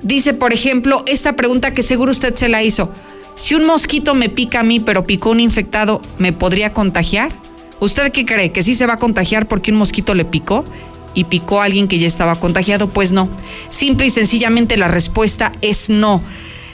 Dice, 0.04 0.34
por 0.34 0.54
ejemplo, 0.54 1.04
esta 1.08 1.36
pregunta 1.36 1.74
que 1.74 1.84
seguro 1.84 2.12
usted 2.12 2.34
se 2.36 2.50
la 2.50 2.64
hizo. 2.64 2.92
Si 3.36 3.56
un 3.56 3.66
mosquito 3.66 4.14
me 4.14 4.30
pica 4.30 4.60
a 4.60 4.64
mí, 4.64 4.80
pero 4.80 5.06
picó 5.06 5.30
un 5.30 5.40
infectado, 5.40 6.02
¿me 6.18 6.34
podría 6.34 6.74
contagiar? 6.74 7.32
¿Usted 7.80 8.12
qué 8.12 8.26
cree? 8.26 8.52
¿Que 8.52 8.64
sí 8.64 8.74
se 8.74 8.86
va 8.86 8.94
a 8.94 9.00
contagiar 9.00 9.48
porque 9.48 9.72
un 9.72 9.78
mosquito 9.78 10.14
le 10.14 10.26
picó? 10.26 10.66
y 11.14 11.26
picó 11.26 11.62
a 11.62 11.66
alguien 11.66 11.88
que 11.88 12.00
ya 12.00 12.08
estaba 12.08 12.36
contagiado? 12.36 12.90
Pues 12.90 13.12
no. 13.12 13.30
Simple 13.70 14.08
y 14.08 14.12
sencillamente 14.12 14.78
la 14.78 14.88
respuesta 14.88 15.52
es 15.62 15.90
no. 15.90 16.24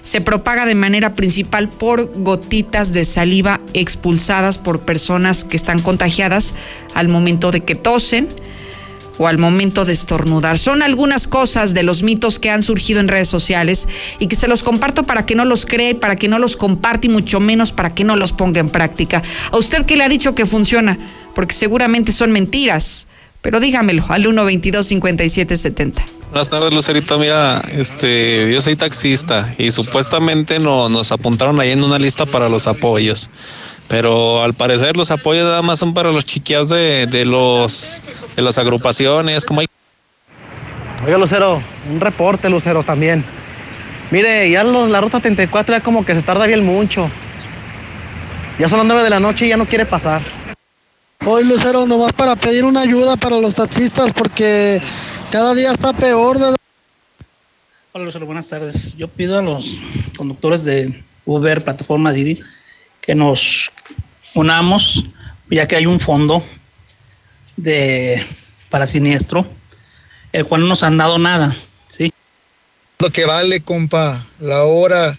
Se 0.01 0.21
propaga 0.21 0.65
de 0.65 0.75
manera 0.75 1.15
principal 1.15 1.69
por 1.69 2.11
gotitas 2.21 2.93
de 2.93 3.03
saliva 3.03 3.59
expulsadas 3.73 4.57
por 4.57 4.82
personas 4.82 5.43
que 5.43 5.57
están 5.57 5.80
contagiadas 5.82 6.53
al 6.93 7.09
momento 7.09 7.51
de 7.51 7.61
que 7.61 7.75
tosen, 7.75 8.30
o 9.18 9.28
al 9.28 9.38
momento 9.38 9.86
de 9.86 9.93
estornudar. 9.93 10.57
Son 10.57 10.82
algunas 10.82 11.28
cosas 11.28 11.74
de 11.74 11.84
los 11.84 12.03
mitos 12.03 12.39
que 12.39 12.49
han 12.49 12.63
surgido 12.63 12.99
en 12.99 13.07
redes 13.07 13.28
sociales 13.28 13.88
y 14.20 14.28
que 14.28 14.36
se 14.36 14.47
los 14.47 14.63
comparto 14.63 15.03
para 15.03 15.26
que 15.26 15.36
no 15.36 15.45
los 15.45 15.65
cree, 15.65 15.95
para 15.95 16.15
que 16.15 16.28
no 16.28 16.39
los 16.39 16.55
comparte 16.55 17.07
y 17.07 17.09
mucho 17.09 17.39
menos 17.39 17.72
para 17.72 17.93
que 17.93 18.03
no 18.03 18.15
los 18.15 18.34
ponga 18.34 18.59
en 18.59 18.70
práctica. 18.70 19.22
¿A 19.51 19.57
usted 19.57 19.86
qué 19.86 19.97
le 19.97 20.03
ha 20.03 20.09
dicho 20.09 20.36
que 20.36 20.45
funciona? 20.45 20.97
Porque 21.36 21.55
seguramente 21.55 22.11
son 22.11 22.32
mentiras. 22.32 23.07
Pero 23.41 23.59
dígamelo 23.59 24.03
al 24.09 24.26
122-5770. 24.26 26.16
Buenas 26.30 26.49
tardes, 26.49 26.73
Lucerito. 26.73 27.17
Mira, 27.17 27.61
este, 27.71 28.51
yo 28.51 28.59
soy 28.59 28.75
taxista 28.75 29.53
y 29.57 29.71
supuestamente 29.71 30.59
no, 30.59 30.89
nos 30.89 31.11
apuntaron 31.13 31.59
ahí 31.59 31.71
en 31.71 31.84
una 31.84 31.97
lista 31.97 32.25
para 32.25 32.49
los 32.49 32.67
apoyos. 32.67 33.30
Pero 33.88 34.43
al 34.43 34.53
parecer 34.53 34.97
los 34.97 35.09
apoyos 35.09 35.45
nada 35.45 35.61
más 35.61 35.80
son 35.80 35.93
para 35.93 36.11
los 36.11 36.25
chiqueados 36.25 36.69
de, 36.69 37.07
de 37.07 37.23
los 37.23 38.01
de 38.36 38.41
las 38.41 38.57
agrupaciones, 38.57 39.45
como 39.45 39.61
hay. 39.61 39.67
Oiga, 41.05 41.17
Lucero, 41.17 41.61
un 41.89 41.99
reporte, 42.01 42.49
Lucero, 42.49 42.84
también. 42.84 43.23
Mire, 44.11 44.49
ya 44.49 44.65
la 44.65 44.99
ruta 44.99 45.21
34 45.21 45.75
ya 45.75 45.82
como 45.82 46.05
que 46.05 46.13
se 46.13 46.21
tarda 46.21 46.45
bien 46.45 46.65
mucho. 46.65 47.09
Ya 48.59 48.67
son 48.67 48.80
las 48.80 48.88
9 48.88 49.03
de 49.03 49.09
la 49.09 49.19
noche 49.21 49.45
y 49.45 49.49
ya 49.49 49.57
no 49.57 49.65
quiere 49.65 49.86
pasar. 49.86 50.21
Hoy, 51.25 51.45
Lucero, 51.45 51.86
nomás 51.86 52.11
para 52.13 52.36
pedir 52.36 52.65
una 52.65 52.82
ayuda 52.82 53.15
para 53.15 53.38
los 53.38 53.55
taxistas 53.55 54.11
porque 54.13 54.82
cada 55.32 55.53
día 55.53 55.71
está 55.71 55.93
peor, 55.93 56.39
¿verdad? 56.39 56.55
Hola, 57.91 58.05
Lucero, 58.05 58.25
buenas 58.25 58.47
tardes. 58.47 58.95
Yo 58.95 59.07
pido 59.07 59.38
a 59.38 59.41
los 59.41 59.80
conductores 60.15 60.63
de 60.63 61.03
Uber, 61.25 61.63
plataforma 61.63 62.11
Didi, 62.11 62.39
que 63.01 63.15
nos 63.15 63.71
unamos, 64.34 65.05
ya 65.49 65.67
que 65.67 65.75
hay 65.75 65.86
un 65.86 65.99
fondo 65.99 66.43
de 67.55 68.23
para 68.69 68.86
siniestro, 68.86 69.47
el 70.32 70.45
cual 70.45 70.61
no 70.61 70.67
nos 70.67 70.84
han 70.84 70.97
dado 70.97 71.17
nada, 71.17 71.55
¿sí? 71.88 72.11
Lo 72.99 73.09
que 73.09 73.25
vale, 73.25 73.61
compa, 73.61 74.25
la 74.39 74.63
hora 74.63 75.17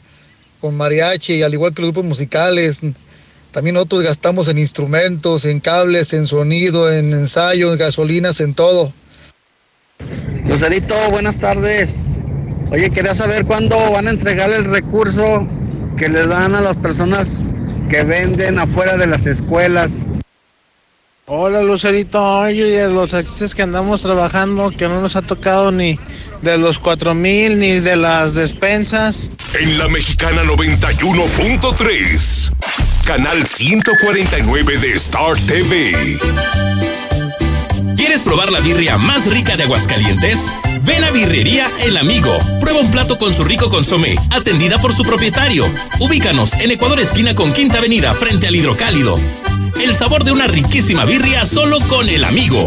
con 0.60 0.76
mariachi, 0.76 1.42
al 1.42 1.54
igual 1.54 1.72
que 1.72 1.82
los 1.82 1.92
grupos 1.92 2.08
musicales, 2.08 2.80
también 3.50 3.74
nosotros 3.74 4.02
gastamos 4.02 4.48
en 4.48 4.58
instrumentos, 4.58 5.44
en 5.44 5.60
cables, 5.60 6.12
en 6.12 6.26
sonido, 6.26 6.92
en 6.92 7.12
ensayo, 7.12 7.72
en 7.72 7.78
gasolinas, 7.78 8.40
en 8.40 8.54
todo. 8.54 8.92
Lucerito, 10.48 10.94
buenas 11.10 11.38
tardes. 11.38 11.96
Oye, 12.70 12.90
quería 12.90 13.14
saber 13.14 13.44
cuándo 13.44 13.76
van 13.92 14.08
a 14.08 14.10
entregar 14.10 14.50
el 14.50 14.64
recurso 14.64 15.46
que 15.96 16.08
le 16.08 16.26
dan 16.26 16.54
a 16.54 16.60
las 16.60 16.76
personas 16.76 17.42
que 17.88 18.02
venden 18.02 18.58
afuera 18.58 18.96
de 18.96 19.06
las 19.06 19.26
escuelas. 19.26 20.06
Hola 21.26 21.62
Lucerito, 21.62 22.40
oye, 22.40 22.88
los 22.88 23.12
artistas 23.12 23.54
que 23.54 23.60
andamos 23.60 24.02
trabajando, 24.02 24.70
que 24.70 24.88
no 24.88 25.02
nos 25.02 25.16
ha 25.16 25.22
tocado 25.22 25.70
ni 25.70 25.98
de 26.40 26.56
los 26.56 26.78
cuatro 26.78 27.14
mil 27.14 27.58
ni 27.58 27.80
de 27.80 27.96
las 27.96 28.34
despensas. 28.34 29.32
En 29.60 29.78
la 29.78 29.88
mexicana 29.88 30.42
91.3, 30.44 32.52
canal 33.04 33.46
149 33.46 34.78
de 34.78 34.92
Star 34.94 35.36
TV. 35.46 36.18
¿Quieres 37.98 38.22
probar 38.22 38.52
la 38.52 38.60
birria 38.60 38.96
más 38.96 39.26
rica 39.26 39.56
de 39.56 39.64
Aguascalientes? 39.64 40.52
Ven 40.82 41.02
a 41.02 41.10
Birrería 41.10 41.68
El 41.82 41.96
Amigo. 41.96 42.32
Prueba 42.60 42.78
un 42.78 42.92
plato 42.92 43.18
con 43.18 43.34
su 43.34 43.42
rico 43.42 43.68
consomé, 43.68 44.14
atendida 44.30 44.78
por 44.78 44.94
su 44.94 45.02
propietario. 45.02 45.64
Ubícanos 45.98 46.52
en 46.54 46.70
Ecuador 46.70 47.00
esquina 47.00 47.34
con 47.34 47.52
Quinta 47.52 47.78
Avenida, 47.78 48.14
frente 48.14 48.46
al 48.46 48.54
Hidrocálido. 48.54 49.18
El 49.82 49.96
sabor 49.96 50.22
de 50.22 50.30
una 50.30 50.46
riquísima 50.46 51.04
birria 51.06 51.44
solo 51.44 51.80
con 51.88 52.08
El 52.08 52.22
Amigo. 52.22 52.66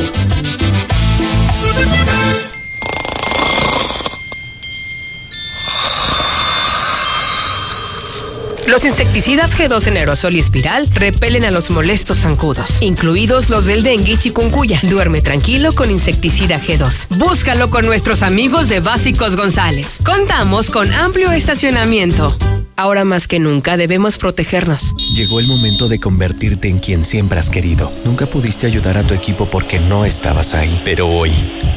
Los 8.67 8.85
insecticidas 8.85 9.57
G2 9.57 9.87
en 9.87 9.97
aerosol 9.97 10.35
y 10.35 10.39
espiral 10.39 10.87
repelen 10.93 11.43
a 11.45 11.51
los 11.51 11.69
molestos 11.69 12.19
zancudos, 12.19 12.81
incluidos 12.81 13.49
los 13.49 13.65
del 13.65 13.83
dengue 13.83 14.13
y 14.13 14.17
chikungunya. 14.17 14.79
Duerme 14.83 15.21
tranquilo 15.21 15.73
con 15.73 15.91
insecticida 15.91 16.59
G2. 16.59 17.17
Búscalo 17.17 17.69
con 17.69 17.85
nuestros 17.85 18.23
amigos 18.23 18.69
de 18.69 18.79
Básicos 18.79 19.35
González. 19.35 19.99
Contamos 20.05 20.69
con 20.69 20.93
amplio 20.93 21.31
estacionamiento. 21.31 22.35
Ahora 22.77 23.03
más 23.03 23.27
que 23.27 23.39
nunca 23.39 23.77
debemos 23.77 24.17
protegernos. 24.17 24.95
Llegó 25.13 25.39
el 25.39 25.47
momento 25.47 25.87
de 25.87 25.99
convertirte 25.99 26.67
en 26.67 26.79
quien 26.79 27.03
siempre 27.03 27.39
has 27.39 27.49
querido. 27.49 27.91
Nunca 28.05 28.27
pudiste 28.27 28.65
ayudar 28.65 28.97
a 28.97 29.05
tu 29.05 29.13
equipo 29.13 29.49
porque 29.49 29.79
no 29.79 30.05
estabas 30.05 30.53
ahí. 30.53 30.81
Pero 30.85 31.07
hoy, 31.07 31.31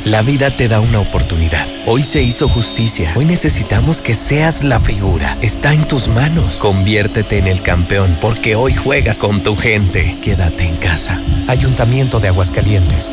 la 0.05 0.23
vida 0.23 0.55
te 0.55 0.69
da 0.69 0.81
una 0.81 1.01
oportunidad 1.01 1.67
Hoy 1.87 2.03
se 2.03 2.23
hizo 2.23 2.49
justicia. 2.49 3.13
Hoy 3.15 3.27
necesitamos 3.27 4.01
que 4.01 4.15
seas 4.15 4.65
la 4.65 4.81
figura. 4.81 5.37
Está 5.43 5.75
en 5.75 5.87
tus 5.87 6.09
manos. 6.09 6.59
Conviértete 6.59 7.37
en 7.37 7.47
el 7.47 7.61
campeón 7.61 8.17
porque 8.23 8.57
hoy 8.57 8.73
juegas 8.73 9.19
con 9.19 9.43
tu 9.43 9.55
gente. 9.55 10.17
Quédate 10.23 10.65
en 10.65 10.77
casa. 10.77 11.21
Ayuntamiento 11.47 12.21
de 12.21 12.29
Aguascalientes. 12.29 13.13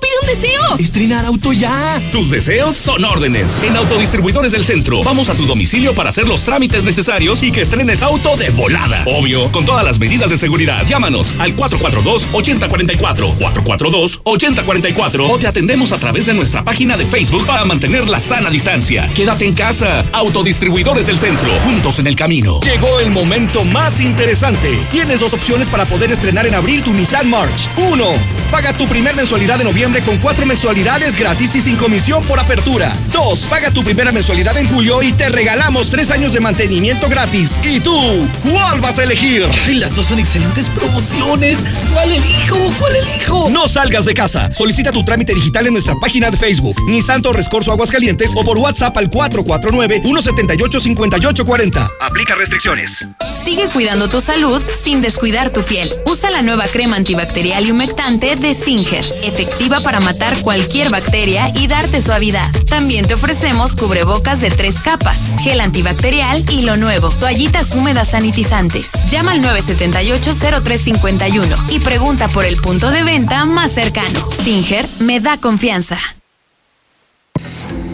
¡Pide 0.00 0.12
un 0.20 0.26
deseo! 0.26 0.36
¡Pide 0.40 0.62
un 0.62 0.76
deseo! 0.76 0.76
¡Estrenar 0.78 1.24
auto 1.24 1.52
ya! 1.52 2.02
Tus 2.12 2.30
deseos 2.30 2.76
son 2.76 3.04
órdenes. 3.04 3.62
En 3.62 3.76
Autodistribuidores 3.76 4.52
del 4.52 4.64
Centro, 4.64 5.02
vamos 5.02 5.28
a 5.28 5.34
tu 5.34 5.46
domicilio 5.46 5.94
para 5.94 6.10
hacer 6.10 6.26
los 6.28 6.44
trámites 6.44 6.84
necesarios 6.84 7.42
y 7.42 7.50
que 7.50 7.62
estrenes 7.62 8.02
auto 8.02 8.36
de 8.36 8.50
volada. 8.50 9.02
Obvio, 9.06 9.50
con 9.52 9.64
todas 9.64 9.84
las 9.84 9.98
medidas 9.98 10.28
de 10.30 10.36
seguridad. 10.38 10.86
Llámanos 10.86 11.34
al 11.38 11.56
442-8044, 11.56 13.38
442-8044 13.38 15.30
o 15.30 15.38
te 15.38 15.46
atendemos 15.46 15.92
a 15.92 15.98
través 15.98 16.26
de 16.26 16.34
nuestra 16.34 16.62
página 16.64 16.96
de 16.96 17.06
Facebook 17.06 17.46
para 17.46 17.64
mantener 17.64 18.08
la 18.08 18.20
sana 18.20 18.50
distancia. 18.50 19.08
Quédate 19.14 19.46
en 19.46 19.54
casa. 19.54 20.04
Autodistribuidores 20.12 21.06
del 21.06 21.18
Centro, 21.18 21.48
juntos 21.60 21.98
en 21.98 22.06
el 22.06 22.16
camino. 22.16 22.60
Llegó 22.60 23.00
el 23.00 23.10
momento 23.10 23.64
más 23.64 24.00
interesante. 24.00 24.78
Tienes 24.92 25.20
dos 25.20 25.32
opciones 25.32 25.68
para 25.68 25.86
poder 25.86 26.12
estrenar 26.12 26.46
en 26.46 26.54
abril 26.54 26.82
tu 26.82 26.92
Nissan 26.92 27.30
March. 27.30 27.68
Uno, 27.90 28.06
paga 28.50 28.76
tu 28.76 28.86
primer 28.86 29.16
mensualidad 29.16 29.58
de 29.58 29.64
noviembre 29.64 29.85
con 29.86 30.18
cuatro 30.18 30.44
mensualidades 30.46 31.14
gratis 31.16 31.54
y 31.54 31.60
sin 31.60 31.76
comisión 31.76 32.24
por 32.24 32.40
apertura. 32.40 32.92
Dos, 33.12 33.46
paga 33.46 33.70
tu 33.70 33.84
primera 33.84 34.10
mensualidad 34.10 34.58
en 34.58 34.68
julio 34.68 35.00
y 35.00 35.12
te 35.12 35.28
regalamos 35.28 35.90
tres 35.90 36.10
años 36.10 36.32
de 36.32 36.40
mantenimiento 36.40 37.08
gratis. 37.08 37.60
¿Y 37.62 37.78
tú? 37.78 37.96
¿Cuál 38.42 38.80
vas 38.80 38.98
a 38.98 39.04
elegir? 39.04 39.48
Ay, 39.64 39.76
las 39.76 39.94
dos 39.94 40.06
son 40.06 40.18
excelentes 40.18 40.68
promociones. 40.70 41.58
¿Cuál 41.92 42.10
elijo? 42.12 42.56
¿Cuál 42.80 42.96
elijo? 42.96 43.48
No 43.50 43.68
salgas 43.68 44.06
de 44.06 44.14
casa. 44.14 44.50
Solicita 44.52 44.90
tu 44.90 45.04
trámite 45.04 45.32
digital 45.34 45.68
en 45.68 45.74
nuestra 45.74 45.94
página 46.00 46.32
de 46.32 46.36
Facebook, 46.36 46.74
Nissan 46.88 47.22
Torres 47.22 47.48
Corso 47.48 47.70
Aguascalientes 47.70 48.32
o 48.34 48.42
por 48.42 48.58
WhatsApp 48.58 48.96
al 48.96 49.08
449-178-5840. 49.08 51.88
Aplica 52.00 52.34
restricciones. 52.34 53.06
Sigue 53.44 53.68
cuidando 53.68 54.10
tu 54.10 54.20
salud 54.20 54.60
sin 54.82 55.00
descuidar 55.00 55.50
tu 55.50 55.62
piel. 55.62 55.88
Usa 56.06 56.32
la 56.32 56.42
nueva 56.42 56.66
crema 56.66 56.96
antibacterial 56.96 57.64
y 57.64 57.70
humectante 57.70 58.34
de 58.34 58.52
Singer, 58.52 59.04
efectiva 59.22 59.75
para 59.80 60.00
matar 60.00 60.36
cualquier 60.42 60.90
bacteria 60.90 61.50
y 61.54 61.66
darte 61.66 62.02
suavidad. 62.02 62.46
También 62.68 63.06
te 63.06 63.14
ofrecemos 63.14 63.76
cubrebocas 63.76 64.40
de 64.40 64.50
tres 64.50 64.80
capas, 64.80 65.18
gel 65.42 65.60
antibacterial 65.60 66.44
y 66.50 66.62
lo 66.62 66.76
nuevo, 66.76 67.10
toallitas 67.10 67.74
húmedas 67.74 68.10
sanitizantes. 68.10 68.90
Llama 69.10 69.32
al 69.32 69.42
978-0351 69.42 71.70
y 71.70 71.80
pregunta 71.80 72.28
por 72.28 72.44
el 72.44 72.56
punto 72.56 72.90
de 72.90 73.02
venta 73.02 73.44
más 73.44 73.72
cercano. 73.72 74.20
Singer 74.42 74.88
me 74.98 75.20
da 75.20 75.38
confianza. 75.38 75.98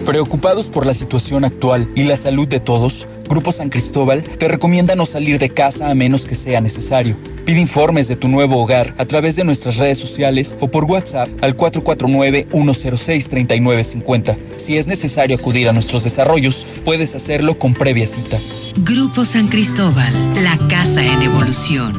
Preocupados 0.04 0.68
por 0.68 0.84
la 0.84 0.92
situación 0.94 1.44
actual 1.44 1.88
y 1.94 2.02
la 2.02 2.16
salud 2.16 2.48
de 2.48 2.58
todos, 2.58 3.06
Grupo 3.28 3.52
San 3.52 3.68
Cristóbal 3.68 4.24
te 4.24 4.48
recomienda 4.48 4.96
no 4.96 5.06
salir 5.06 5.38
de 5.38 5.48
casa 5.48 5.90
a 5.90 5.94
menos 5.94 6.26
que 6.26 6.34
sea 6.34 6.60
necesario. 6.60 7.16
Pide 7.44 7.60
informes 7.60 8.08
de 8.08 8.16
tu 8.16 8.26
nuevo 8.28 8.60
hogar 8.60 8.96
a 8.98 9.06
través 9.06 9.36
de 9.36 9.44
nuestras 9.44 9.76
redes 9.78 9.98
sociales 9.98 10.56
o 10.60 10.66
por 10.68 10.82
WhatsApp 10.84 11.28
al 11.40 11.56
449-106-3950. 11.56 14.36
Si 14.56 14.76
es 14.76 14.88
necesario 14.88 15.36
acudir 15.36 15.68
a 15.68 15.72
nuestros 15.72 16.02
desarrollos, 16.02 16.66
puedes 16.84 17.14
hacerlo 17.14 17.56
con 17.58 17.72
previa 17.72 18.08
cita. 18.08 18.38
Grupo 18.78 19.24
San 19.24 19.46
Cristóbal, 19.46 20.12
la 20.42 20.58
casa 20.68 21.04
en 21.04 21.22
evolución. 21.22 21.92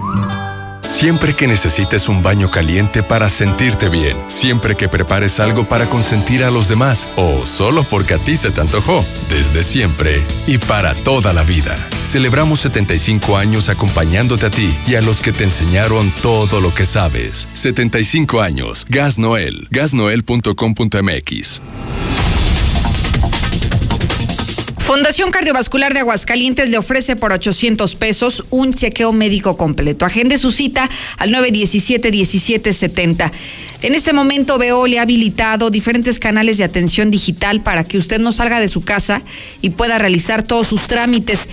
Siempre 0.83 1.33
que 1.33 1.47
necesites 1.47 2.09
un 2.09 2.21
baño 2.21 2.51
caliente 2.51 3.03
para 3.03 3.29
sentirte 3.29 3.89
bien, 3.89 4.17
siempre 4.27 4.75
que 4.75 4.89
prepares 4.89 5.39
algo 5.39 5.63
para 5.63 5.89
consentir 5.89 6.43
a 6.43 6.51
los 6.51 6.67
demás 6.67 7.07
o 7.15 7.45
solo 7.45 7.83
porque 7.89 8.15
a 8.15 8.17
ti 8.17 8.35
se 8.37 8.51
te 8.51 8.61
antojó, 8.61 9.03
desde 9.29 9.63
siempre 9.63 10.21
y 10.45 10.57
para 10.57 10.93
toda 10.93 11.33
la 11.33 11.43
vida. 11.43 11.75
Celebramos 12.03 12.59
75 12.59 13.37
años 13.37 13.69
acompañándote 13.69 14.45
a 14.45 14.51
ti 14.51 14.69
y 14.85 14.95
a 14.95 15.01
los 15.01 15.21
que 15.21 15.31
te 15.31 15.45
enseñaron 15.45 16.11
todo 16.21 16.59
lo 16.59 16.73
que 16.73 16.85
sabes. 16.85 17.47
75 17.53 18.41
años. 18.41 18.85
Gas 18.89 19.17
Noel. 19.17 19.67
Gasnoel.com.mx. 19.71 21.61
Fundación 24.83 25.31
Cardiovascular 25.31 25.93
de 25.93 26.01
Aguascalientes 26.01 26.69
le 26.69 26.77
ofrece 26.77 27.15
por 27.15 27.31
800 27.31 27.95
pesos 27.95 28.43
un 28.49 28.73
chequeo 28.73 29.13
médico 29.13 29.55
completo. 29.55 30.05
Agende 30.05 30.37
su 30.37 30.51
cita 30.51 30.89
al 31.17 31.33
917-1770. 31.33 33.31
En 33.81 33.95
este 33.95 34.11
momento 34.11 34.57
Veo 34.57 34.85
le 34.85 34.99
ha 34.99 35.03
habilitado 35.03 35.69
diferentes 35.69 36.19
canales 36.19 36.57
de 36.57 36.65
atención 36.65 37.11
digital 37.11 37.63
para 37.63 37.85
que 37.85 37.97
usted 37.97 38.19
no 38.19 38.33
salga 38.33 38.59
de 38.59 38.67
su 38.67 38.81
casa 38.81 39.21
y 39.61 39.69
pueda 39.69 39.99
realizar 39.99 40.43
todos 40.43 40.67
sus 40.67 40.81
trámites. 40.87 41.47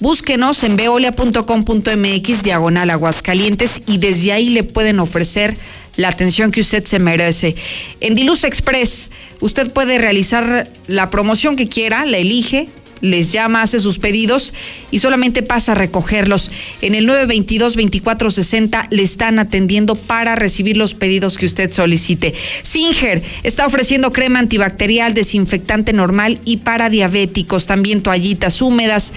Búsquenos 0.00 0.64
en 0.64 0.74
veolia.com.mx 0.76 2.42
diagonal 2.42 2.90
Aguascalientes 2.90 3.82
y 3.86 3.98
desde 3.98 4.32
ahí 4.32 4.48
le 4.48 4.64
pueden 4.64 4.98
ofrecer 4.98 5.56
la 5.96 6.08
atención 6.08 6.50
que 6.50 6.60
usted 6.60 6.84
se 6.84 6.98
merece. 6.98 7.56
En 8.00 8.14
Diluz 8.14 8.44
Express, 8.44 9.10
usted 9.40 9.70
puede 9.72 9.98
realizar 9.98 10.70
la 10.86 11.10
promoción 11.10 11.56
que 11.56 11.68
quiera, 11.68 12.04
la 12.04 12.18
elige, 12.18 12.68
les 13.02 13.32
llama, 13.32 13.62
hace 13.62 13.80
sus 13.80 13.98
pedidos 13.98 14.54
y 14.90 15.00
solamente 15.00 15.42
pasa 15.42 15.72
a 15.72 15.74
recogerlos. 15.74 16.50
En 16.80 16.94
el 16.94 17.06
922-2460 17.08 18.86
le 18.90 19.02
están 19.02 19.38
atendiendo 19.38 19.96
para 19.96 20.36
recibir 20.36 20.76
los 20.76 20.94
pedidos 20.94 21.36
que 21.36 21.46
usted 21.46 21.70
solicite. 21.72 22.32
Singer 22.62 23.22
está 23.42 23.66
ofreciendo 23.66 24.12
crema 24.12 24.38
antibacterial, 24.38 25.14
desinfectante 25.14 25.92
normal 25.92 26.38
y 26.44 26.58
para 26.58 26.88
diabéticos, 26.88 27.66
también 27.66 28.02
toallitas 28.02 28.62
húmedas 28.62 29.12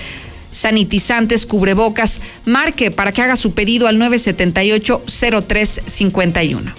sanitizantes, 0.55 1.45
cubrebocas. 1.45 2.21
Marque 2.45 2.89
para 2.91 3.11
que 3.11 3.21
haga 3.21 3.35
su 3.35 3.53
pedido 3.53 3.87
al 3.87 3.97
978-0351. 3.97 6.73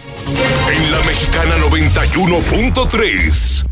En 0.73 0.91
la 0.91 1.01
Mexicana 1.05 1.57
91.3, 1.59 3.67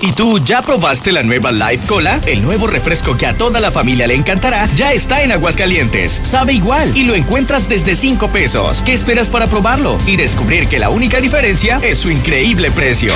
¿Y 0.00 0.12
tú 0.12 0.38
ya 0.44 0.62
probaste 0.62 1.10
la 1.10 1.24
nueva 1.24 1.50
Life 1.50 1.84
Cola? 1.86 2.20
El 2.26 2.42
nuevo 2.42 2.68
refresco 2.68 3.16
que 3.16 3.26
a 3.26 3.36
toda 3.36 3.58
la 3.58 3.72
familia 3.72 4.06
le 4.06 4.14
encantará 4.14 4.66
ya 4.76 4.92
está 4.92 5.22
en 5.22 5.32
Aguascalientes. 5.32 6.20
Sabe 6.22 6.52
igual 6.52 6.96
y 6.96 7.02
lo 7.02 7.16
encuentras 7.16 7.68
desde 7.68 7.96
5 7.96 8.28
pesos. 8.28 8.82
¿Qué 8.82 8.92
esperas 8.92 9.28
para 9.28 9.48
probarlo? 9.48 9.98
Y 10.06 10.16
descubrir 10.16 10.68
que 10.68 10.78
la 10.78 10.90
única 10.90 11.20
diferencia 11.20 11.80
es 11.82 11.98
su 11.98 12.10
increíble 12.10 12.70
precio. 12.70 13.12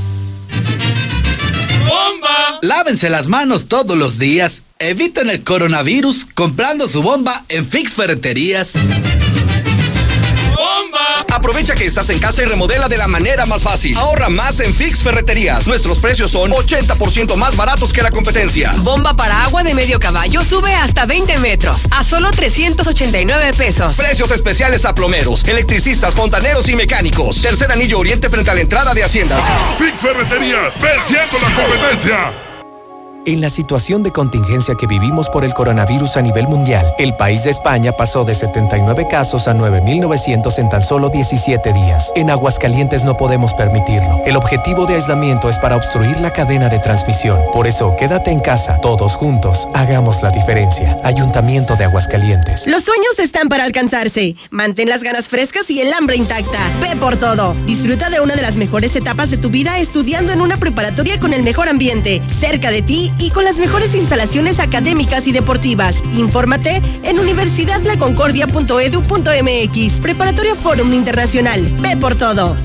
¡Bomba! 1.88 2.60
Lávense 2.62 3.10
las 3.10 3.28
manos 3.28 3.68
todos 3.68 3.98
los 3.98 4.20
días. 4.20 4.64
Eviten 4.80 5.30
el 5.30 5.44
coronavirus 5.44 6.28
comprando 6.34 6.88
su 6.88 7.02
bomba 7.02 7.44
en 7.50 7.66
Fix 7.66 7.94
Ferreterías. 7.94 8.74
Aprovecha 11.32 11.76
que 11.76 11.86
estás 11.86 12.10
en 12.10 12.20
casa 12.20 12.44
y 12.44 12.46
remodela 12.46 12.88
de 12.88 12.98
la 12.98 13.08
manera 13.08 13.46
más 13.46 13.64
fácil. 13.64 13.96
Ahorra 13.98 14.30
más 14.30 14.60
en 14.60 14.74
Fix 14.74 15.04
Ferreterías. 15.04 15.68
Nuestros 15.68 16.00
precios 16.00 16.32
son 16.32 16.52
80% 16.52 17.36
más 17.36 17.56
baratos 17.56 17.94
que 17.94 18.02
la 18.02 18.12
competencia. 18.12 18.74
Bomba 18.78 19.14
para 19.14 19.44
agua 19.44 19.64
de 19.64 19.74
medio 19.74 20.00
caballo 20.00 20.44
sube 20.44 20.74
hasta 20.74 21.06
20 21.06 21.38
metros 21.38 21.88
a 21.92 22.04
solo 22.04 22.32
389 22.32 23.52
pesos. 23.54 23.96
Precios 23.96 24.32
especiales 24.32 24.86
a 24.86 24.94
plomeros, 24.96 25.44
electricistas, 25.48 26.16
fontaneros 26.16 26.70
y 26.70 26.76
mecánicos. 26.76 27.42
Tercer 27.42 27.72
anillo 27.72 28.00
oriente 28.00 28.30
frente 28.30 28.52
a 28.52 28.54
la 28.54 28.62
entrada 28.62 28.94
de 28.94 29.04
Haciendas. 29.04 29.44
Fix 29.78 30.02
Ferreterías, 30.02 30.80
venciendo 30.80 31.38
la 31.40 31.56
competencia. 31.56 32.47
En 33.28 33.42
la 33.42 33.50
situación 33.50 34.04
de 34.04 34.14
contingencia 34.14 34.76
que 34.76 34.88
vivimos 34.88 35.30
por 35.30 35.44
el 35.44 35.54
coronavirus 35.54 36.16
a 36.16 36.22
nivel 36.22 36.48
mundial, 36.48 36.94
el 36.98 37.14
país 37.14 37.44
de 37.44 37.50
España 37.50 37.92
pasó 37.92 38.24
de 38.24 38.34
79 38.34 39.06
casos 39.10 39.50
a 39.50 39.54
9.900 39.54 40.58
en 40.60 40.70
tan 40.70 40.82
solo 40.82 41.10
17 41.10 41.74
días. 41.74 42.14
En 42.16 42.30
Aguascalientes 42.30 43.04
no 43.04 43.18
podemos 43.18 43.54
permitirlo. 43.54 44.22
El 44.26 44.38
objetivo 44.38 44.86
de 44.86 44.96
aislamiento 44.96 45.50
es 45.50 45.60
para 45.60 45.76
obstruir 45.76 46.18
la 46.22 46.32
cadena 46.32 46.70
de 46.70 46.80
transmisión. 46.80 47.42
Por 47.52 47.68
eso, 47.68 47.98
quédate 48.00 48.32
en 48.32 48.40
casa. 48.40 48.80
Todos 48.80 49.18
juntos, 49.18 49.68
hagamos 49.74 50.24
la 50.24 50.32
diferencia. 50.32 50.98
Ayuntamiento 51.04 51.76
de 51.76 51.84
Aguascalientes. 51.84 52.66
Los 52.68 52.86
sueños 52.86 53.20
están 53.20 53.50
para 53.50 53.66
alcanzarse. 53.66 54.38
Mantén 54.52 54.88
las 54.88 55.04
ganas 55.04 55.28
frescas 55.28 55.70
y 55.70 55.82
el 55.82 55.92
hambre 55.92 56.16
intacta. 56.16 56.60
Ve 56.80 56.96
por 56.96 57.18
todo. 57.18 57.58
Disfruta 57.66 58.10
de 58.10 58.22
una 58.22 58.38
de 58.38 58.42
las 58.42 58.56
mejores 58.56 58.96
etapas 58.96 59.30
de 59.30 59.36
tu 59.36 59.50
vida 59.50 59.80
estudiando 59.80 60.32
en 60.32 60.40
una 60.40 60.56
preparatoria 60.56 61.20
con 61.20 61.34
el 61.34 61.44
mejor 61.44 61.68
ambiente, 61.68 62.22
cerca 62.40 62.72
de 62.72 62.82
ti 62.82 63.12
y 63.20 63.32
con 63.32 63.44
las 63.44 63.58
mejores 63.58 63.96
instalaciones 63.96 64.60
académicas 64.60 65.26
y 65.28 65.32
deportivas. 65.32 65.96
Infórmate 66.14 66.84
en 67.04 67.18
universidadlaconcordia.edu.mx. 67.20 69.92
Preparatoria 70.02 70.56
Fórum 70.56 70.94
Internacional. 70.94 71.68
Ve 71.80 71.98
por 71.98 72.16
todo. 72.16 72.56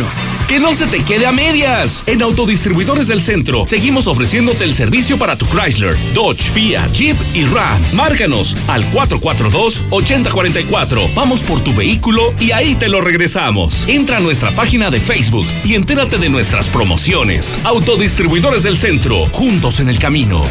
Que 0.47 0.61
no 0.61 0.75
se 0.75 0.87
te 0.87 1.03
quede 1.03 1.27
a 1.27 1.33
medias. 1.33 2.03
En 2.07 2.23
Autodistribuidores 2.61 3.09
del 3.09 3.23
Centro 3.23 3.67
seguimos 3.67 4.07
ofreciéndote 4.07 4.65
el 4.65 4.75
servicio 4.75 5.17
para 5.17 5.35
tu 5.35 5.47
Chrysler, 5.47 5.97
Dodge, 6.13 6.53
Fiat, 6.53 6.93
Jeep 6.93 7.17
y 7.33 7.47
Ram. 7.47 7.81
Márcanos 7.95 8.55
al 8.69 8.85
442-8044. 8.93 11.15
Vamos 11.15 11.43
por 11.43 11.65
tu 11.65 11.75
vehículo 11.75 12.35
y 12.39 12.53
ahí 12.53 12.75
te 12.75 12.89
lo 12.89 13.01
regresamos. 13.01 13.89
Entra 13.89 14.19
a 14.19 14.21
nuestra 14.21 14.55
página 14.55 14.91
de 14.91 15.01
Facebook 15.01 15.47
y 15.65 15.75
entérate 15.75 16.19
de 16.19 16.29
nuestras 16.29 16.69
promociones. 16.69 17.61
Autodistribuidores 17.65 18.63
del 18.63 18.77
Centro, 18.77 19.25
juntos 19.33 19.81
en 19.81 19.89
el 19.89 19.99
camino. 19.99 20.45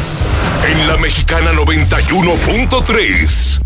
En 0.68 0.88
la 0.88 0.96
Mexicana 0.96 1.52
91.3, 1.52 3.60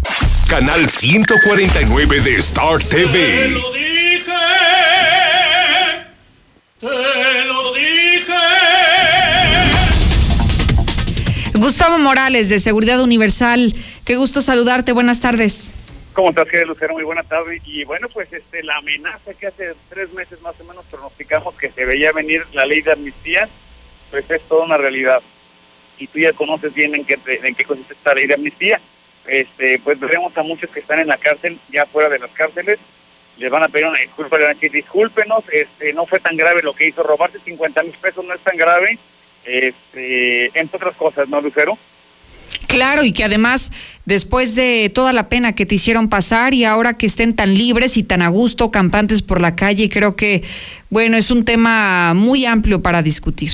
canal 0.49 0.90
149 0.90 2.20
de 2.20 2.36
Star 2.36 2.82
TV. 2.82 3.11
Te 3.11 3.49
lo 3.49 3.72
dije. 3.72 3.95
Gustavo 11.65 11.97
Morales, 11.97 12.51
de 12.51 12.61
Seguridad 12.61 13.01
Universal. 13.01 13.73
Qué 14.05 14.17
gusto 14.17 14.43
saludarte. 14.43 14.93
Buenas 14.93 15.23
tardes. 15.23 15.73
¿Cómo 16.12 16.29
estás, 16.29 16.47
querido 16.47 16.67
Lucero? 16.67 16.93
Muy 16.93 17.05
buena 17.05 17.23
tarde. 17.23 17.62
Y 17.65 17.85
bueno, 17.85 18.07
pues 18.12 18.31
este, 18.35 18.62
la 18.62 18.77
amenaza 18.77 19.33
que 19.33 19.47
hace 19.47 19.73
tres 19.89 20.12
meses 20.12 20.43
más 20.43 20.61
o 20.61 20.65
menos 20.65 20.85
pronosticamos 20.91 21.55
que 21.55 21.71
se 21.71 21.87
veía 21.87 22.12
venir 22.12 22.45
la 22.53 22.67
ley 22.67 22.83
de 22.83 22.93
amnistía, 22.93 23.49
pues 24.11 24.31
es 24.31 24.43
toda 24.43 24.67
una 24.67 24.77
realidad. 24.77 25.23
Y 25.97 26.07
tú 26.07 26.19
ya 26.19 26.35
conoces 26.35 26.75
bien 26.75 26.95
en 26.97 27.07
qué, 27.07 27.19
en 27.25 27.55
qué 27.55 27.65
consiste 27.65 27.95
esta 27.95 28.12
ley 28.12 28.27
de 28.27 28.35
amnistía. 28.35 28.79
Este, 29.27 29.79
pues 29.79 29.99
veremos 29.99 30.37
a 30.37 30.43
muchos 30.43 30.69
que 30.69 30.81
están 30.81 30.99
en 30.99 31.07
la 31.07 31.17
cárcel, 31.17 31.59
ya 31.73 31.87
fuera 31.87 32.11
de 32.11 32.19
las 32.19 32.31
cárceles, 32.33 32.79
les 33.39 33.51
van 33.51 33.62
a 33.62 33.69
pedir 33.69 33.87
una 33.87 34.01
disculpa, 34.01 34.37
le 34.37 34.45
van 34.45 34.51
a 34.51 34.55
decir, 34.55 34.71
discúlpenos, 34.71 35.45
este, 35.51 35.95
no 35.95 36.05
fue 36.05 36.21
tan 36.21 36.37
grave 36.37 36.61
lo 36.62 36.75
que 36.75 36.89
hizo, 36.89 37.03
robarse 37.03 37.39
50 37.43 37.83
mil 37.85 37.95
pesos 37.95 38.23
no 38.23 38.35
es 38.35 38.41
tan 38.43 38.59
grave, 38.59 38.99
este, 39.45 40.47
entre 40.59 40.76
otras 40.76 40.97
cosas, 40.97 41.28
¿no, 41.28 41.40
Lucero? 41.40 41.78
Claro, 42.66 43.05
y 43.05 43.12
que 43.12 43.24
además, 43.24 43.72
después 44.05 44.55
de 44.55 44.90
toda 44.92 45.12
la 45.12 45.28
pena 45.28 45.55
que 45.55 45.66
te 45.66 45.76
hicieron 45.76 46.09
pasar 46.09 46.55
y 46.55 46.64
ahora 46.64 46.99
que 46.99 47.07
estén 47.07 47.36
tan 47.36 47.55
libres 47.55 47.97
y 47.97 48.03
tan 48.03 48.22
a 48.22 48.28
gusto, 48.28 48.70
campantes 48.70 49.22
por 49.22 49.40
la 49.40 49.55
calle, 49.55 49.88
creo 49.88 50.16
que, 50.16 50.42
bueno, 50.90 51.16
es 51.16 51.30
un 51.30 51.45
tema 51.45 52.14
muy 52.14 52.47
amplio 52.47 52.82
para 52.82 53.03
discutir. 53.03 53.51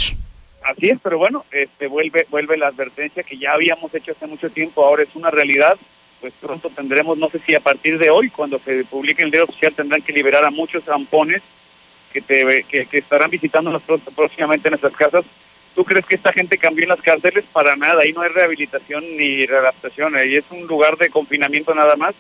Así 0.63 0.89
es, 0.89 0.99
pero 1.03 1.19
bueno, 1.19 1.45
este, 1.51 1.87
vuelve, 1.87 2.27
vuelve 2.31 2.57
la 2.57 2.69
advertencia 2.69 3.23
que 3.23 3.37
ya 3.37 3.53
habíamos 3.53 3.95
hecho 3.95 4.13
hace 4.13 4.27
mucho 4.27 4.51
tiempo, 4.51 4.85
ahora 4.85 5.03
es 5.03 5.15
una 5.15 5.31
realidad 5.31 5.77
pues 6.21 6.35
pronto 6.41 6.71
tendremos, 6.71 7.17
no 7.17 7.29
sé 7.31 7.41
si 7.47 7.55
a 7.55 7.61
partir 7.61 7.99
de 7.99 8.11
hoy, 8.11 8.31
cuando 8.31 8.59
se 8.59 8.85
publique 8.85 9.23
el 9.23 9.31
diario 9.31 9.49
oficial, 9.49 9.73
tendrán 9.73 10.03
que 10.03 10.13
liberar 10.13 10.45
a 10.45 10.51
muchos 10.51 10.85
zampones 10.85 11.43
que, 12.13 12.21
te, 12.21 12.65
que, 12.65 12.87
estarán 12.93 13.31
visitando 13.31 13.81
próximamente 14.15 14.69
en 14.69 14.73
nuestras 14.73 14.95
casas. 14.95 15.25
¿Tú 15.75 15.85
crees 15.85 16.05
que 16.07 16.17
esta 16.17 16.33
gente 16.33 16.59
cambió 16.59 16.85
en 16.85 16.91
las 16.91 17.01
cárceles? 17.01 17.45
Para 17.53 17.77
nada, 17.77 18.03
ahí 18.03 18.13
no 18.13 18.23
hay 18.23 18.31
rehabilitación 18.31 19.05
ni 19.17 19.47
readaptación, 19.47 20.17
ahí 20.17 20.37
es 20.37 20.45
un 20.51 20.67
lugar 20.67 20.97
de 20.97 21.11
confinamiento 21.11 21.75
nada 21.75 21.97
más. 21.97 22.15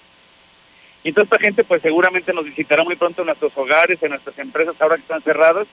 Y 1.03 1.12
toda 1.12 1.24
esta 1.24 1.38
gente 1.38 1.64
pues 1.64 1.82
seguramente 1.82 2.32
nos 2.32 2.44
visitará 2.44 2.84
muy 2.84 2.96
pronto 2.96 3.22
en 3.22 3.26
nuestros 3.26 3.57
hogares, 3.57 4.03
en 4.03 4.11
nuestras 4.11 4.38
empresas 4.38 4.76
ahora 4.80 4.96
que 4.96 5.03
están 5.03 5.22
cerradas. 5.22 5.66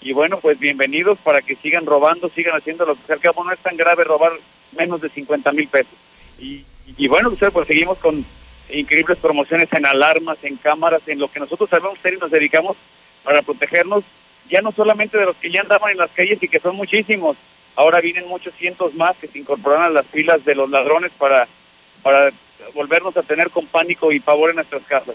Y 0.00 0.12
bueno, 0.12 0.38
pues 0.38 0.58
bienvenidos 0.58 1.18
para 1.18 1.42
que 1.42 1.56
sigan 1.56 1.84
robando, 1.84 2.28
sigan 2.28 2.56
haciendo 2.56 2.86
lo 2.86 2.94
que 2.94 3.02
sea. 3.02 3.16
que 3.16 3.28
no 3.34 3.52
es 3.52 3.58
tan 3.58 3.76
grave 3.76 4.04
robar 4.04 4.32
menos 4.76 5.00
de 5.00 5.08
50 5.08 5.52
mil 5.52 5.68
pesos. 5.68 5.94
Y 6.38 6.64
y 6.96 7.08
bueno, 7.08 7.28
ustedes 7.28 7.52
pues 7.52 7.66
seguimos 7.66 7.98
con 7.98 8.24
increíbles 8.70 9.18
promociones 9.18 9.68
en 9.72 9.86
alarmas, 9.86 10.38
en 10.42 10.56
cámaras, 10.56 11.02
en 11.06 11.18
lo 11.18 11.28
que 11.28 11.40
nosotros 11.40 11.68
sabemos 11.68 11.98
hacer 11.98 12.14
y 12.14 12.18
nos 12.18 12.30
dedicamos 12.30 12.76
para 13.24 13.42
protegernos, 13.42 14.04
ya 14.48 14.60
no 14.62 14.72
solamente 14.72 15.18
de 15.18 15.26
los 15.26 15.36
que 15.36 15.50
ya 15.50 15.60
andaban 15.60 15.90
en 15.92 15.98
las 15.98 16.10
calles 16.10 16.42
y 16.42 16.48
que 16.48 16.60
son 16.60 16.76
muchísimos, 16.76 17.36
ahora 17.76 18.00
vienen 18.00 18.26
muchos 18.26 18.54
cientos 18.54 18.94
más 18.94 19.16
que 19.16 19.28
se 19.28 19.38
incorporan 19.38 19.82
a 19.82 19.90
las 19.90 20.06
filas 20.06 20.44
de 20.44 20.54
los 20.54 20.68
ladrones 20.70 21.12
para, 21.18 21.46
para 22.02 22.30
volvernos 22.74 23.16
a 23.16 23.22
tener 23.22 23.50
con 23.50 23.66
pánico 23.66 24.12
y 24.12 24.20
pavor 24.20 24.50
en 24.50 24.56
nuestras 24.56 24.82
casas. 24.84 25.14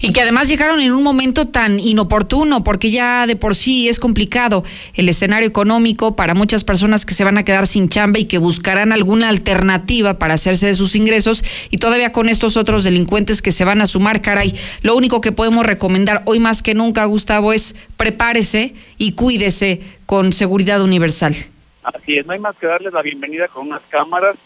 Y 0.00 0.12
que 0.12 0.20
además 0.20 0.48
llegaron 0.48 0.80
en 0.80 0.92
un 0.92 1.02
momento 1.02 1.48
tan 1.48 1.80
inoportuno, 1.80 2.62
porque 2.62 2.90
ya 2.92 3.26
de 3.26 3.34
por 3.34 3.56
sí 3.56 3.88
es 3.88 3.98
complicado 3.98 4.64
el 4.94 5.08
escenario 5.08 5.48
económico 5.48 6.14
para 6.14 6.34
muchas 6.34 6.62
personas 6.62 7.04
que 7.04 7.14
se 7.14 7.24
van 7.24 7.36
a 7.36 7.44
quedar 7.44 7.66
sin 7.66 7.88
chamba 7.88 8.20
y 8.20 8.26
que 8.26 8.38
buscarán 8.38 8.92
alguna 8.92 9.28
alternativa 9.28 10.18
para 10.18 10.34
hacerse 10.34 10.66
de 10.66 10.74
sus 10.74 10.94
ingresos. 10.94 11.44
Y 11.70 11.78
todavía 11.78 12.12
con 12.12 12.28
estos 12.28 12.56
otros 12.56 12.84
delincuentes 12.84 13.42
que 13.42 13.50
se 13.50 13.64
van 13.64 13.80
a 13.80 13.86
sumar, 13.86 14.20
caray, 14.20 14.52
lo 14.82 14.94
único 14.94 15.20
que 15.20 15.32
podemos 15.32 15.66
recomendar 15.66 16.22
hoy 16.26 16.38
más 16.38 16.62
que 16.62 16.74
nunca, 16.74 17.04
Gustavo, 17.06 17.52
es 17.52 17.74
prepárese 17.96 18.74
y 18.98 19.12
cuídese 19.12 19.80
con 20.06 20.32
seguridad 20.32 20.80
universal. 20.80 21.34
Así 21.82 22.18
es, 22.18 22.26
no 22.26 22.34
hay 22.34 22.38
más 22.38 22.56
que 22.56 22.66
darles 22.66 22.92
la 22.92 23.02
bienvenida 23.02 23.48
con 23.48 23.66
unas 23.66 23.82
cámaras, 23.88 24.36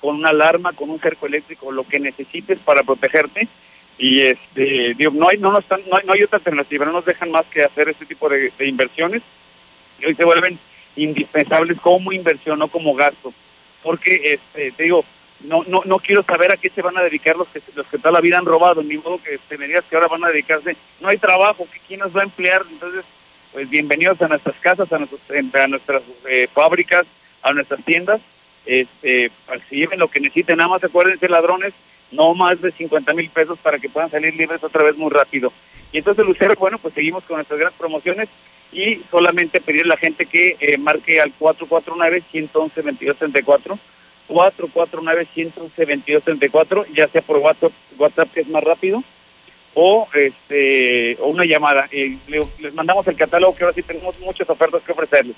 con 0.00 0.16
una 0.16 0.30
alarma, 0.30 0.72
con 0.72 0.88
un 0.88 1.00
cerco 1.00 1.26
eléctrico, 1.26 1.70
lo 1.70 1.84
que 1.84 2.00
necesites 2.00 2.58
para 2.60 2.82
protegerte 2.82 3.48
y 4.02 4.20
este 4.20 4.94
digo, 4.94 5.12
no 5.14 5.28
hay 5.28 5.38
no, 5.38 5.52
no, 5.52 5.60
no 6.04 6.12
hay 6.12 6.24
otra 6.24 6.38
alternativa 6.38 6.84
no 6.84 6.90
nos 6.90 7.04
dejan 7.04 7.30
más 7.30 7.46
que 7.46 7.62
hacer 7.62 7.88
este 7.88 8.04
tipo 8.04 8.28
de, 8.28 8.52
inversiones. 8.58 9.22
Y 10.00 10.06
hoy 10.06 10.16
se 10.16 10.24
vuelven 10.24 10.58
indispensables 10.96 11.78
como 11.80 12.12
inversión 12.12 12.58
no 12.58 12.66
como 12.66 12.96
gasto. 12.96 13.32
Porque 13.80 14.32
este 14.34 14.72
te 14.72 14.82
digo 14.82 15.04
no 15.44 15.62
no 15.68 15.82
no 15.84 15.98
quiero 16.00 16.24
saber 16.24 16.50
a 16.50 16.56
qué 16.56 16.68
se 16.70 16.82
van 16.82 16.96
a 16.98 17.02
dedicar 17.04 17.36
los 17.36 17.46
que 17.46 17.62
los 17.76 17.86
que 17.86 17.98
toda 17.98 18.10
la 18.10 18.20
vida 18.20 18.38
han 18.38 18.44
robado 18.44 18.82
ni 18.82 18.96
modo 18.96 19.22
que 19.22 19.38
te 19.38 19.56
digas 19.56 19.84
que 19.88 19.94
ahora 19.94 20.08
van 20.08 20.24
a 20.24 20.30
dedicarse. 20.30 20.76
No 21.00 21.06
hay 21.06 21.18
trabajo 21.18 21.68
quién 21.86 22.00
nos 22.00 22.14
va 22.14 22.22
a 22.22 22.24
emplear 22.24 22.64
entonces 22.68 23.04
pues 23.52 23.70
bienvenidos 23.70 24.20
a 24.20 24.26
nuestras 24.26 24.56
casas, 24.56 24.92
a, 24.92 24.98
nuestros, 24.98 25.20
a 25.30 25.66
nuestras 25.68 26.02
eh, 26.28 26.48
fábricas, 26.52 27.06
a 27.42 27.52
nuestras 27.52 27.84
tiendas, 27.84 28.20
este, 28.66 29.30
para 29.46 29.60
que 29.60 29.68
se 29.68 29.76
lleven 29.76 30.00
lo 30.00 30.08
que 30.08 30.18
necesiten. 30.20 30.56
Nada 30.56 30.70
más 30.70 30.82
acuérdense, 30.82 31.28
ladrones, 31.28 31.72
no 32.12 32.34
más 32.34 32.60
de 32.60 32.70
50 32.70 33.12
mil 33.14 33.30
pesos 33.30 33.58
para 33.58 33.78
que 33.78 33.88
puedan 33.88 34.10
salir 34.10 34.34
libres 34.34 34.62
otra 34.62 34.84
vez 34.84 34.96
muy 34.96 35.10
rápido. 35.10 35.52
Y 35.92 35.98
entonces, 35.98 36.24
Lucero, 36.24 36.54
bueno, 36.58 36.78
pues 36.78 36.94
seguimos 36.94 37.24
con 37.24 37.36
nuestras 37.36 37.58
grandes 37.58 37.78
promociones 37.78 38.28
y 38.72 39.02
solamente 39.10 39.60
pedir 39.60 39.84
a 39.84 39.88
la 39.88 39.96
gente 39.96 40.26
que 40.26 40.56
eh, 40.60 40.76
marque 40.78 41.20
al 41.20 41.32
449-111-2234, 41.38 43.78
449-111-2234, 44.28 46.86
ya 46.94 47.08
sea 47.08 47.22
por 47.22 47.38
WhatsApp, 47.38 47.72
WhatsApp 47.98 48.32
que 48.32 48.40
es 48.40 48.48
más 48.48 48.64
rápido, 48.64 49.04
o 49.74 50.08
este 50.14 51.16
o 51.20 51.28
una 51.28 51.44
llamada. 51.44 51.88
Eh, 51.90 52.16
les 52.28 52.74
mandamos 52.74 53.06
el 53.08 53.16
catálogo 53.16 53.54
que 53.54 53.64
ahora 53.64 53.74
sí 53.74 53.82
tenemos 53.82 54.18
muchas 54.20 54.48
ofertas 54.48 54.82
que 54.82 54.92
ofrecerles. 54.92 55.36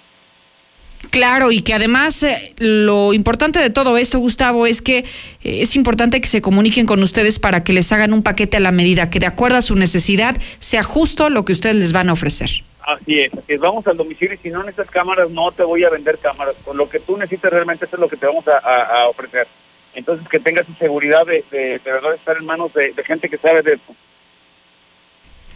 Claro, 1.14 1.52
y 1.52 1.62
que 1.62 1.74
además 1.74 2.24
eh, 2.24 2.54
lo 2.58 3.14
importante 3.14 3.60
de 3.60 3.70
todo 3.70 3.96
esto, 3.98 4.18
Gustavo, 4.18 4.66
es 4.66 4.82
que 4.82 4.98
eh, 4.98 5.04
es 5.44 5.76
importante 5.76 6.20
que 6.20 6.26
se 6.26 6.42
comuniquen 6.42 6.86
con 6.86 7.00
ustedes 7.04 7.38
para 7.38 7.62
que 7.62 7.72
les 7.72 7.92
hagan 7.92 8.12
un 8.12 8.24
paquete 8.24 8.56
a 8.56 8.60
la 8.60 8.72
medida, 8.72 9.10
que 9.10 9.20
de 9.20 9.26
acuerdo 9.26 9.58
a 9.58 9.62
su 9.62 9.76
necesidad 9.76 10.36
sea 10.58 10.82
justo 10.82 11.30
lo 11.30 11.44
que 11.44 11.52
ustedes 11.52 11.76
les 11.76 11.92
van 11.92 12.08
a 12.08 12.14
ofrecer. 12.14 12.50
Así 12.80 13.20
es, 13.20 13.30
que 13.46 13.56
vamos 13.58 13.86
al 13.86 13.96
domicilio 13.96 14.34
y 14.34 14.38
si 14.38 14.50
no 14.50 14.64
necesitas 14.64 14.90
cámaras, 14.90 15.30
no 15.30 15.52
te 15.52 15.62
voy 15.62 15.84
a 15.84 15.90
vender 15.90 16.18
cámaras. 16.18 16.56
Con 16.64 16.76
lo 16.76 16.88
que 16.88 16.98
tú 16.98 17.16
necesitas 17.16 17.52
realmente, 17.52 17.84
eso 17.84 17.94
es 17.94 18.00
lo 18.00 18.08
que 18.08 18.16
te 18.16 18.26
vamos 18.26 18.46
a, 18.48 19.06
ofrecer. 19.06 19.46
Entonces, 19.94 20.26
que 20.28 20.40
tengas 20.40 20.66
seguridad 20.80 21.24
de, 21.24 21.44
de, 21.52 21.78
verdad 21.84 22.14
estar 22.14 22.36
en 22.36 22.44
manos 22.44 22.74
de, 22.74 22.92
de 22.92 23.04
gente 23.04 23.28
que 23.28 23.38
sabe 23.38 23.62
de 23.62 23.74
esto. 23.74 23.94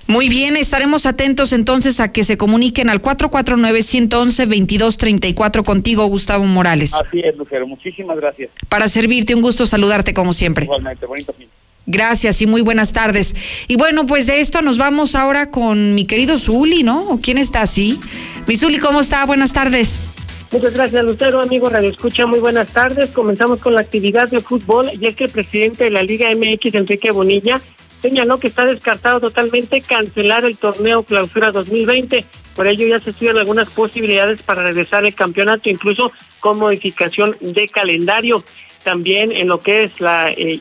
Muy 0.09 0.29
bien, 0.31 0.57
estaremos 0.57 1.05
atentos 1.05 1.53
entonces 1.53 2.01
a 2.01 2.11
que 2.13 2.25
se 2.25 2.39
comuniquen 2.39 2.89
al 2.89 3.03
449-111-2234 3.03 5.63
contigo, 5.63 6.07
Gustavo 6.07 6.45
Morales. 6.45 6.95
Así 6.95 7.21
es, 7.21 7.37
Lucero. 7.37 7.67
Muchísimas 7.67 8.17
gracias. 8.17 8.49
Para 8.71 8.89
servirte, 8.89 9.35
un 9.35 9.43
gusto 9.43 9.67
saludarte 9.67 10.15
como 10.15 10.33
siempre. 10.33 10.65
Igualmente, 10.65 11.05
bonito 11.05 11.35
fin. 11.35 11.49
Gracias 11.85 12.41
y 12.41 12.47
muy 12.47 12.63
buenas 12.63 12.95
tardes. 12.95 13.37
Y 13.69 13.77
bueno, 13.77 14.07
pues 14.07 14.27
de 14.27 14.41
esto 14.41 14.63
nos 14.63 14.79
vamos 14.79 15.15
ahora 15.15 15.51
con 15.51 15.95
mi 15.95 16.07
querido 16.07 16.39
Zuli, 16.39 16.83
¿no? 16.83 17.21
quién 17.23 17.37
está 17.37 17.61
así? 17.61 18.01
Mi 18.47 18.57
Zuli, 18.57 18.79
¿cómo 18.79 19.03
está? 19.03 19.27
Buenas 19.27 19.53
tardes. 19.53 20.05
Muchas 20.51 20.73
gracias, 20.73 21.05
Lucero. 21.05 21.43
Amigo 21.43 21.69
Radio 21.69 21.91
Escucha, 21.91 22.25
muy 22.25 22.39
buenas 22.39 22.69
tardes. 22.69 23.11
Comenzamos 23.11 23.61
con 23.61 23.75
la 23.75 23.83
actividad 23.83 24.31
de 24.31 24.41
fútbol, 24.41 24.91
ya 24.99 25.13
que 25.13 25.25
el 25.25 25.31
presidente 25.31 25.85
de 25.85 25.91
la 25.91 26.03
Liga 26.03 26.31
MX, 26.35 26.75
Enrique 26.75 27.11
Bonilla, 27.11 27.61
señaló 28.01 28.39
que 28.39 28.49
está 28.49 28.65
descartado 28.65 29.21
totalmente 29.21 29.81
cancelar 29.81 30.45
el 30.45 30.57
torneo 30.57 31.03
Clausura 31.03 31.53
2020. 31.53 32.25
Por 32.55 32.67
ello 32.67 32.87
ya 32.87 33.01
se 33.01 33.11
estudian 33.11 33.39
algunas 33.39 33.73
posibilidades 33.73 34.43
para 34.43 34.63
regresar 34.63 35.05
el 35.05 35.15
campeonato, 35.15 35.69
incluso 35.69 36.13
con 36.41 36.59
modificación 36.59 37.37
de 37.41 37.69
calendario. 37.69 38.45
También 38.85 39.33
en 39.33 39.49
lo 39.49 39.61
que 39.61 39.85
es 39.85 40.01
la 40.01 40.31
eh, 40.31 40.61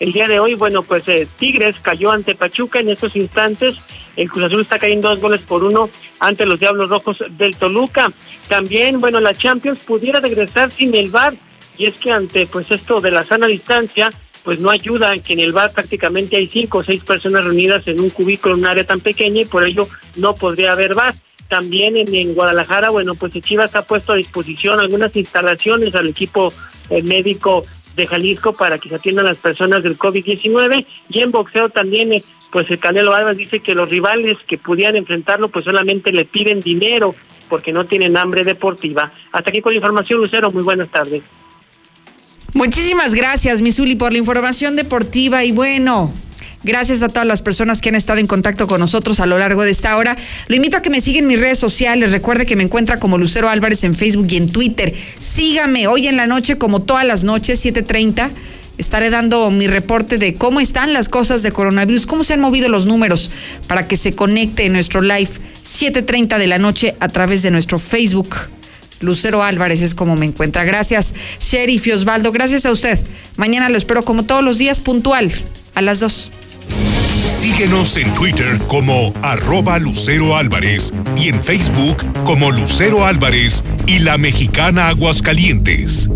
el 0.00 0.12
día 0.12 0.28
de 0.28 0.38
hoy, 0.38 0.54
bueno, 0.54 0.82
pues 0.82 1.08
eh, 1.08 1.26
Tigres 1.38 1.76
cayó 1.80 2.12
ante 2.12 2.34
Pachuca 2.34 2.78
en 2.78 2.88
estos 2.88 3.16
instantes. 3.16 3.76
El 4.16 4.30
Cruz 4.30 4.44
Azul 4.44 4.60
está 4.60 4.78
cayendo 4.78 5.08
dos 5.08 5.20
goles 5.20 5.40
por 5.40 5.64
uno 5.64 5.88
ante 6.20 6.46
los 6.46 6.60
Diablos 6.60 6.88
Rojos 6.88 7.24
del 7.30 7.56
Toluca. 7.56 8.10
También, 8.48 9.00
bueno, 9.00 9.20
la 9.20 9.34
Champions 9.34 9.80
pudiera 9.80 10.20
regresar 10.20 10.70
sin 10.70 10.94
el 10.94 11.10
VAR. 11.10 11.34
Y 11.76 11.86
es 11.86 11.94
que 11.94 12.10
ante 12.10 12.46
pues 12.46 12.70
esto 12.70 13.00
de 13.00 13.12
la 13.12 13.22
sana 13.22 13.46
distancia, 13.46 14.12
pues 14.48 14.60
no 14.60 14.70
ayuda 14.70 15.18
que 15.18 15.34
en 15.34 15.40
el 15.40 15.52
bar 15.52 15.70
prácticamente 15.74 16.38
hay 16.38 16.46
cinco 16.46 16.78
o 16.78 16.82
seis 16.82 17.04
personas 17.04 17.44
reunidas 17.44 17.86
en 17.86 18.00
un 18.00 18.08
cubículo, 18.08 18.54
en 18.54 18.60
un 18.60 18.66
área 18.66 18.82
tan 18.82 18.98
pequeña 19.00 19.42
y 19.42 19.44
por 19.44 19.62
ello 19.62 19.86
no 20.16 20.34
podría 20.34 20.72
haber 20.72 20.94
bar. 20.94 21.14
También 21.48 21.98
en, 21.98 22.34
Guadalajara, 22.34 22.88
bueno, 22.88 23.14
pues 23.14 23.34
Chivas 23.42 23.74
ha 23.74 23.82
puesto 23.82 24.14
a 24.14 24.16
disposición 24.16 24.80
algunas 24.80 25.14
instalaciones 25.16 25.94
al 25.94 26.08
equipo 26.08 26.50
eh, 26.88 27.02
médico 27.02 27.62
de 27.94 28.06
Jalisco 28.06 28.54
para 28.54 28.78
que 28.78 28.88
se 28.88 28.94
atiendan 28.94 29.26
las 29.26 29.36
personas 29.36 29.82
del 29.82 29.98
COVID-19 29.98 30.86
y 31.10 31.20
en 31.20 31.30
boxeo 31.30 31.68
también 31.68 32.14
eh, 32.14 32.24
pues 32.50 32.70
el 32.70 32.78
Canelo 32.78 33.12
Álvarez 33.12 33.36
dice 33.36 33.60
que 33.60 33.74
los 33.74 33.90
rivales 33.90 34.38
que 34.46 34.56
pudieran 34.56 34.96
enfrentarlo 34.96 35.50
pues 35.50 35.66
solamente 35.66 36.10
le 36.10 36.24
piden 36.24 36.62
dinero 36.62 37.14
porque 37.50 37.70
no 37.70 37.84
tienen 37.84 38.16
hambre 38.16 38.44
deportiva. 38.44 39.12
Hasta 39.30 39.50
aquí 39.50 39.60
con 39.60 39.72
la 39.72 39.76
información, 39.76 40.20
Lucero, 40.20 40.50
muy 40.50 40.62
buenas 40.62 40.88
tardes. 40.88 41.22
Muchísimas 42.54 43.14
gracias, 43.14 43.60
Misuli, 43.60 43.94
por 43.94 44.12
la 44.12 44.18
información 44.18 44.74
deportiva 44.74 45.44
y 45.44 45.52
bueno. 45.52 46.12
Gracias 46.64 47.02
a 47.02 47.08
todas 47.08 47.26
las 47.26 47.40
personas 47.40 47.80
que 47.80 47.88
han 47.88 47.94
estado 47.94 48.18
en 48.18 48.26
contacto 48.26 48.66
con 48.66 48.80
nosotros 48.80 49.20
a 49.20 49.26
lo 49.26 49.38
largo 49.38 49.62
de 49.62 49.70
esta 49.70 49.96
hora. 49.96 50.16
Lo 50.48 50.56
invito 50.56 50.76
a 50.76 50.82
que 50.82 50.90
me 50.90 51.00
sigan 51.00 51.22
en 51.22 51.28
mis 51.28 51.40
redes 51.40 51.58
sociales. 51.58 52.10
Recuerde 52.10 52.46
que 52.46 52.56
me 52.56 52.64
encuentra 52.64 52.98
como 52.98 53.16
Lucero 53.16 53.48
Álvarez 53.48 53.84
en 53.84 53.94
Facebook 53.94 54.26
y 54.30 54.36
en 54.38 54.50
Twitter. 54.50 54.92
Sígame 55.18 55.86
hoy 55.86 56.08
en 56.08 56.16
la 56.16 56.26
noche, 56.26 56.58
como 56.58 56.82
todas 56.82 57.04
las 57.04 57.22
noches, 57.22 57.64
7:30. 57.64 58.30
Estaré 58.76 59.10
dando 59.10 59.50
mi 59.50 59.66
reporte 59.66 60.18
de 60.18 60.34
cómo 60.34 60.60
están 60.60 60.92
las 60.92 61.08
cosas 61.08 61.42
de 61.42 61.52
coronavirus, 61.52 62.06
cómo 62.06 62.24
se 62.24 62.34
han 62.34 62.40
movido 62.40 62.68
los 62.68 62.86
números 62.86 63.30
para 63.66 63.88
que 63.88 63.96
se 63.96 64.14
conecte 64.14 64.64
en 64.66 64.72
nuestro 64.72 65.00
live 65.00 65.30
7:30 65.64 66.38
de 66.38 66.46
la 66.46 66.58
noche 66.58 66.96
a 66.98 67.08
través 67.08 67.42
de 67.42 67.50
nuestro 67.50 67.78
Facebook 67.78 68.36
Lucero 69.00 69.42
Álvarez 69.42 69.82
es 69.82 69.94
como 69.94 70.16
me 70.16 70.26
encuentra. 70.26 70.64
Gracias, 70.64 71.14
Sheriff 71.40 71.86
y 71.86 71.92
Osvaldo. 71.92 72.32
Gracias 72.32 72.66
a 72.66 72.72
usted. 72.72 72.98
Mañana 73.36 73.68
lo 73.68 73.78
espero 73.78 74.02
como 74.04 74.24
todos 74.24 74.42
los 74.42 74.58
días, 74.58 74.80
puntual, 74.80 75.32
a 75.74 75.82
las 75.82 76.00
dos. 76.00 76.30
Síguenos 77.40 77.96
en 77.96 78.12
Twitter 78.14 78.58
como 78.66 79.12
arroba 79.22 79.78
Lucero 79.78 80.36
Álvarez 80.36 80.92
y 81.16 81.28
en 81.28 81.42
Facebook 81.42 81.96
como 82.24 82.50
Lucero 82.50 83.04
Álvarez 83.04 83.64
y 83.86 84.00
la 84.00 84.18
mexicana 84.18 84.88
Aguascalientes. 84.88 86.08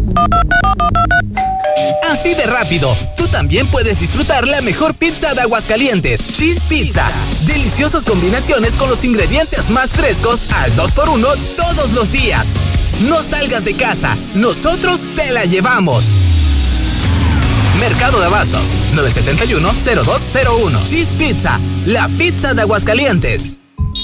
Así 2.10 2.34
de 2.34 2.46
rápido, 2.46 2.94
tú 3.16 3.26
también 3.28 3.66
puedes 3.68 4.00
disfrutar 4.00 4.46
la 4.46 4.60
mejor 4.60 4.94
pizza 4.94 5.34
de 5.34 5.40
Aguascalientes, 5.40 6.20
Cheese 6.36 6.60
Pizza. 6.68 7.04
Deliciosas 7.46 8.04
combinaciones 8.04 8.74
con 8.74 8.88
los 8.90 9.04
ingredientes 9.04 9.70
más 9.70 9.90
frescos 9.90 10.50
al 10.52 10.74
2x1 10.76 11.36
todos 11.56 11.92
los 11.92 12.12
días. 12.12 12.48
No 13.08 13.22
salgas 13.22 13.64
de 13.64 13.74
casa, 13.74 14.16
nosotros 14.34 15.08
te 15.16 15.30
la 15.32 15.44
llevamos. 15.44 16.04
Mercado 17.80 18.20
de 18.20 18.26
Abastos, 18.26 18.62
971-0201. 18.94 20.84
Cheese 20.84 21.14
Pizza, 21.14 21.58
la 21.86 22.08
pizza 22.08 22.54
de 22.54 22.62
Aguascalientes. 22.62 23.58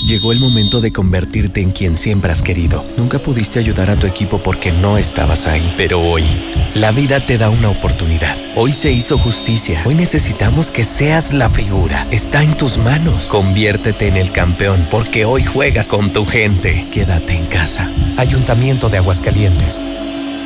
Llegó 0.08 0.32
el 0.32 0.40
momento 0.40 0.80
de 0.80 0.90
convertirte 0.90 1.60
en 1.60 1.70
quien 1.70 1.94
siempre 1.94 2.32
has 2.32 2.42
querido. 2.42 2.82
Nunca 2.96 3.18
pudiste 3.18 3.58
ayudar 3.58 3.90
a 3.90 3.98
tu 3.98 4.06
equipo 4.06 4.42
porque 4.42 4.72
no 4.72 4.96
estabas 4.96 5.46
ahí. 5.46 5.74
Pero 5.76 6.00
hoy, 6.00 6.24
la 6.74 6.92
vida 6.92 7.22
te 7.22 7.36
da 7.36 7.50
una 7.50 7.68
oportunidad. 7.68 8.38
Hoy 8.56 8.72
se 8.72 8.90
hizo 8.90 9.18
justicia. 9.18 9.82
Hoy 9.84 9.94
necesitamos 9.94 10.70
que 10.70 10.82
seas 10.82 11.34
la 11.34 11.50
figura. 11.50 12.08
Está 12.10 12.42
en 12.42 12.56
tus 12.56 12.78
manos. 12.78 13.28
Conviértete 13.28 14.06
en 14.06 14.16
el 14.16 14.32
campeón 14.32 14.86
porque 14.90 15.26
hoy 15.26 15.44
juegas 15.44 15.88
con 15.88 16.10
tu 16.10 16.24
gente. 16.24 16.88
Quédate 16.90 17.34
en 17.34 17.44
casa. 17.44 17.92
Ayuntamiento 18.16 18.88
de 18.88 18.96
Aguascalientes. 18.96 19.84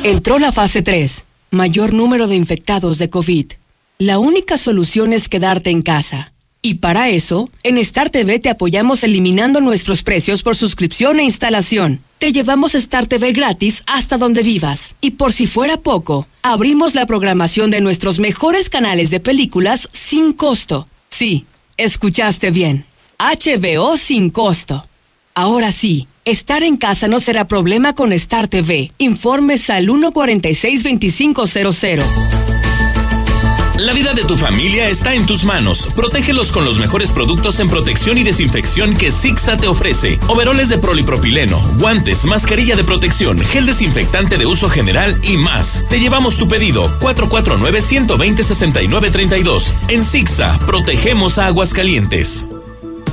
Entró 0.03 0.39
la 0.39 0.51
fase 0.51 0.81
3. 0.81 1.25
Mayor 1.51 1.93
número 1.93 2.27
de 2.27 2.35
infectados 2.35 2.97
de 2.97 3.09
COVID. 3.09 3.53
La 3.97 4.19
única 4.19 4.57
solución 4.57 5.13
es 5.13 5.29
quedarte 5.29 5.69
en 5.69 5.79
casa. 5.79 6.32
Y 6.65 6.75
para 6.75 7.09
eso, 7.09 7.49
en 7.63 7.77
Star 7.77 8.09
TV 8.09 8.39
te 8.39 8.49
apoyamos 8.49 9.03
eliminando 9.03 9.59
nuestros 9.59 10.01
precios 10.01 10.43
por 10.43 10.55
suscripción 10.55 11.19
e 11.19 11.23
instalación. 11.23 11.99
Te 12.19 12.31
llevamos 12.31 12.73
Star 12.73 13.05
TV 13.05 13.33
gratis 13.33 13.83
hasta 13.85 14.17
donde 14.17 14.43
vivas. 14.43 14.95
Y 15.01 15.11
por 15.11 15.33
si 15.33 15.45
fuera 15.45 15.75
poco, 15.75 16.25
abrimos 16.41 16.95
la 16.95 17.05
programación 17.05 17.69
de 17.69 17.81
nuestros 17.81 18.19
mejores 18.19 18.69
canales 18.69 19.09
de 19.09 19.19
películas 19.19 19.89
sin 19.91 20.31
costo. 20.31 20.87
Sí, 21.09 21.45
escuchaste 21.75 22.51
bien. 22.51 22.85
HBO 23.19 23.97
sin 23.97 24.29
costo. 24.29 24.87
Ahora 25.35 25.73
sí, 25.73 26.07
estar 26.23 26.63
en 26.63 26.77
casa 26.77 27.09
no 27.09 27.19
será 27.19 27.45
problema 27.45 27.93
con 27.93 28.13
Star 28.13 28.47
TV. 28.47 28.93
Informes 28.99 29.69
al 29.69 29.89
146-2500. 29.89 32.52
La 33.77 33.93
vida 33.93 34.13
de 34.13 34.23
tu 34.23 34.37
familia 34.37 34.87
está 34.87 35.15
en 35.15 35.25
tus 35.25 35.45
manos. 35.45 35.89
Protégelos 35.95 36.51
con 36.51 36.63
los 36.63 36.77
mejores 36.77 37.11
productos 37.11 37.59
en 37.59 37.69
protección 37.69 38.19
y 38.19 38.23
desinfección 38.23 38.95
que 38.95 39.11
Sixa 39.11 39.57
te 39.57 39.65
ofrece. 39.67 40.19
Overoles 40.27 40.69
de 40.69 40.77
polipropileno, 40.77 41.59
guantes, 41.79 42.23
mascarilla 42.25 42.75
de 42.75 42.83
protección, 42.83 43.39
gel 43.39 43.65
desinfectante 43.65 44.37
de 44.37 44.45
uso 44.45 44.69
general 44.69 45.17
y 45.23 45.37
más. 45.37 45.85
Te 45.89 45.99
llevamos 45.99 46.37
tu 46.37 46.47
pedido 46.47 46.87
449-120-6932. 46.99 49.73
En 49.87 50.03
Sixa, 50.03 50.59
protegemos 50.67 51.39
a 51.39 51.47
Aguascalientes. 51.47 52.45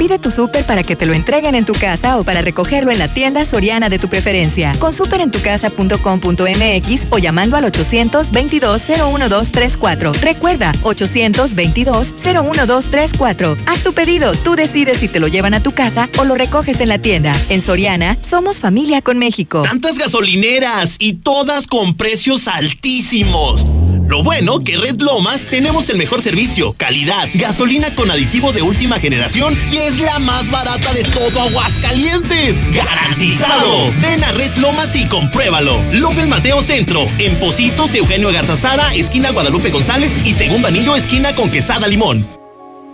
Pide 0.01 0.19
tu 0.19 0.31
súper 0.31 0.65
para 0.65 0.83
que 0.83 0.97
te 0.97 1.05
lo 1.05 1.13
entreguen 1.13 1.55
en 1.55 1.67
tu 1.67 1.75
casa 1.75 2.17
o 2.17 2.25
para 2.25 2.41
recogerlo 2.41 2.91
en 2.91 2.99
la 2.99 3.13
tienda 3.13 3.45
Soriana 3.45 3.91
de 3.91 3.99
tu 3.99 4.09
preferencia. 4.09 4.73
Con 4.79 4.95
superentucasa.com.mx 4.95 7.09
o 7.11 7.19
llamando 7.19 7.59
al 7.59 7.71
822-01234. 7.71 10.19
Recuerda, 10.21 10.73
822-01234. 10.85 13.59
Haz 13.67 13.85
tu 13.85 13.93
pedido, 13.93 14.33
tú 14.33 14.57
decides 14.57 14.97
si 14.97 15.09
te 15.09 15.21
lo 15.21 15.29
llevan 15.29 15.53
a 15.53 15.63
tu 15.63 15.73
casa 15.73 16.09
o 16.17 16.25
lo 16.25 16.35
recoges 16.35 16.81
en 16.81 16.89
la 16.89 16.97
tienda. 16.97 17.35
En 17.51 17.61
Soriana, 17.61 18.17
somos 18.27 18.57
familia 18.57 19.03
con 19.03 19.19
México. 19.19 19.61
Tantas 19.61 19.99
gasolineras 19.99 20.97
y 20.99 21.17
todas 21.17 21.67
con 21.67 21.95
precios 21.95 22.49
altísimos. 22.49 23.67
Lo 24.11 24.25
bueno 24.25 24.59
que 24.59 24.77
Red 24.77 25.01
Lomas 25.03 25.47
tenemos 25.47 25.89
el 25.89 25.97
mejor 25.97 26.21
servicio, 26.21 26.73
calidad, 26.73 27.29
gasolina 27.35 27.95
con 27.95 28.11
aditivo 28.11 28.53
de 28.53 28.61
última 28.61 28.99
generación 28.99 29.57
y 29.71 29.77
es 29.77 30.01
la 30.01 30.19
más 30.19 30.51
barata 30.51 30.93
de 30.93 31.05
todo 31.05 31.41
Aguascalientes. 31.43 32.59
¡Garantizado! 32.75 33.93
Ven 34.03 34.25
a 34.25 34.33
Red 34.33 34.57
Lomas 34.57 34.97
y 34.97 35.07
compruébalo. 35.07 35.81
López 35.93 36.27
Mateo 36.27 36.61
Centro, 36.61 37.07
en 37.21 37.39
Positos, 37.39 37.95
Eugenio 37.95 38.33
Garzazada, 38.33 38.93
esquina 38.97 39.31
Guadalupe 39.31 39.71
González 39.71 40.19
y 40.25 40.33
segundo 40.33 40.67
anillo, 40.67 40.97
esquina 40.97 41.33
con 41.37 41.49
Quesada 41.49 41.87
Limón. 41.87 42.40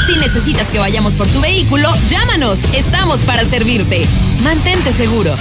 Si 0.05 0.15
necesitas 0.15 0.71
que 0.71 0.79
vayamos 0.79 1.13
por 1.13 1.27
tu 1.27 1.41
vehículo, 1.41 1.91
llámanos. 2.07 2.59
Estamos 2.73 3.25
para 3.25 3.45
servirte. 3.45 4.07
Mantente 4.41 4.93
seguro. 4.93 5.35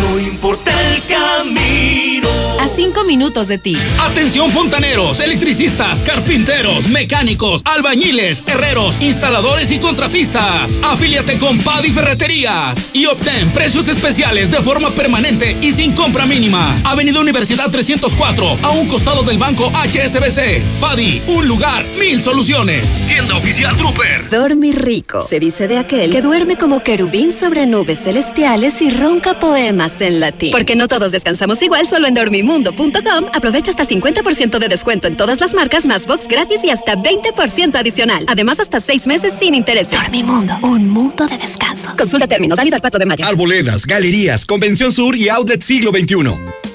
No 0.00 0.18
importa 0.18 0.70
el 0.70 1.02
camino. 1.06 2.41
A 2.62 2.68
cinco 2.68 3.02
minutos 3.02 3.48
de 3.48 3.58
ti. 3.58 3.76
Atención 3.98 4.48
fontaneros, 4.52 5.18
electricistas, 5.18 6.04
carpinteros, 6.04 6.86
mecánicos, 6.86 7.60
albañiles, 7.64 8.44
herreros, 8.46 9.00
instaladores 9.00 9.72
y 9.72 9.80
contratistas. 9.80 10.78
Afíliate 10.84 11.40
con 11.40 11.58
Padi 11.58 11.90
Ferreterías 11.90 12.90
y 12.92 13.06
obtén 13.06 13.52
precios 13.52 13.88
especiales 13.88 14.52
de 14.52 14.58
forma 14.58 14.90
permanente 14.90 15.56
y 15.60 15.72
sin 15.72 15.92
compra 15.96 16.24
mínima. 16.24 16.80
Avenida 16.84 17.18
Universidad 17.18 17.68
304, 17.68 18.58
a 18.62 18.70
un 18.70 18.86
costado 18.86 19.24
del 19.24 19.38
banco 19.38 19.68
HSBC. 19.84 20.62
Padi, 20.80 21.20
un 21.26 21.48
lugar, 21.48 21.84
mil 21.98 22.22
soluciones. 22.22 23.08
Tienda 23.08 23.34
oficial 23.34 23.76
Trooper. 23.76 24.30
Dormir 24.30 24.80
rico. 24.80 25.26
Se 25.28 25.40
dice 25.40 25.66
de 25.66 25.78
aquel 25.78 26.12
que 26.12 26.22
duerme 26.22 26.56
como 26.56 26.84
querubín 26.84 27.32
sobre 27.32 27.66
nubes 27.66 27.98
celestiales 28.04 28.80
y 28.82 28.90
ronca 28.90 29.40
poemas 29.40 30.00
en 30.00 30.20
latín. 30.20 30.52
Porque 30.52 30.76
no 30.76 30.86
todos 30.86 31.10
descansamos 31.10 31.60
igual, 31.60 31.88
solo 31.88 32.06
en 32.06 32.14
dormimundo.com 32.60 33.30
aprovecha 33.32 33.70
hasta 33.70 33.86
50% 33.86 34.58
de 34.58 34.68
descuento 34.68 35.08
en 35.08 35.16
todas 35.16 35.40
las 35.40 35.54
marcas, 35.54 35.86
más 35.86 36.06
box 36.06 36.28
gratis 36.28 36.62
y 36.64 36.70
hasta 36.70 36.96
20% 36.96 37.76
adicional. 37.76 38.24
Además, 38.28 38.60
hasta 38.60 38.80
seis 38.80 39.06
meses 39.06 39.34
sin 39.38 39.54
intereses. 39.54 39.98
Dormimundo, 39.98 40.58
un 40.62 40.88
mundo 40.88 41.26
de 41.26 41.38
descanso. 41.38 41.92
Consulta 41.96 42.26
términos, 42.26 42.56
válido 42.56 42.76
al 42.76 42.82
4 42.82 42.98
de 42.98 43.06
mayo. 43.06 43.24
Arboledas, 43.24 43.86
galerías, 43.86 44.44
Convención 44.44 44.92
Sur 44.92 45.16
y 45.16 45.28
Outlet 45.28 45.62
Siglo 45.62 45.90
XXI. 45.90 46.71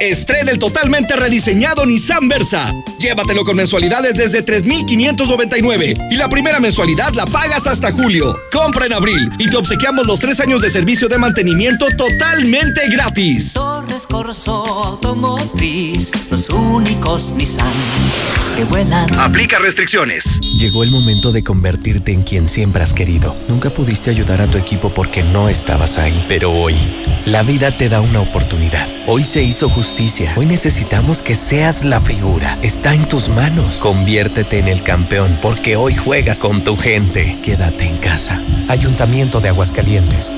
Estrena 0.00 0.50
el 0.50 0.58
totalmente 0.58 1.16
rediseñado 1.16 1.86
Nissan 1.86 2.28
Versa. 2.28 2.74
Llévatelo 2.98 3.44
con 3.44 3.56
mensualidades 3.56 4.14
desde 4.14 4.42
3,599 4.42 5.94
y 6.10 6.16
la 6.16 6.28
primera 6.28 6.60
mensualidad 6.60 7.14
la 7.14 7.24
pagas 7.24 7.66
hasta 7.66 7.92
julio. 7.92 8.38
Compra 8.52 8.86
en 8.86 8.92
abril 8.92 9.30
y 9.38 9.48
te 9.48 9.56
obsequiamos 9.56 10.06
los 10.06 10.18
tres 10.18 10.40
años 10.40 10.60
de 10.60 10.70
servicio 10.70 11.08
de 11.08 11.18
mantenimiento 11.18 11.86
totalmente 11.96 12.88
gratis. 12.88 13.54
Torres 13.54 14.06
Corso 14.06 14.52
Automotriz, 14.84 16.10
los 16.30 16.50
únicos 16.50 17.32
Nissan 17.32 17.66
que 18.56 18.64
vuelan. 18.64 19.08
Aplica 19.18 19.58
restricciones. 19.58 20.40
Llegó 20.40 20.82
el 20.82 20.90
momento 20.90 21.32
de 21.32 21.42
convertirte 21.44 22.12
en 22.12 22.22
quien 22.22 22.48
siempre 22.48 22.82
has 22.82 22.94
querido. 22.94 23.34
Nunca 23.48 23.70
pudiste 23.72 24.10
ayudar 24.10 24.42
a 24.42 24.50
tu 24.50 24.58
equipo 24.58 24.92
porque 24.92 25.22
no 25.22 25.48
estabas 25.48 25.98
ahí, 25.98 26.24
pero 26.28 26.50
hoy 26.52 26.74
la 27.24 27.42
vida 27.42 27.74
te 27.74 27.88
da 27.88 28.00
una 28.00 28.20
oportunidad 28.20 28.95
Hoy 29.08 29.22
se 29.22 29.40
hizo 29.40 29.68
justicia. 29.68 30.32
Hoy 30.34 30.46
necesitamos 30.46 31.22
que 31.22 31.36
seas 31.36 31.84
la 31.84 32.00
figura. 32.00 32.58
Está 32.62 32.92
en 32.92 33.06
tus 33.06 33.28
manos. 33.28 33.80
Conviértete 33.80 34.58
en 34.58 34.66
el 34.66 34.82
campeón 34.82 35.38
porque 35.40 35.76
hoy 35.76 35.94
juegas 35.94 36.40
con 36.40 36.64
tu 36.64 36.76
gente. 36.76 37.38
Quédate 37.40 37.84
en 37.84 37.98
casa. 37.98 38.42
Ayuntamiento 38.66 39.40
de 39.40 39.50
Aguascalientes. 39.50 40.34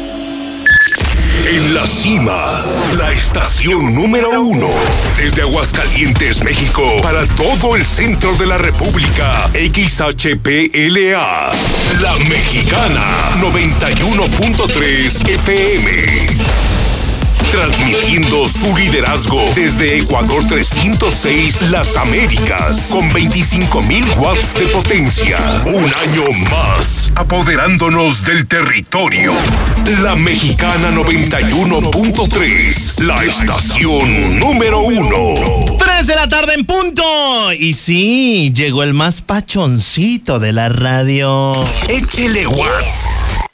En 1.49 1.75
la 1.75 1.87
cima, 1.87 2.63
la 2.99 3.11
estación 3.11 3.95
número 3.95 4.39
uno. 4.39 4.69
Desde 5.17 5.41
Aguascalientes, 5.41 6.45
México, 6.45 6.83
para 7.03 7.25
todo 7.25 7.75
el 7.75 7.87
centro 7.87 8.35
de 8.35 8.49
la 8.49 8.59
República. 8.59 9.49
XHPLA. 9.55 11.53
La 12.03 12.15
Mexicana, 12.29 13.31
91.3 13.41 15.27
FM. 15.27 16.68
Transmitiendo 17.51 18.49
su 18.49 18.77
liderazgo 18.77 19.43
desde 19.55 19.99
Ecuador 19.99 20.47
306 20.47 21.63
Las 21.71 21.97
Américas 21.97 22.91
con 22.93 23.11
25.000 23.11 24.19
watts 24.19 24.53
de 24.55 24.67
potencia. 24.67 25.39
Un 25.67 25.85
año 25.85 26.25
más, 26.51 27.11
apoderándonos 27.15 28.23
del 28.25 28.47
territorio. 28.47 29.33
La 30.03 30.15
Mexicana 30.15 30.91
91.3, 30.91 33.05
la 33.05 33.25
estación 33.25 34.39
número 34.39 34.81
uno. 34.81 35.79
3 35.79 36.07
de 36.07 36.15
la 36.15 36.29
tarde 36.29 36.53
en 36.55 36.67
punto. 36.67 37.03
Y 37.53 37.73
sí, 37.75 38.53
llegó 38.55 38.83
el 38.83 38.93
más 38.93 39.23
pachoncito 39.23 40.39
de 40.39 40.53
la 40.53 40.69
radio. 40.69 41.55
Échele 41.89 42.47
watts 42.47 43.09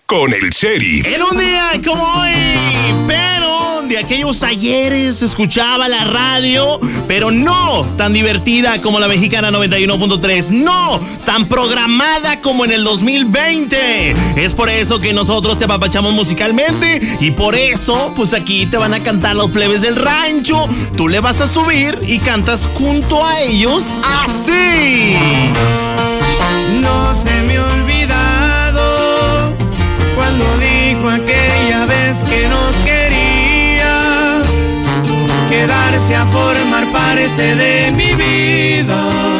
con 0.06 0.34
el 0.34 0.50
sheriff. 0.50 1.06
En 1.06 1.22
un 1.22 1.38
día 1.38 1.70
como 1.84 2.02
hoy, 2.02 2.32
de 3.88 3.98
aquellos 3.98 4.42
ayeres 4.42 5.20
escuchaba 5.22 5.88
la 5.88 6.04
radio, 6.04 6.80
pero 7.06 7.30
no 7.30 7.84
tan 7.96 8.12
divertida 8.12 8.80
como 8.80 8.98
la 8.98 9.08
mexicana 9.08 9.50
91.3, 9.50 10.50
no 10.50 11.00
tan 11.24 11.46
programada 11.46 12.40
como 12.40 12.64
en 12.64 12.72
el 12.72 12.84
2020. 12.84 14.14
Es 14.36 14.52
por 14.52 14.70
eso 14.70 15.00
que 15.00 15.12
nosotros 15.12 15.58
te 15.58 15.64
apapachamos 15.64 16.12
musicalmente 16.14 17.00
y 17.20 17.30
por 17.32 17.54
eso, 17.54 18.12
pues 18.16 18.32
aquí 18.32 18.66
te 18.66 18.76
van 18.76 18.94
a 18.94 19.00
cantar 19.00 19.36
los 19.36 19.50
plebes 19.50 19.82
del 19.82 19.96
rancho. 19.96 20.66
Tú 20.96 21.08
le 21.08 21.20
vas 21.20 21.40
a 21.40 21.46
subir 21.46 21.98
y 22.06 22.18
cantas 22.18 22.68
junto 22.74 23.26
a 23.26 23.40
ellos 23.40 23.84
así. 24.02 25.16
No 26.80 27.14
se 27.14 27.42
me 27.42 27.56
ha 27.56 27.66
olvidado 27.66 29.54
cuando 30.14 30.44
dijo 30.58 31.08
aquella 31.08 31.86
vez 31.86 32.18
que 32.24 32.48
no 32.48 32.84
quería 32.84 33.33
quedarse 35.94 36.14
a 36.14 36.26
formar 36.26 36.86
parte 36.92 37.54
de 37.54 37.92
mi 37.92 38.14
vida 38.14 39.33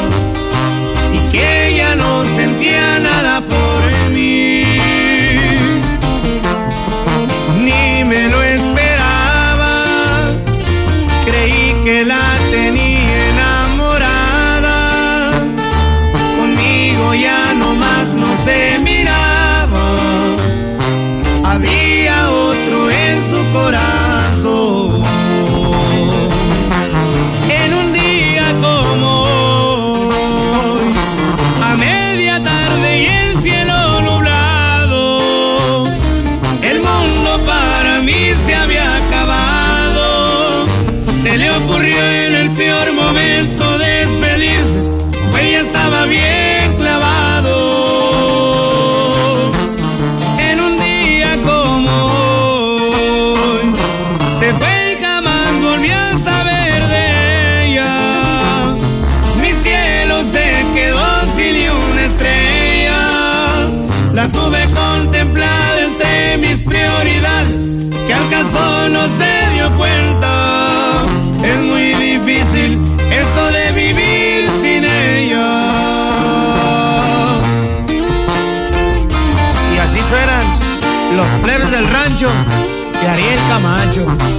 Camacho. 83.95 84.34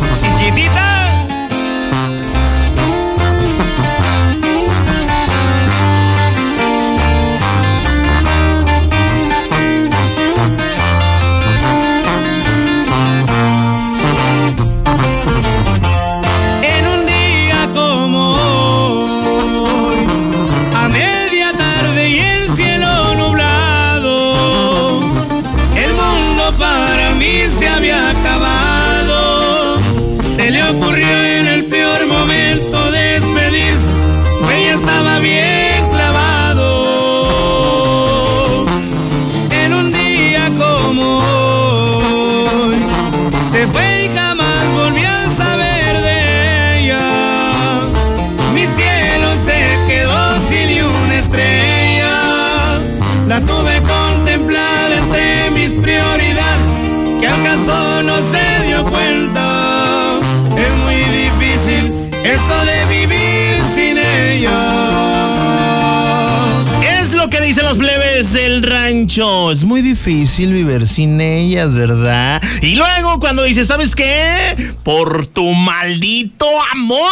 Es 69.08 69.64
muy 69.64 69.84
difícil 69.84 70.51
vivir 70.51 70.88
sin 70.88 71.22
ellas, 71.22 71.76
¿verdad? 71.76 72.41
Y 72.62 72.74
luego 72.76 73.20
cuando 73.20 73.43
dices, 73.43 73.68
¿sabes 73.68 73.95
qué? 73.95 74.74
Por 74.84 75.28
tu 75.28 75.53
maldito 75.53 76.47
amor. 76.72 77.12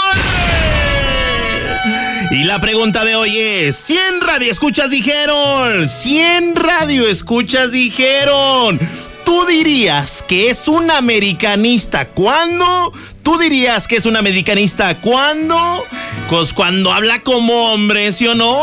Y 2.32 2.46
la 2.46 2.60
pregunta 2.60 3.06
de 3.06 3.16
hoy 3.16 3.38
es, 3.38 3.76
100 3.78 4.22
radioescuchas 4.22 4.90
dijeron, 4.90 5.88
100 5.88 6.56
radioescuchas 6.56 7.72
dijeron, 7.72 8.80
¿tú 9.24 9.46
dirías 9.46 10.24
que 10.28 10.50
es 10.50 10.68
un 10.68 10.90
americanista 10.90 12.08
cuándo? 12.08 12.92
¿Tú 13.24 13.38
dirías 13.38 13.88
que 13.88 13.96
es 13.96 14.06
un 14.06 14.18
americanista 14.18 15.00
cuándo? 15.00 15.86
Pues 16.30 16.52
cuando 16.54 16.92
habla 16.92 17.20
como 17.20 17.72
hombre, 17.72 18.12
¿sí 18.12 18.28
o 18.28 18.36
no? 18.36 18.60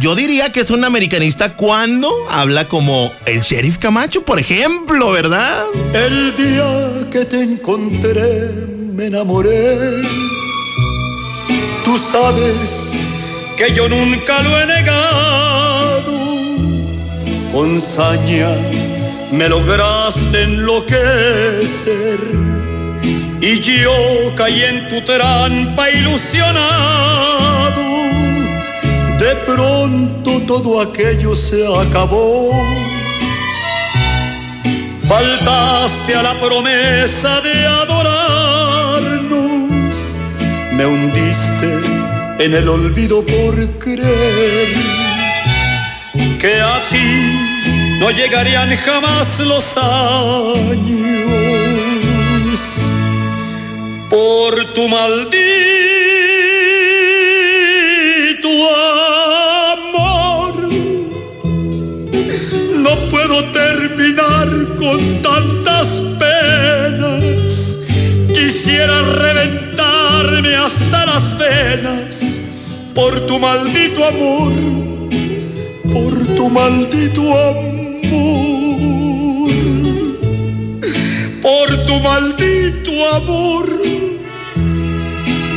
Yo 0.00 0.16
diría 0.16 0.50
que 0.50 0.60
es 0.60 0.70
un 0.70 0.84
americanista 0.84 1.54
cuando 1.54 2.12
habla 2.28 2.66
como 2.66 3.12
el 3.24 3.40
sheriff 3.40 3.78
Camacho, 3.78 4.24
por 4.24 4.40
ejemplo, 4.40 5.12
¿verdad? 5.12 5.62
El 5.94 6.34
día 6.34 7.08
que 7.12 7.24
te 7.24 7.40
encontré 7.40 8.50
me 8.92 9.06
enamoré. 9.06 9.78
Tú 11.84 11.96
sabes 11.96 12.94
que 13.56 13.72
yo 13.72 13.88
nunca 13.88 14.42
lo 14.42 14.60
he 14.60 14.66
negado. 14.66 16.10
Con 17.52 17.80
saña 17.80 18.48
me 19.30 19.48
lograste 19.48 20.42
enloquecer. 20.42 22.18
Y 23.40 23.60
yo 23.60 24.34
caí 24.36 24.62
en 24.62 24.88
tu 24.88 25.00
trampa 25.02 25.90
ilusionado. 25.90 26.60
De 29.18 29.34
pronto 29.46 30.42
todo 30.46 30.80
aquello 30.80 31.34
se 31.34 31.66
acabó. 31.66 32.50
Faltaste 35.08 36.14
a 36.14 36.22
la 36.22 36.34
promesa 36.34 37.40
de 37.40 37.66
adorarnos. 37.66 38.76
Me 40.72 40.86
hundiste 40.86 41.80
en 42.38 42.54
el 42.54 42.68
olvido 42.68 43.24
por 43.24 43.54
creer 43.78 44.68
que 46.38 46.60
a 46.60 46.80
ti 46.90 47.98
no 48.00 48.10
llegarían 48.10 48.76
jamás 48.76 49.26
los 49.38 49.64
años 49.76 51.69
por 54.10 54.74
tu 54.74 54.88
maldito 54.88 55.40
amor. 59.72 60.54
No 62.74 62.92
puedo 63.10 63.44
terminar 63.52 64.48
con 64.76 65.22
tantas 65.22 65.86
penas. 66.18 67.78
Quisiera 68.34 69.02
reventarme 69.02 70.56
hasta 70.56 71.06
las 71.06 71.38
venas 71.38 72.40
por 72.94 73.26
tu 73.26 73.38
maldito 73.38 74.04
amor, 74.04 74.52
por 75.92 76.26
tu 76.36 76.50
maldito 76.50 77.22
amor 77.22 78.39
tu 81.90 81.98
maldito 82.00 82.92
amor. 83.16 83.66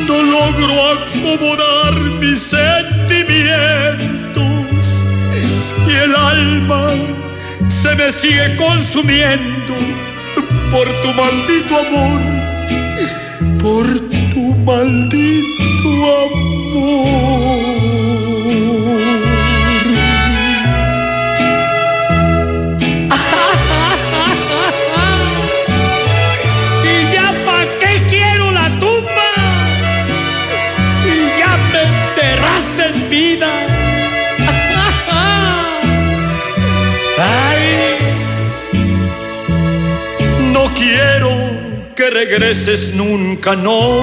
No 0.08 0.18
logro 0.36 0.76
acomodar 0.94 1.96
mis 2.22 2.40
sentimientos 2.58 4.86
y 5.88 5.90
el 6.06 6.14
alma 6.16 6.84
se 7.82 7.92
me 8.00 8.08
sigue 8.12 8.48
consumiendo 8.56 9.74
por 10.72 10.88
tu 11.02 11.10
maldito 11.22 11.74
amor, 11.86 12.22
por 13.62 13.86
tu 14.34 14.44
maldito 14.70 15.90
amor. 16.26 17.83
Regreses 42.14 42.94
nunca, 42.94 43.56
no. 43.56 44.00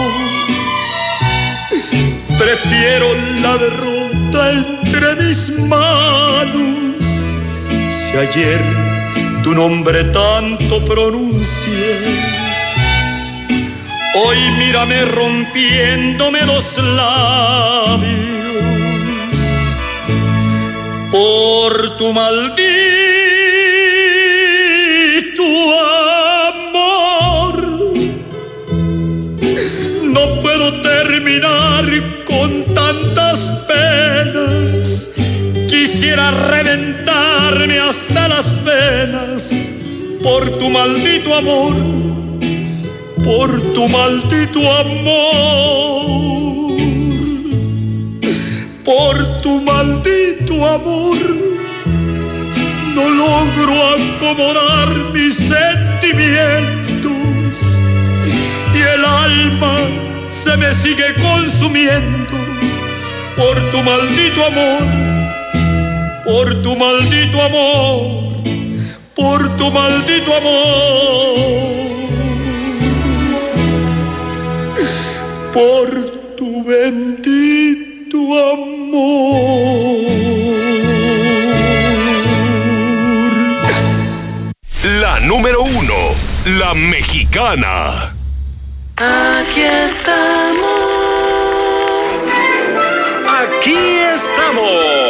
Prefiero 2.39 3.07
la 3.43 3.57
derrota 3.57 4.53
entre 4.53 5.15
mis 5.23 5.51
manos. 5.61 7.05
Si 7.89 8.17
ayer 8.17 8.61
tu 9.43 9.55
nombre 9.55 10.05
tanto 10.05 10.85
pronuncié, 10.85 11.97
hoy 14.15 14.39
mírame 14.59 15.05
rompiéndome 15.05 16.45
los 16.47 16.79
labios 16.79 18.21
por 21.13 21.97
tu 21.97 22.13
maldito 22.13 22.90
Reventarme 36.31 37.79
hasta 37.81 38.29
las 38.29 38.65
venas 38.65 39.51
por 40.23 40.49
tu 40.59 40.71
maldito 40.71 41.35
amor, 41.35 41.75
por 43.25 43.61
tu 43.75 43.89
maldito 43.89 44.61
amor, 44.79 45.11
por 48.85 49.41
tu 49.41 49.61
maldito 49.61 50.67
amor. 50.67 51.17
No 52.95 53.09
logro 53.09 53.75
acomodar 53.95 54.95
mis 55.13 55.37
sentimientos 55.37 56.71
y 58.75 58.79
el 58.79 59.05
alma 59.05 59.77
se 60.27 60.57
me 60.57 60.73
sigue 60.75 61.15
consumiendo 61.21 62.37
por 63.37 63.59
tu 63.71 63.83
maldito 63.83 64.45
amor, 64.47 64.83
por 66.25 66.63
tu 66.63 66.77
maldito 66.77 67.41
amor, 67.43 68.33
por 69.15 69.57
tu 69.57 69.71
maldito 69.71 70.37
amor, 70.37 71.71
por 75.53 76.37
tu 76.37 76.65
bendito 76.65 78.19
amor. 78.53 78.81
La 85.01 85.21
número 85.21 85.63
uno, 85.63 85.95
la 86.59 86.75
mexicana. 86.75 88.13
Aquí 88.97 89.63
estamos. 89.63 90.71
Aquí 93.27 93.77
estamos. 94.15 95.10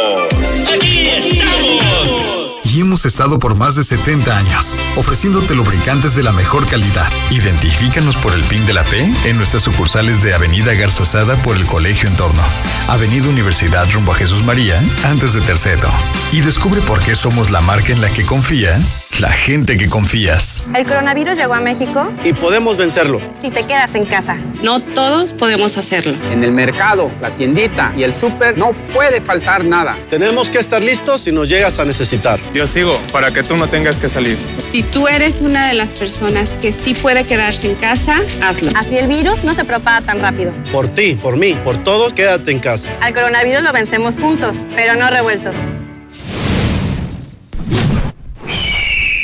Hemos 3.01 3.13
estado 3.13 3.39
por 3.39 3.55
más 3.55 3.75
de 3.75 3.83
70 3.83 4.37
años, 4.37 4.75
ofreciéndote 4.95 5.55
lubricantes 5.55 6.15
de 6.15 6.21
la 6.21 6.31
mejor 6.31 6.67
calidad. 6.67 7.07
Identifícanos 7.31 8.15
por 8.17 8.31
el 8.31 8.43
PIN 8.43 8.63
de 8.67 8.73
la 8.73 8.83
P 8.83 9.11
en 9.25 9.37
nuestras 9.37 9.63
sucursales 9.63 10.21
de 10.21 10.35
Avenida 10.35 10.75
Garza 10.75 11.03
Sada 11.03 11.35
por 11.37 11.55
el 11.55 11.65
Colegio 11.65 12.07
Entorno, 12.07 12.43
Avenida 12.89 13.27
Universidad 13.27 13.89
rumbo 13.91 14.11
a 14.11 14.15
Jesús 14.15 14.43
María, 14.43 14.79
antes 15.05 15.33
de 15.33 15.41
Terceto. 15.41 15.87
Y 16.31 16.41
descubre 16.41 16.79
por 16.81 16.99
qué 16.99 17.15
somos 17.15 17.49
la 17.49 17.61
marca 17.61 17.91
en 17.91 18.01
la 18.01 18.09
que 18.09 18.23
confía 18.23 18.79
la 19.19 19.31
gente 19.31 19.77
que 19.77 19.87
confías. 19.87 20.63
El 20.73 20.85
coronavirus 20.85 21.37
llegó 21.37 21.53
a 21.53 21.59
México 21.59 22.11
y 22.23 22.33
podemos 22.33 22.77
vencerlo. 22.77 23.19
Si 23.37 23.51
te 23.51 23.63
quedas 23.63 23.95
en 23.95 24.05
casa. 24.05 24.39
No 24.63 24.79
todos 24.79 25.31
podemos 25.33 25.77
hacerlo. 25.77 26.13
En 26.31 26.43
el 26.43 26.51
mercado, 26.51 27.11
la 27.21 27.35
tiendita 27.35 27.93
y 27.95 28.03
el 28.03 28.13
súper 28.13 28.57
no 28.57 28.73
puede 28.93 29.21
faltar 29.21 29.63
nada. 29.63 29.97
Tenemos 30.09 30.49
que 30.49 30.59
estar 30.59 30.81
listos 30.81 31.21
si 31.21 31.31
nos 31.31 31.49
llegas 31.49 31.79
a 31.79 31.85
necesitar. 31.85 32.39
Yo 32.53 32.67
sigo 32.67 32.90
para 33.11 33.31
que 33.31 33.43
tú 33.43 33.57
no 33.57 33.67
tengas 33.67 33.97
que 33.97 34.09
salir. 34.09 34.37
Si 34.71 34.83
tú 34.83 35.07
eres 35.07 35.41
una 35.41 35.67
de 35.67 35.73
las 35.73 35.93
personas 35.93 36.49
que 36.61 36.71
sí 36.71 36.93
puede 36.93 37.25
quedarse 37.25 37.69
en 37.69 37.75
casa, 37.75 38.21
hazlo. 38.41 38.71
Así 38.75 38.97
el 38.97 39.07
virus 39.07 39.43
no 39.43 39.53
se 39.53 39.65
propaga 39.65 40.01
tan 40.01 40.19
rápido. 40.19 40.53
Por 40.71 40.87
ti, 40.89 41.15
por 41.15 41.37
mí, 41.37 41.55
por 41.63 41.83
todos, 41.83 42.13
quédate 42.13 42.51
en 42.51 42.59
casa. 42.59 42.89
Al 43.01 43.13
coronavirus 43.13 43.63
lo 43.63 43.73
vencemos 43.73 44.19
juntos, 44.19 44.63
pero 44.75 44.95
no 44.95 45.09
revueltos. 45.09 45.57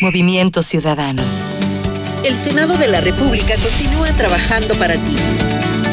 Movimiento 0.02 0.62
Ciudadano. 0.62 1.24
El 2.24 2.36
Senado 2.36 2.78
de 2.78 2.88
la 2.88 3.02
República 3.02 3.56
continúa 3.56 4.10
trabajando 4.18 4.76
para 4.76 4.96
ti. 4.96 5.16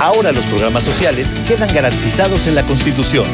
Ahora 0.01 0.33
los 0.33 0.47
programas 0.47 0.85
sociales 0.85 1.29
quedan 1.47 1.73
garantizados 1.73 2.47
en 2.47 2.55
la 2.55 2.63
Constitución. 2.63 3.25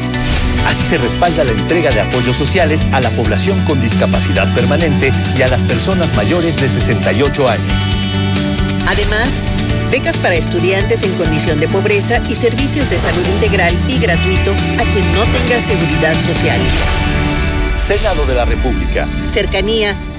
Así 0.67 0.83
se 0.83 0.97
respalda 0.97 1.43
la 1.43 1.51
entrega 1.51 1.91
de 1.91 2.01
apoyos 2.01 2.37
sociales 2.37 2.85
a 2.91 3.01
la 3.01 3.09
población 3.11 3.59
con 3.65 3.81
discapacidad 3.81 4.53
permanente 4.53 5.11
y 5.37 5.41
a 5.41 5.47
las 5.47 5.61
personas 5.63 6.15
mayores 6.15 6.61
de 6.61 6.69
68 6.69 7.49
años. 7.49 7.73
Además, 8.87 9.49
becas 9.91 10.17
para 10.17 10.35
estudiantes 10.35 11.03
en 11.03 11.13
condición 11.13 11.59
de 11.59 11.67
pobreza 11.67 12.21
y 12.29 12.35
servicios 12.35 12.89
de 12.89 12.99
salud 12.99 13.25
integral 13.35 13.77
y 13.87 13.99
gratuito 13.99 14.51
a 14.51 14.83
quien 14.91 15.05
no 15.13 15.23
tenga 15.23 15.61
seguridad 15.61 16.13
social. 16.21 16.61
Senado 17.75 18.25
de 18.25 18.35
la 18.35 18.45
República. 18.45 19.07
Cercanía 19.27 19.95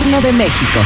de 0.00 0.32
México. 0.32 0.80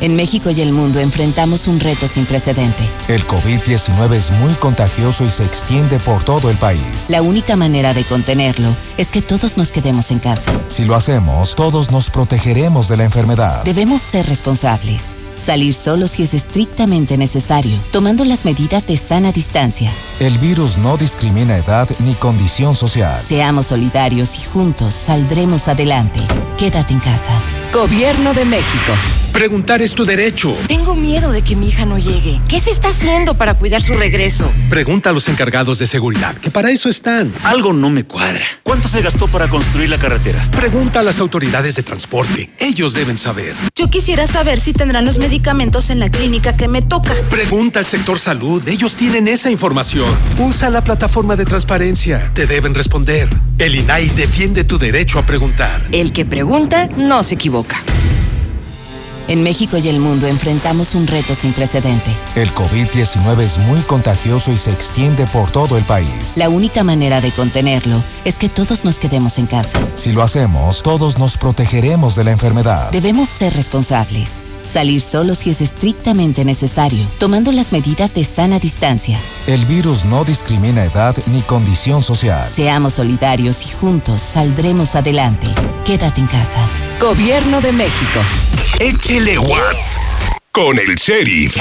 En 0.00 0.16
México 0.16 0.50
y 0.50 0.60
el 0.62 0.72
mundo 0.72 1.00
enfrentamos 1.00 1.68
un 1.68 1.78
reto 1.78 2.08
sin 2.08 2.24
precedente. 2.24 2.82
El 3.08 3.26
COVID-19 3.26 4.14
es 4.14 4.30
muy 4.32 4.54
contagioso 4.54 5.24
y 5.24 5.30
se 5.30 5.44
extiende 5.44 5.98
por 6.00 6.24
todo 6.24 6.50
el 6.50 6.56
país. 6.56 7.06
La 7.08 7.22
única 7.22 7.56
manera 7.56 7.92
de 7.94 8.04
contenerlo 8.04 8.74
es 8.96 9.10
que 9.10 9.22
todos 9.22 9.56
nos 9.58 9.70
quedemos 9.70 10.10
en 10.10 10.18
casa. 10.18 10.50
Si 10.66 10.84
lo 10.84 10.96
hacemos, 10.96 11.54
todos 11.54 11.90
nos 11.90 12.10
protegeremos 12.10 12.88
de 12.88 12.96
la 12.96 13.04
enfermedad. 13.04 13.62
Debemos 13.64 14.00
ser 14.00 14.26
responsables. 14.26 15.16
Salir 15.36 15.74
solo 15.74 16.08
si 16.08 16.22
es 16.22 16.34
estrictamente 16.34 17.16
necesario, 17.16 17.78
tomando 17.92 18.24
las 18.24 18.44
medidas 18.44 18.86
de 18.86 18.96
sana 18.96 19.32
distancia. 19.32 19.92
El 20.18 20.38
virus 20.38 20.78
no 20.78 20.96
discrimina 20.96 21.56
edad 21.56 21.88
ni 22.00 22.14
condición 22.14 22.74
social. 22.74 23.18
Seamos 23.18 23.66
solidarios 23.66 24.38
y 24.38 24.44
juntos 24.44 24.94
saldremos 24.94 25.68
adelante. 25.68 26.20
Quédate 26.58 26.94
en 26.94 27.00
casa. 27.00 27.32
Gobierno 27.72 28.32
de 28.32 28.44
México. 28.46 28.92
Preguntar 29.36 29.82
es 29.82 29.92
tu 29.92 30.06
derecho. 30.06 30.50
Tengo 30.66 30.94
miedo 30.94 31.30
de 31.30 31.42
que 31.42 31.56
mi 31.56 31.68
hija 31.68 31.84
no 31.84 31.98
llegue. 31.98 32.40
¿Qué 32.48 32.58
se 32.58 32.70
está 32.70 32.88
haciendo 32.88 33.34
para 33.34 33.52
cuidar 33.52 33.82
su 33.82 33.92
regreso? 33.92 34.50
Pregunta 34.70 35.10
a 35.10 35.12
los 35.12 35.28
encargados 35.28 35.78
de 35.78 35.86
seguridad, 35.86 36.34
que 36.36 36.50
para 36.50 36.70
eso 36.70 36.88
están. 36.88 37.30
Algo 37.44 37.74
no 37.74 37.90
me 37.90 38.04
cuadra. 38.04 38.40
¿Cuánto 38.62 38.88
se 38.88 39.02
gastó 39.02 39.28
para 39.28 39.46
construir 39.48 39.90
la 39.90 39.98
carretera? 39.98 40.42
Pregunta 40.52 41.00
a 41.00 41.02
las 41.02 41.20
autoridades 41.20 41.74
de 41.74 41.82
transporte. 41.82 42.48
Ellos 42.58 42.94
deben 42.94 43.18
saber. 43.18 43.52
Yo 43.74 43.90
quisiera 43.90 44.26
saber 44.26 44.58
si 44.58 44.72
tendrán 44.72 45.04
los 45.04 45.18
medicamentos 45.26 45.90
en 45.90 45.98
la 45.98 46.08
clínica 46.08 46.56
que 46.56 46.68
me 46.68 46.82
toca. 46.82 47.12
Pregunta 47.30 47.80
al 47.80 47.84
sector 47.84 48.16
salud. 48.16 48.66
Ellos 48.68 48.94
tienen 48.94 49.26
esa 49.26 49.50
información. 49.50 50.06
Usa 50.38 50.70
la 50.70 50.82
plataforma 50.82 51.34
de 51.34 51.44
transparencia. 51.44 52.30
Te 52.32 52.46
deben 52.46 52.74
responder. 52.74 53.28
El 53.58 53.74
INAI 53.74 54.10
defiende 54.10 54.62
tu 54.62 54.78
derecho 54.78 55.18
a 55.18 55.22
preguntar. 55.22 55.82
El 55.90 56.12
que 56.12 56.24
pregunta 56.24 56.88
no 56.96 57.24
se 57.24 57.34
equivoca. 57.34 57.76
En 59.26 59.42
México 59.42 59.76
y 59.78 59.88
el 59.88 59.98
mundo 59.98 60.28
enfrentamos 60.28 60.94
un 60.94 61.08
reto 61.08 61.34
sin 61.34 61.52
precedente. 61.52 62.12
El 62.36 62.54
COVID-19 62.54 63.40
es 63.40 63.58
muy 63.58 63.80
contagioso 63.80 64.52
y 64.52 64.56
se 64.56 64.70
extiende 64.70 65.26
por 65.26 65.50
todo 65.50 65.76
el 65.76 65.82
país. 65.82 66.34
La 66.36 66.48
única 66.48 66.84
manera 66.84 67.20
de 67.20 67.32
contenerlo 67.32 68.00
es 68.24 68.38
que 68.38 68.48
todos 68.48 68.84
nos 68.84 69.00
quedemos 69.00 69.40
en 69.40 69.46
casa. 69.46 69.80
Si 69.94 70.12
lo 70.12 70.22
hacemos, 70.22 70.84
todos 70.84 71.18
nos 71.18 71.36
protegeremos 71.36 72.14
de 72.14 72.22
la 72.22 72.30
enfermedad. 72.30 72.92
Debemos 72.92 73.28
ser 73.28 73.54
responsables. 73.54 74.45
Salir 74.76 75.00
solo 75.00 75.34
si 75.34 75.48
es 75.48 75.62
estrictamente 75.62 76.44
necesario, 76.44 77.02
tomando 77.18 77.50
las 77.50 77.72
medidas 77.72 78.12
de 78.12 78.24
sana 78.24 78.58
distancia. 78.58 79.18
El 79.46 79.64
virus 79.64 80.04
no 80.04 80.22
discrimina 80.22 80.84
edad 80.84 81.16
ni 81.28 81.40
condición 81.40 82.02
social. 82.02 82.46
Seamos 82.46 82.92
solidarios 82.92 83.64
y 83.64 83.70
juntos 83.70 84.20
saldremos 84.20 84.94
adelante. 84.94 85.46
Quédate 85.86 86.20
en 86.20 86.26
casa. 86.26 86.60
Gobierno 87.00 87.62
de 87.62 87.72
México. 87.72 88.20
Échele 88.78 89.38
Watts 89.38 89.98
con 90.56 90.78
el 90.78 90.94
sheriff. 90.94 91.54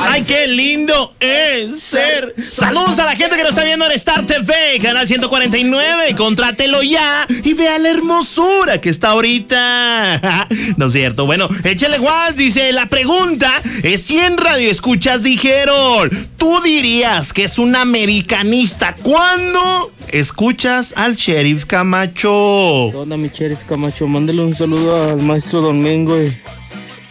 ¡Ay, 0.00 0.22
qué 0.22 0.46
lindo 0.46 1.12
es 1.20 1.78
ser! 1.78 2.34
Saludos 2.42 2.98
a 2.98 3.04
la 3.04 3.14
gente 3.14 3.36
que 3.36 3.42
nos 3.42 3.50
está 3.50 3.62
viendo 3.62 3.84
en 3.84 3.92
Star 3.92 4.24
TV, 4.24 4.54
canal 4.80 5.06
149. 5.06 6.14
Contrátelo 6.16 6.82
ya 6.82 7.26
y 7.28 7.52
vea 7.52 7.78
la 7.78 7.90
hermosura 7.90 8.80
que 8.80 8.88
está 8.88 9.10
ahorita. 9.10 10.48
No 10.78 10.86
es 10.86 10.92
cierto. 10.92 11.26
Bueno, 11.26 11.46
échale 11.62 11.98
Watts 11.98 12.36
dice: 12.36 12.72
La 12.72 12.86
pregunta 12.86 13.52
es 13.82 14.00
si 14.00 14.18
en 14.18 14.38
radio 14.38 14.70
escuchas 14.70 15.24
dijeron, 15.24 16.08
tú 16.38 16.62
dirías 16.62 17.34
que 17.34 17.44
es 17.44 17.58
un 17.58 17.76
americanista 17.76 18.94
cuando 19.02 19.92
escuchas 20.08 20.94
al 20.96 21.16
sheriff 21.16 21.66
Camacho. 21.66 22.32
Hola, 22.32 23.18
mi 23.18 23.28
sheriff 23.28 23.60
Camacho. 23.68 24.06
Mándale 24.06 24.40
un 24.40 24.54
saludo 24.54 25.10
al 25.10 25.20
maestro 25.20 25.60
Domingo 25.60 26.18
y 26.22 26.32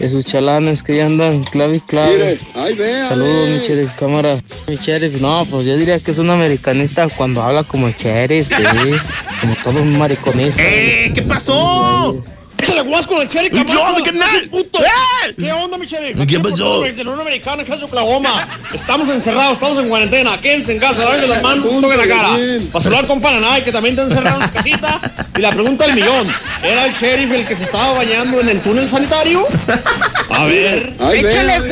de 0.02 0.10
sus 0.10 0.26
chalanes 0.26 0.82
que 0.82 0.96
ya 0.96 1.06
andan 1.06 1.44
clave 1.44 1.78
y 1.78 1.80
clave. 1.80 2.40
Saludos, 3.08 3.50
mi 3.50 3.60
sheriff, 3.60 3.96
cámara. 3.96 4.40
Mi 4.68 4.76
sheriff, 4.76 5.22
no, 5.22 5.46
pues 5.46 5.66
yo 5.66 5.78
diría 5.78 6.00
que 6.00 6.10
es 6.10 6.18
un 6.18 6.30
americanista 6.32 7.08
cuando 7.16 7.42
habla 7.44 7.64
como 7.64 7.88
el 7.88 7.96
sheriff, 7.96 8.48
sí. 8.48 8.64
como 9.42 9.56
todo 9.64 9.82
un 9.84 9.98
mariconista. 10.00 10.62
¡Eh! 10.62 11.12
¿Qué 11.14 11.22
pasó? 11.22 12.20
¡Échale 12.62 12.82
guas 12.82 13.08
con 13.08 13.22
el 13.22 13.28
sheriff, 13.28 13.54
¿Qué! 13.54 13.60
¡Eh! 13.62 15.34
¿Qué 15.36 15.52
onda, 15.52 15.78
mi 15.80 15.88
sheriff? 15.88 16.16
¿Qué 16.28 16.40
pasó? 16.40 16.82
Desde 16.82 17.04
la 17.04 17.10
Unión 17.10 17.22
Americana, 17.22 17.64
Casa 17.64 17.86
Oklahoma. 17.86 18.48
Estamos 18.72 19.10
encerrados, 19.10 19.54
estamos 19.54 19.80
en 19.80 19.90
cuarentena. 19.90 20.40
Quédense 20.40 20.74
en 20.74 20.80
casa, 20.80 21.04
lávense 21.04 21.28
las 21.28 21.42
manos, 21.42 21.66
un 21.66 21.82
toque 21.82 21.96
en 21.96 22.08
la 22.08 22.16
cara. 22.16 22.30
Para 22.72 22.84
saludar 22.84 23.08
con 23.08 23.20
Pananay, 23.20 23.64
que 23.64 23.72
también 23.72 23.98
está 23.98 24.08
encerrado 24.08 24.42
en 24.42 24.48
su 24.48 24.54
casita. 24.54 25.02
Y 25.36 25.42
la 25.42 25.50
pregunta 25.50 25.86
del 25.88 25.96
millón: 25.96 26.28
¿era 26.62 26.86
el 26.86 26.94
sheriff 26.94 27.32
el 27.32 27.48
que 27.48 27.56
se 27.56 27.64
estaba 27.64 27.94
bañando 27.94 28.40
en 28.42 28.50
el 28.50 28.62
túnel 28.62 28.88
sanitario? 28.90 29.48
A 30.30 30.46
ver. 30.46 30.94
Ve. 31.00 31.20
Échale 31.20 31.62